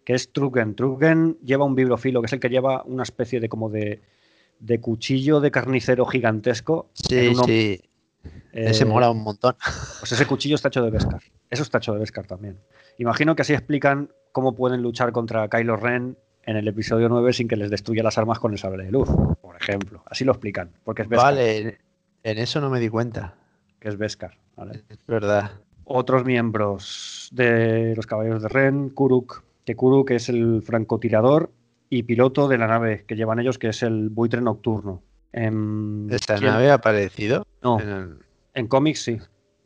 [0.04, 0.74] que es Trugen.
[0.74, 4.02] Trugen lleva un bibliofilo, que es el que lleva una especie de como de,
[4.58, 6.88] de cuchillo de carnicero gigantesco.
[6.94, 7.80] Sí, uno- sí.
[8.52, 9.54] eh, Ese mola un montón.
[10.00, 11.22] Pues ese cuchillo está hecho de Beskar.
[11.48, 12.58] Eso está hecho de Beskar también.
[12.98, 17.48] Imagino que así explican cómo pueden luchar contra Kylo Ren en el episodio 9 sin
[17.48, 19.08] que les destruya las armas con el sable de luz,
[19.40, 20.02] por ejemplo.
[20.06, 21.26] Así lo explican, porque es Beskar.
[21.34, 21.78] Vale,
[22.22, 23.34] en eso no me di cuenta.
[23.78, 24.36] Que es Beskar.
[24.56, 24.82] ¿vale?
[24.88, 25.52] Es verdad.
[25.84, 31.50] otros miembros de los Caballeros de Ren, Kuruk, que Kuruk es el francotirador
[31.88, 35.02] y piloto de la nave que llevan ellos, que es el buitre nocturno.
[35.32, 36.50] En, ¿Esta ¿quién?
[36.50, 37.46] nave ha aparecido?
[37.62, 38.16] No, En el-
[38.54, 39.18] en cómics sí.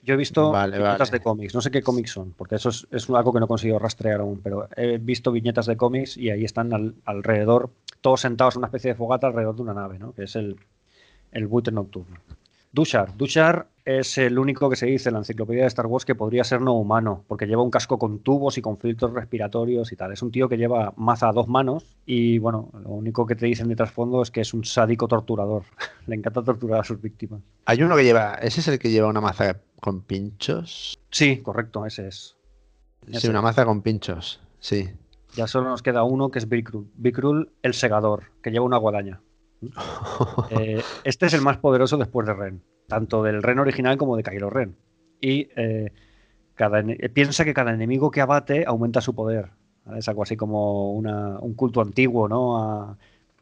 [0.04, 1.18] Yo he visto Vale, viñetas vale.
[1.18, 3.48] de cómics, no sé qué cómics son, porque eso es, es algo que no he
[3.48, 7.70] conseguido rastrear aún, pero he visto viñetas de cómics y ahí están al- alrededor,
[8.02, 10.12] todos sentados en una especie de fogata alrededor de una nave, ¿no?
[10.12, 10.56] que es el,
[11.32, 12.16] el buitre nocturno.
[12.72, 13.16] Dushar.
[13.16, 16.42] Dushar es el único que se dice en la enciclopedia de Star Wars que podría
[16.44, 20.12] ser no humano, porque lleva un casco con tubos y con filtros respiratorios y tal.
[20.12, 23.46] Es un tío que lleva maza a dos manos y, bueno, lo único que te
[23.46, 25.64] dicen de trasfondo es que es un sádico torturador.
[26.06, 27.42] Le encanta torturar a sus víctimas.
[27.66, 28.34] Hay uno que lleva.
[28.36, 30.98] ¿Ese es el que lleva una maza con pinchos?
[31.10, 32.36] Sí, correcto, ese es.
[33.06, 33.44] Sí, Ese una es.
[33.44, 34.40] maza con pinchos.
[34.60, 34.88] Sí.
[35.34, 36.48] Ya solo nos queda uno que es.
[36.48, 39.20] Bikrul, el segador, que lleva una guadaña.
[40.50, 44.22] Eh, este es el más poderoso después de Ren, tanto del Ren original como de
[44.22, 44.76] Kylo Ren.
[45.20, 45.92] Y eh,
[46.54, 49.50] cada eh, piensa que cada enemigo que abate aumenta su poder.
[49.84, 49.98] ¿vale?
[50.00, 52.58] Es algo así como una- un culto antiguo, ¿no?
[52.58, 52.98] A-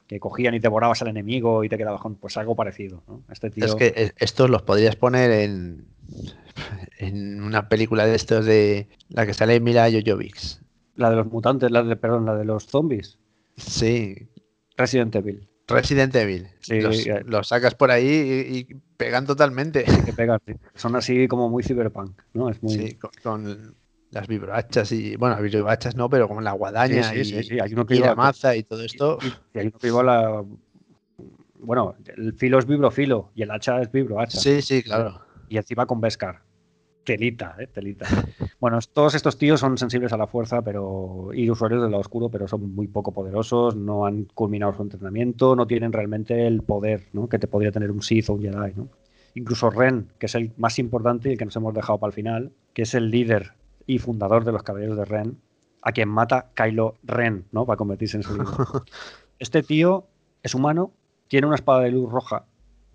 [0.07, 3.03] que cogían y devorabas al enemigo y te quedabas con pues algo parecido.
[3.09, 3.23] ¿no?
[3.31, 3.65] Este tío.
[3.65, 5.87] Es que eh, estos los podrías poner en.
[6.99, 8.89] En una película de estos de.
[9.09, 10.37] La que sale Mila Jojovic.
[10.97, 13.19] La de los mutantes, la de, perdón, la de los zombies.
[13.57, 14.29] Sí.
[14.77, 15.49] Resident Evil.
[15.69, 16.49] Resident Evil.
[16.61, 17.23] Sí, los, eh.
[17.25, 18.65] los sacas por ahí y, y
[18.97, 19.85] pegan totalmente.
[20.05, 20.55] Que pegan, sí.
[20.75, 22.49] Son así como muy cyberpunk, ¿no?
[22.51, 22.73] Es muy.
[22.73, 23.75] Sí, con, con
[24.11, 25.17] las vibrohachas y.
[25.17, 27.87] Bueno, las vibrohachas no, pero como la guadaña Sí, sí, y, sí, sí, hay uno
[27.87, 29.19] que y la maza y todo esto.
[29.55, 30.45] Y hay uno que lleva la.
[31.59, 34.39] Bueno, el filo es vibrofilo y el hacha es vibrohacha.
[34.39, 35.25] Sí, sí, claro.
[35.49, 36.43] Y encima con Beskar.
[37.05, 38.07] Telita, eh, telita.
[38.61, 42.29] Bueno, todos estos tíos son sensibles a la fuerza pero y usuarios del lado oscuro,
[42.29, 47.09] pero son muy poco poderosos, no han culminado su entrenamiento, no tienen realmente el poder
[47.13, 47.29] ¿no?
[47.29, 48.73] que te podría tener un Sith o un Jedi.
[48.77, 48.89] ¿no?
[49.35, 52.15] Incluso Ren, que es el más importante y el que nos hemos dejado para el
[52.15, 53.55] final, que es el líder
[53.87, 55.39] y fundador de los Caballeros de Ren,
[55.81, 57.67] a quien mata Kylo Ren, ¿no?
[57.67, 58.47] Para convertirse en su líder.
[59.39, 60.07] Este tío
[60.45, 60.93] es humano,
[61.27, 62.45] tiene una espada de luz roja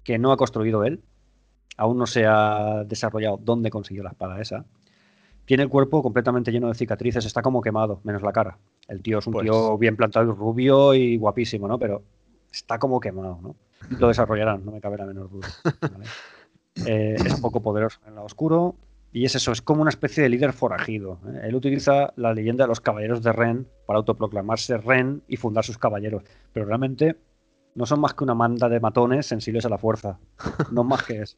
[0.06, 1.02] que no ha construido él,
[1.78, 4.66] aún no se ha desarrollado dónde consiguió la espada esa.
[5.46, 8.58] Tiene el cuerpo completamente lleno de cicatrices, está como quemado, menos la cara.
[8.88, 11.80] El tío es un Pues- tío bien plantado y rubio y guapísimo, ¿no?
[11.80, 12.04] Pero
[12.52, 13.56] está como quemado, ¿no?
[14.02, 15.48] Lo desarrollarán, no me cabe la menor duda.
[15.82, 16.06] ¿vale?
[16.86, 18.76] Eh, es poco poderoso en lado oscuro
[19.12, 21.18] y es eso, es como una especie de líder forajido.
[21.26, 21.40] ¿eh?
[21.46, 25.80] Él utiliza la leyenda de los caballeros de Ren para autoproclamarse Ren y fundar sus
[25.80, 26.22] caballeros,
[26.54, 27.18] pero realmente
[27.74, 30.20] no son más que una manda de matones sensibles a la fuerza,
[30.72, 31.38] no más que eso.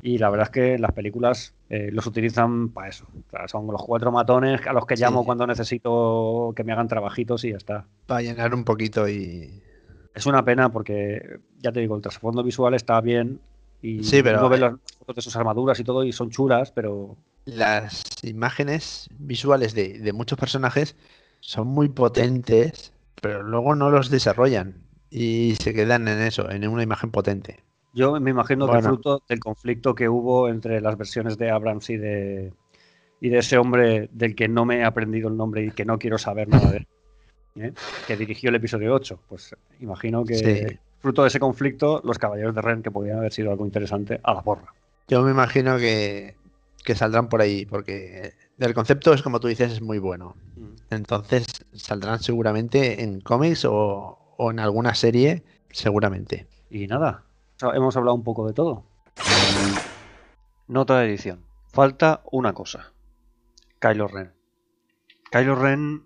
[0.00, 3.06] Y la verdad es que las películas eh, los utilizan para eso.
[3.26, 5.02] O sea, son los cuatro matones a los que Sí.
[5.02, 7.86] llamo cuando necesito que me hagan trabajitos y ya está.
[8.06, 9.62] Para llenar un poquito y.
[10.14, 13.40] Es una pena porque, ya te digo, el trasfondo visual está bien
[13.80, 16.30] y Sí, pero, uno ve eh, las fotos de sus armaduras y todo y son
[16.30, 20.94] chulas, pero Las imágenes visuales de, de muchos personajes
[21.40, 24.74] son muy potentes, pero luego no los desarrollan
[25.10, 27.60] y se quedan en eso, en una imagen potente.
[27.92, 28.88] Yo me imagino que Bueno.
[28.88, 32.52] fruto del conflicto que hubo entre las versiones de Abrams y de,
[33.20, 35.98] y de ese hombre del que no me he aprendido el nombre y que no
[35.98, 36.86] quiero saber nada de él,
[37.56, 37.72] ¿eh?
[38.06, 39.20] que dirigió el episodio 8.
[39.28, 40.78] Pues imagino que Sí.
[41.00, 44.34] fruto de ese conflicto, los caballeros de Ren, que podían haber sido algo interesante, a
[44.34, 44.72] la porra.
[45.08, 46.36] Yo me imagino que,
[46.84, 50.36] que saldrán por ahí, porque el concepto es como tú dices, es muy bueno.
[50.90, 56.46] Entonces saldrán seguramente en cómics o, o en alguna serie, seguramente.
[56.70, 57.24] Y nada,
[57.74, 58.84] hemos hablado un poco de todo.
[60.68, 61.44] Nota de edición.
[61.68, 62.92] Falta una cosa.
[63.78, 64.32] Kylo Ren.
[65.30, 66.04] Kylo Ren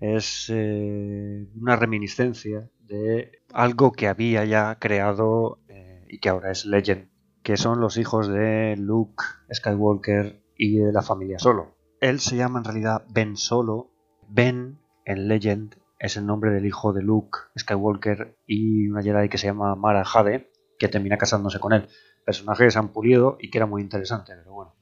[0.00, 6.64] es eh, una reminiscencia de algo que había ya creado eh, y que ahora es
[6.64, 7.08] Legend,
[7.42, 9.22] que son los hijos de Luke
[9.52, 11.76] Skywalker y de la familia Solo.
[12.00, 13.90] Él se llama en realidad Ben Solo.
[14.28, 19.38] Ben en Legend es el nombre del hijo de Luke Skywalker y una Jedi que
[19.38, 21.88] se llama Mara Jade, que termina casándose con él
[22.24, 24.74] personaje se han pulido y que era muy interesante, pero bueno.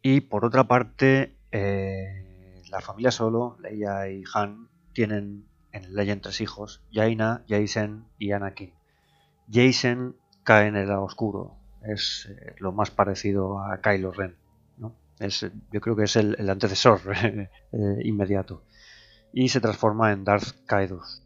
[0.00, 6.40] Y por otra parte, eh, la familia Solo, Leia y Han, tienen en Legend tres
[6.40, 8.72] hijos, Jaina, Jason y Anakin.
[9.50, 14.36] Jason cae en el lado oscuro, es eh, lo más parecido a Kylo Ren.
[14.78, 14.94] ¿no?
[15.18, 17.48] Es, yo creo que es el, antecesor eh,
[18.02, 18.64] inmediato.
[19.32, 21.21] Y se transforma en Darth Kaidos.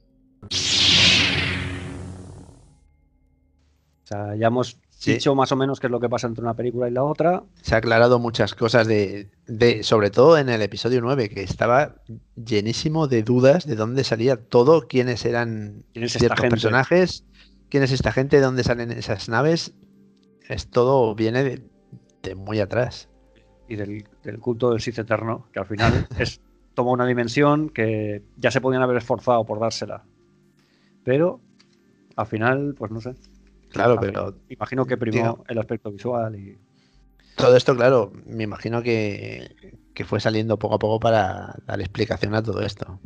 [4.07, 5.13] O sea, ya hemos Sí.
[5.15, 7.43] dicho más o menos qué es lo que pasa entre una película y la otra.
[7.61, 11.97] Se ha aclarado muchas cosas de, de, sobre todo en el episodio 9, que estaba
[12.37, 17.25] llenísimo de dudas de dónde salía todo, quiénes eran ¿Quién ciertos personajes,
[17.69, 19.75] quién es esta gente, de dónde salen esas naves.
[20.49, 21.63] Es todo viene de,
[22.23, 23.09] de muy atrás.
[23.69, 26.41] y del, del culto del Sith eterno, que al final es
[26.75, 30.05] toma una dimensión que ya se podían haber esforzado por dársela.
[31.05, 31.41] Pero
[32.17, 33.13] al final, pues no sé.
[33.77, 36.57] Claro, pero Imagino que primó el aspecto visual y.
[37.37, 39.51] todo esto, claro, me imagino que,
[39.95, 42.99] que fue saliendo poco a poco para dar explicación a todo esto.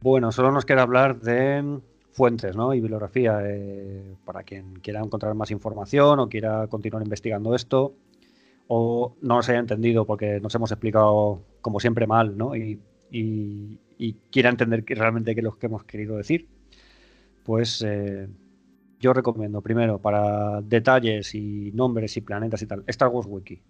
[0.00, 1.80] Bueno, solo nos queda hablar de
[2.12, 2.72] fuentes ¿no?
[2.74, 3.40] y bibliografía.
[3.44, 7.94] eh, para quien quiera encontrar más información o quiera continuar investigando esto,
[8.68, 12.54] o no se haya entendido porque nos hemos explicado, como siempre, mal, ¿no?
[12.56, 12.80] Y,
[13.10, 16.46] y- y quiera entender que realmente qué es lo que hemos querido decir,
[17.44, 18.28] pues eh,
[18.98, 23.60] yo recomiendo, primero, para detalles y nombres y planetas y tal, Star Wars Wiki.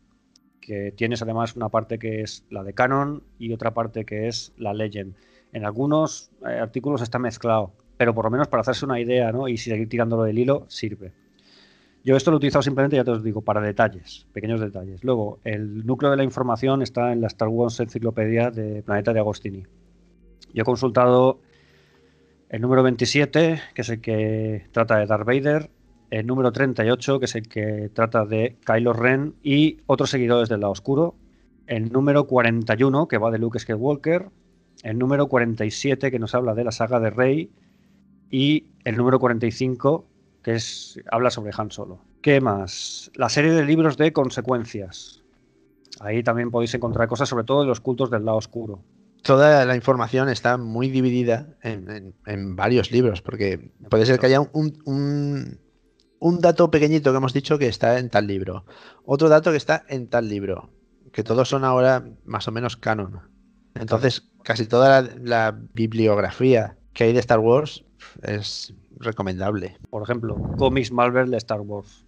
[0.60, 4.52] Que tienes además una parte que es la de canon y otra parte que es
[4.56, 5.14] la legend.
[5.52, 9.48] En algunos eh, artículos está mezclado, pero por lo menos para hacerse una idea ¿no?
[9.48, 11.12] y seguir tirándolo del hilo sirve.
[12.04, 15.02] Yo esto lo he utilizado simplemente, ya te os digo, para detalles, pequeños detalles.
[15.02, 19.18] Luego, el núcleo de la información está en la Star Wars Enciclopedia de Planeta de
[19.18, 19.64] Agostini.
[20.54, 21.40] Yo he consultado
[22.48, 25.70] el número 27, que es el que trata de Darth Vader,
[26.10, 30.60] el número 38, que es el que trata de Kylo Ren y otros seguidores del
[30.60, 31.16] lado oscuro,
[31.66, 34.28] el número 41, que va de Luke Skywalker,
[34.82, 37.50] el número 47 que nos habla de la saga de Rey
[38.30, 40.06] y el número 45
[40.42, 41.98] que es habla sobre Han Solo.
[42.22, 43.10] ¿Qué más?
[43.16, 45.24] La serie de libros de consecuencias.
[45.98, 48.80] Ahí también podéis encontrar cosas sobre todo de los cultos del lado oscuro.
[49.26, 54.26] Toda la información está muy dividida en, en- en varios libros, porque puede ser que
[54.26, 55.60] haya un, un-
[56.18, 58.64] un dato pequeñito que hemos dicho que está en tal libro,
[59.04, 60.70] otro dato que está en tal libro,
[61.12, 63.20] que todos son ahora más o menos canon.
[63.74, 67.84] Entonces, casi toda la, la bibliografía que hay de Star Wars
[68.22, 69.76] es recomendable.
[69.90, 72.06] Por ejemplo, cómics Marvel de Star Wars.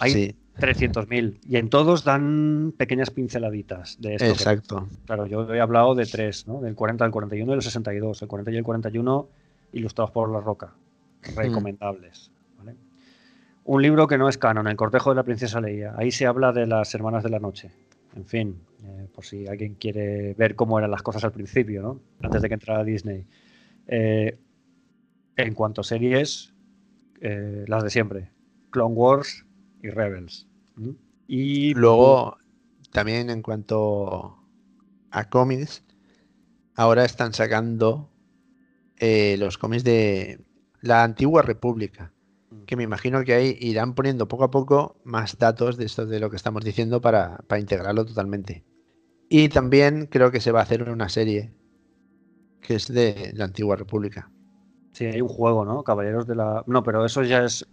[0.00, 4.24] Hay Sí, 300.000 y en todos dan pequeñas pinceladitas de esto.
[4.26, 4.88] que- exacto.
[5.06, 6.60] Claro, yo he hablado de tres, ¿no?
[6.60, 8.22] Del 40 al 41 y el 62.
[8.22, 9.28] El 40 y el 41
[9.72, 10.72] ilustrados por La Roca.
[11.34, 12.30] Recomendables.
[12.58, 12.74] ¿vale?
[13.64, 15.94] Un libro que no es canon, El cortejo de la princesa Leia.
[15.96, 17.70] Ahí se habla de las hermanas de la noche.
[18.14, 22.00] En fin, eh, por si alguien quiere ver cómo eran las cosas al principio, ¿no?
[22.22, 23.26] Antes de que entrara Disney.
[23.88, 24.38] Eh,
[25.36, 26.54] en cuanto a series,
[27.20, 28.30] eh, las de siempre.
[28.70, 29.44] Clone Wars
[29.82, 30.46] y Rebels.
[31.26, 32.36] Y Luego,
[32.92, 34.38] también en cuanto
[35.10, 35.84] a cómics,
[36.74, 38.10] ahora están sacando
[38.98, 40.44] eh, los cómics de
[40.80, 42.12] la antigua República,
[42.66, 46.20] que me imagino que ahí irán poniendo poco a poco más datos de esto de
[46.20, 48.64] lo que estamos diciendo para, para integrarlo totalmente.
[49.28, 51.52] Y también creo que se va a hacer una serie
[52.60, 54.30] que es de la antigua República.
[54.92, 55.82] Sí, hay un juego, ¿no?
[55.82, 56.64] Caballeros de la.
[56.66, 57.66] No, pero eso ya es.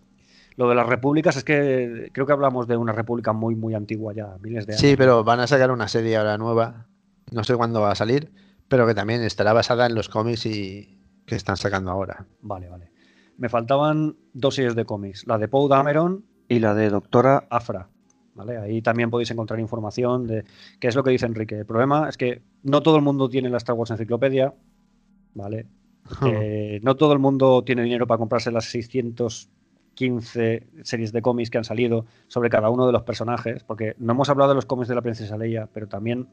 [0.55, 4.13] Lo de las repúblicas es que creo que hablamos de una república muy, muy antigua
[4.13, 4.81] ya, miles de años.
[4.81, 6.87] Sí, pero van a sacar una serie ahora nueva,
[7.31, 8.31] no sé cuándo va a salir,
[8.67, 12.25] pero que también estará basada en los cómics y que están sacando ahora.
[12.41, 12.91] Vale, vale.
[13.37, 15.25] Me faltaban dos series de cómics.
[15.27, 17.89] La de Poe Dameron, Y la de Doctora Afra.
[18.35, 18.57] ¿Vale?
[18.57, 20.43] Ahí también podéis encontrar información de
[20.79, 21.59] qué es lo que dice Enrique.
[21.59, 24.53] El problema es que no todo el mundo tiene la Star Wars Enciclopedia,
[25.33, 25.67] ¿vale?
[26.25, 28.65] Eh, no todo el mundo tiene dinero para comprarse las
[29.95, 34.13] 615 series de cómics que han salido sobre cada uno de los personajes, porque no
[34.13, 36.27] hemos hablado de los cómics de la princesa Leia, pero también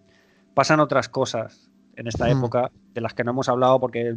[0.55, 2.39] pasan otras cosas en esta Hmm.
[2.39, 4.15] época de las que no hemos hablado porque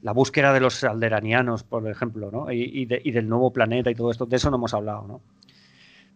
[0.00, 2.50] la búsqueda de los alderanianos, por ejemplo, ¿no?
[2.52, 5.06] y, y de- y del nuevo planeta y todo esto, de eso no hemos hablado,
[5.08, 5.20] ¿no?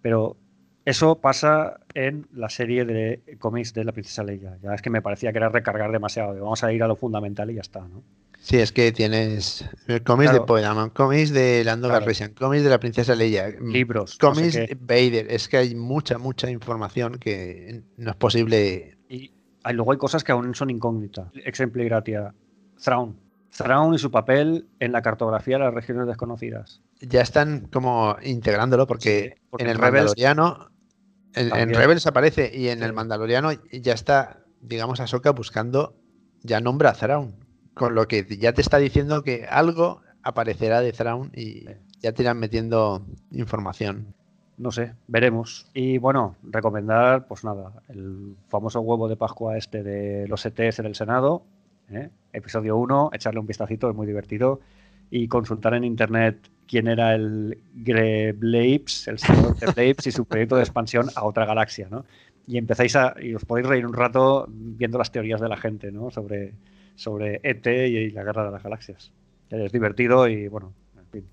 [0.01, 0.37] Pero
[0.85, 4.57] eso pasa en la serie de cómics de la princesa Leia.
[4.63, 6.35] Ya es que me parecía que era recargar demasiado.
[6.35, 8.03] Vamos a ir a lo fundamental y ya está, ¿no?
[8.45, 10.43] Sí, es que tienes eh, cómics Claro.
[10.45, 12.01] de Poedaman, cómics de Lando Claro.
[12.05, 14.19] Calrissian, cómics de la princesa Leia, mm, Libros.
[14.21, 15.27] no sé cómics de Vader.
[15.31, 18.99] Es que hay mucha, mucha información que no es posible.
[19.09, 19.31] Y
[19.73, 21.29] luego hay cosas que aún son incógnitas.
[21.45, 22.35] Ejemplo gratia.
[22.83, 23.17] Thrawn.
[23.57, 26.81] Thrawn y su papel en la cartografía de las regiones desconocidas.
[27.01, 30.71] Ya están como integrándolo porque, Sí, porque en el Rebels Mandaloriano,
[31.35, 31.75] en, en.
[31.75, 32.85] Rebels aparece y en Sí.
[32.87, 35.95] el Mandaloriano ya está, digamos, Ahsoka buscando,
[36.43, 37.37] ya nombra a Thrawn.
[37.75, 41.65] Con lo que ya te está diciendo que algo aparecerá de Thrawn y
[42.01, 44.15] ya te irán metiendo información.
[44.59, 45.67] no sé, veremos.
[45.75, 50.87] Y bueno, recomendar, pues nada, el famoso huevo de Pascua este de los ETs en
[50.87, 51.45] el Senado,
[51.91, 52.11] ¿eh?
[52.33, 54.61] episodio 1, echarle un vistacito, es muy divertido,
[55.11, 60.63] y consultar en internet quién era el Greblapes, el señor Greblapes y su proyecto de
[60.63, 62.05] expansión a otra galaxia, ¿no?
[62.47, 65.93] Y empezáis a, y os podéis reír un rato viendo las teorías de la gente,
[65.93, 66.11] ¿no?
[66.11, 66.55] Sobre,
[66.95, 69.11] sobre ET y la guerra de las galaxias.
[69.51, 71.25] Es divertido y bueno, en fin.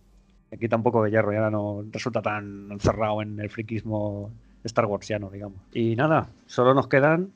[0.52, 4.32] Aquí tampoco de hierro, ya no resulta tan encerrado en el friquismo
[4.64, 5.58] Star Warsiano, digamos.
[5.74, 7.32] Y nada, solo nos quedan,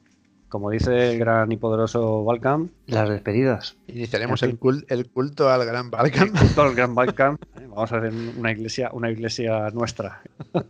[0.49, 3.77] como dice el gran y poderoso Balcam, Las despedidas.
[3.87, 6.31] Iniciaremos el, cul- el culto al gran Balkan.
[6.55, 7.35] todo el gran Balcam.
[7.59, 7.67] ¿eh?
[7.69, 10.21] Vamos a hacer una iglesia, una iglesia nuestra.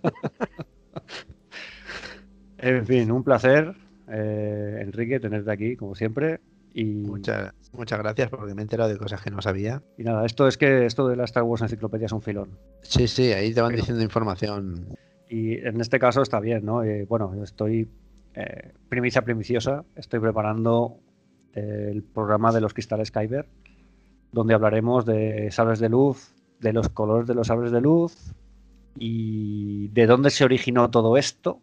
[2.58, 3.74] en fin, un placer,
[4.10, 6.40] eh, Enrique, tenerte aquí, como siempre.
[6.74, 9.84] Y, Muchas, muchas gracias porque me he enterado de cosas que no sabía.
[9.98, 12.58] y nada, esto es que esto de la Star Wars Enciclopedia es un filón.
[12.82, 14.88] Sí, sí, ahí te van Pero- diciendo información.
[15.30, 16.84] Y en este caso está bien, ¿no?
[16.84, 17.88] Eh, bueno, yo estoy
[18.36, 20.98] eh, primicia primiciosa, estoy preparando
[21.54, 23.46] el programa de los cristales Kyber,
[24.32, 28.34] donde hablaremos de sables de luz, de los colores de los sables de luz
[28.98, 31.60] y de dónde se originó todo esto,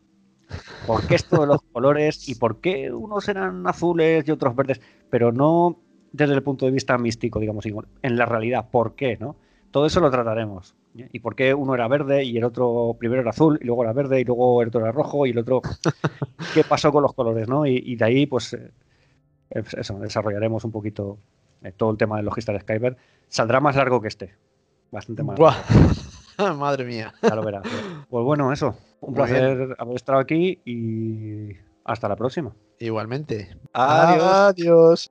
[0.86, 4.80] por qué esto de los colores y por qué unos eran azules y otros verdes,
[5.08, 5.78] pero no
[6.12, 7.64] desde el punto de vista místico, digamos,
[8.02, 9.36] en la realidad, ¿por qué, no?
[9.70, 10.74] Todo eso lo trataremos.
[10.98, 11.08] ¿eh?
[11.12, 13.92] ¿Y por qué uno era verde y el otro primero era azul y luego era
[13.92, 15.62] verde y luego el otro era rojo y el otro...
[16.54, 17.64] ¿Qué pasó con los colores, no?
[17.66, 18.72] Y, y de ahí, pues, eh,
[19.50, 21.18] es- eso, desarrollaremos un poquito
[21.62, 22.96] eh, todo el tema de los cristales Kyber.
[23.28, 24.34] Saldrá más largo que este.
[24.90, 25.38] Bastante más.
[25.38, 27.14] Largo, Madre mía.
[27.22, 27.62] Ya lo verás.
[28.08, 28.74] Pues bueno, eso.
[29.00, 32.54] Un Muy placer haber estado aquí y hasta la próxima.
[32.78, 33.56] Igualmente.
[33.72, 34.22] Adiós.
[34.22, 35.10] Adiós.